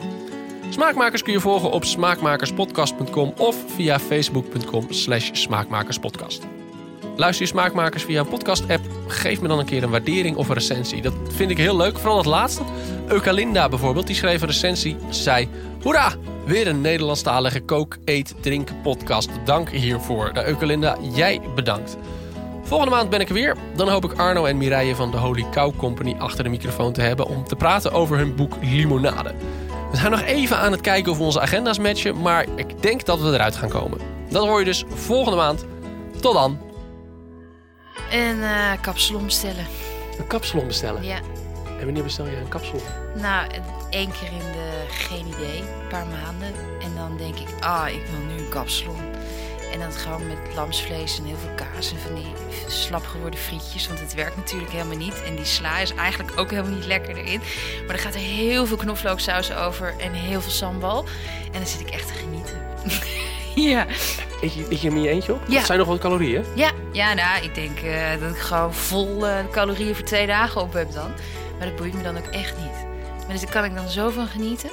Smaakmakers 0.70 1.22
kun 1.22 1.32
je 1.32 1.40
volgen 1.40 1.70
op 1.70 1.84
smaakmakerspodcast.com 1.84 3.32
of 3.36 3.56
via 3.74 3.98
facebook.com 3.98 4.86
slash 4.92 5.30
smaakmakerspodcast. 5.32 6.57
Luister 7.18 7.44
je 7.44 7.50
Smaakmakers 7.50 8.04
via 8.04 8.20
een 8.20 8.28
podcast-app? 8.28 8.84
Geef 9.06 9.40
me 9.40 9.48
dan 9.48 9.58
een 9.58 9.64
keer 9.64 9.82
een 9.82 9.90
waardering 9.90 10.36
of 10.36 10.48
een 10.48 10.54
recensie. 10.54 11.02
Dat 11.02 11.12
vind 11.28 11.50
ik 11.50 11.56
heel 11.56 11.76
leuk, 11.76 11.98
vooral 11.98 12.16
het 12.16 12.26
laatste. 12.26 12.62
Eukalinda 13.08 13.68
bijvoorbeeld, 13.68 14.06
die 14.06 14.16
schreef 14.16 14.40
een 14.40 14.46
recensie. 14.46 14.96
Zei, 15.10 15.48
hoera, 15.82 16.12
weer 16.44 16.66
een 16.66 16.80
Nederlandstalige 16.80 17.60
kook, 17.60 17.96
eet, 18.04 18.34
drink 18.40 18.68
podcast. 18.82 19.30
Dank 19.44 19.70
hiervoor. 19.70 20.32
De 20.32 20.46
Eukalinda, 20.46 20.96
jij 21.14 21.40
bedankt. 21.54 21.96
Volgende 22.62 22.94
maand 22.94 23.10
ben 23.10 23.20
ik 23.20 23.28
er 23.28 23.34
weer. 23.34 23.56
Dan 23.76 23.88
hoop 23.88 24.04
ik 24.04 24.18
Arno 24.18 24.44
en 24.44 24.56
Mireille 24.56 24.94
van 24.94 25.10
de 25.10 25.16
Holy 25.16 25.46
Cow 25.50 25.76
Company 25.76 26.14
achter 26.18 26.44
de 26.44 26.50
microfoon 26.50 26.92
te 26.92 27.00
hebben... 27.00 27.26
om 27.26 27.44
te 27.44 27.56
praten 27.56 27.92
over 27.92 28.16
hun 28.16 28.34
boek 28.34 28.52
Limonade. 28.62 29.34
We 29.90 29.96
zijn 29.96 30.10
nog 30.10 30.22
even 30.22 30.58
aan 30.58 30.72
het 30.72 30.80
kijken 30.80 31.12
of 31.12 31.20
onze 31.20 31.40
agenda's 31.40 31.78
matchen... 31.78 32.20
maar 32.20 32.46
ik 32.56 32.82
denk 32.82 33.04
dat 33.04 33.20
we 33.20 33.32
eruit 33.32 33.56
gaan 33.56 33.68
komen. 33.68 33.98
Dat 34.30 34.46
hoor 34.46 34.58
je 34.58 34.64
dus 34.64 34.84
volgende 34.94 35.36
maand. 35.36 35.64
Tot 36.20 36.34
dan. 36.34 36.67
Een 38.10 38.36
uh, 38.36 38.72
kapsalon 38.80 39.24
bestellen. 39.24 39.66
Een 40.18 40.26
kapsalon 40.26 40.66
bestellen? 40.66 41.02
Ja. 41.02 41.20
En 41.78 41.84
wanneer 41.84 42.02
bestel 42.02 42.26
je 42.26 42.36
een 42.36 42.48
kapsalon? 42.48 42.82
Nou, 43.14 43.50
één 43.90 44.10
keer 44.10 44.32
in 44.32 44.52
de, 44.52 44.84
geen 44.88 45.26
idee, 45.26 45.58
een 45.58 45.88
paar 45.88 46.06
maanden. 46.06 46.54
En 46.80 46.94
dan 46.94 47.16
denk 47.16 47.38
ik, 47.38 47.48
ah, 47.60 47.88
ik 47.88 48.02
wil 48.10 48.34
nu 48.34 48.42
een 48.42 48.48
kapsalon. 48.48 49.00
En 49.72 49.78
dan 49.78 49.92
gewoon 49.92 50.26
met 50.26 50.54
lamsvlees 50.54 51.18
en 51.18 51.24
heel 51.24 51.36
veel 51.36 51.54
kaas 51.54 51.90
en 51.90 51.98
van 51.98 52.14
die 52.14 52.32
slap 52.66 53.06
geworden 53.06 53.40
frietjes. 53.40 53.86
Want 53.86 54.00
het 54.00 54.14
werkt 54.14 54.36
natuurlijk 54.36 54.72
helemaal 54.72 54.96
niet. 54.96 55.22
En 55.22 55.36
die 55.36 55.44
sla 55.44 55.78
is 55.78 55.94
eigenlijk 55.94 56.40
ook 56.40 56.50
helemaal 56.50 56.72
niet 56.72 56.86
lekker 56.86 57.16
erin. 57.16 57.40
Maar 57.86 57.94
er 57.94 58.02
gaat 58.02 58.14
er 58.14 58.20
heel 58.20 58.66
veel 58.66 58.76
knoflooksaus 58.76 59.52
over 59.52 59.94
en 59.98 60.12
heel 60.12 60.40
veel 60.40 60.50
sambal. 60.50 61.04
En 61.44 61.52
dan 61.52 61.66
zit 61.66 61.80
ik 61.80 61.90
echt 61.90 62.06
te 62.06 62.14
genieten. 62.14 62.66
ja. 63.74 63.86
Eet 64.40 64.54
je, 64.54 64.66
eet 64.68 64.80
je 64.80 64.88
hem 64.88 64.96
in 64.96 65.02
je 65.02 65.08
eentje 65.08 65.32
op? 65.32 65.40
Ja. 65.48 65.54
Dat 65.54 65.66
zijn 65.66 65.78
nog 65.78 65.88
wat 65.88 65.98
calorieën? 65.98 66.44
Ja, 66.54 66.70
ja 66.92 67.14
nou, 67.14 67.44
ik 67.44 67.54
denk 67.54 67.82
uh, 67.82 68.20
dat 68.20 68.30
ik 68.34 68.40
gewoon 68.40 68.74
vol 68.74 69.26
uh, 69.26 69.34
calorieën 69.50 69.94
voor 69.94 70.04
twee 70.04 70.26
dagen 70.26 70.60
op 70.60 70.72
heb 70.72 70.92
dan. 70.92 71.10
Maar 71.58 71.66
dat 71.66 71.76
boeit 71.76 71.94
me 71.94 72.02
dan 72.02 72.16
ook 72.16 72.26
echt 72.26 72.56
niet. 72.56 72.86
Maar 73.18 73.28
dus 73.28 73.40
daar 73.40 73.50
kan 73.50 73.64
ik 73.64 73.74
dan 73.74 73.88
zo 73.88 74.10
van 74.10 74.26
genieten. 74.26 74.70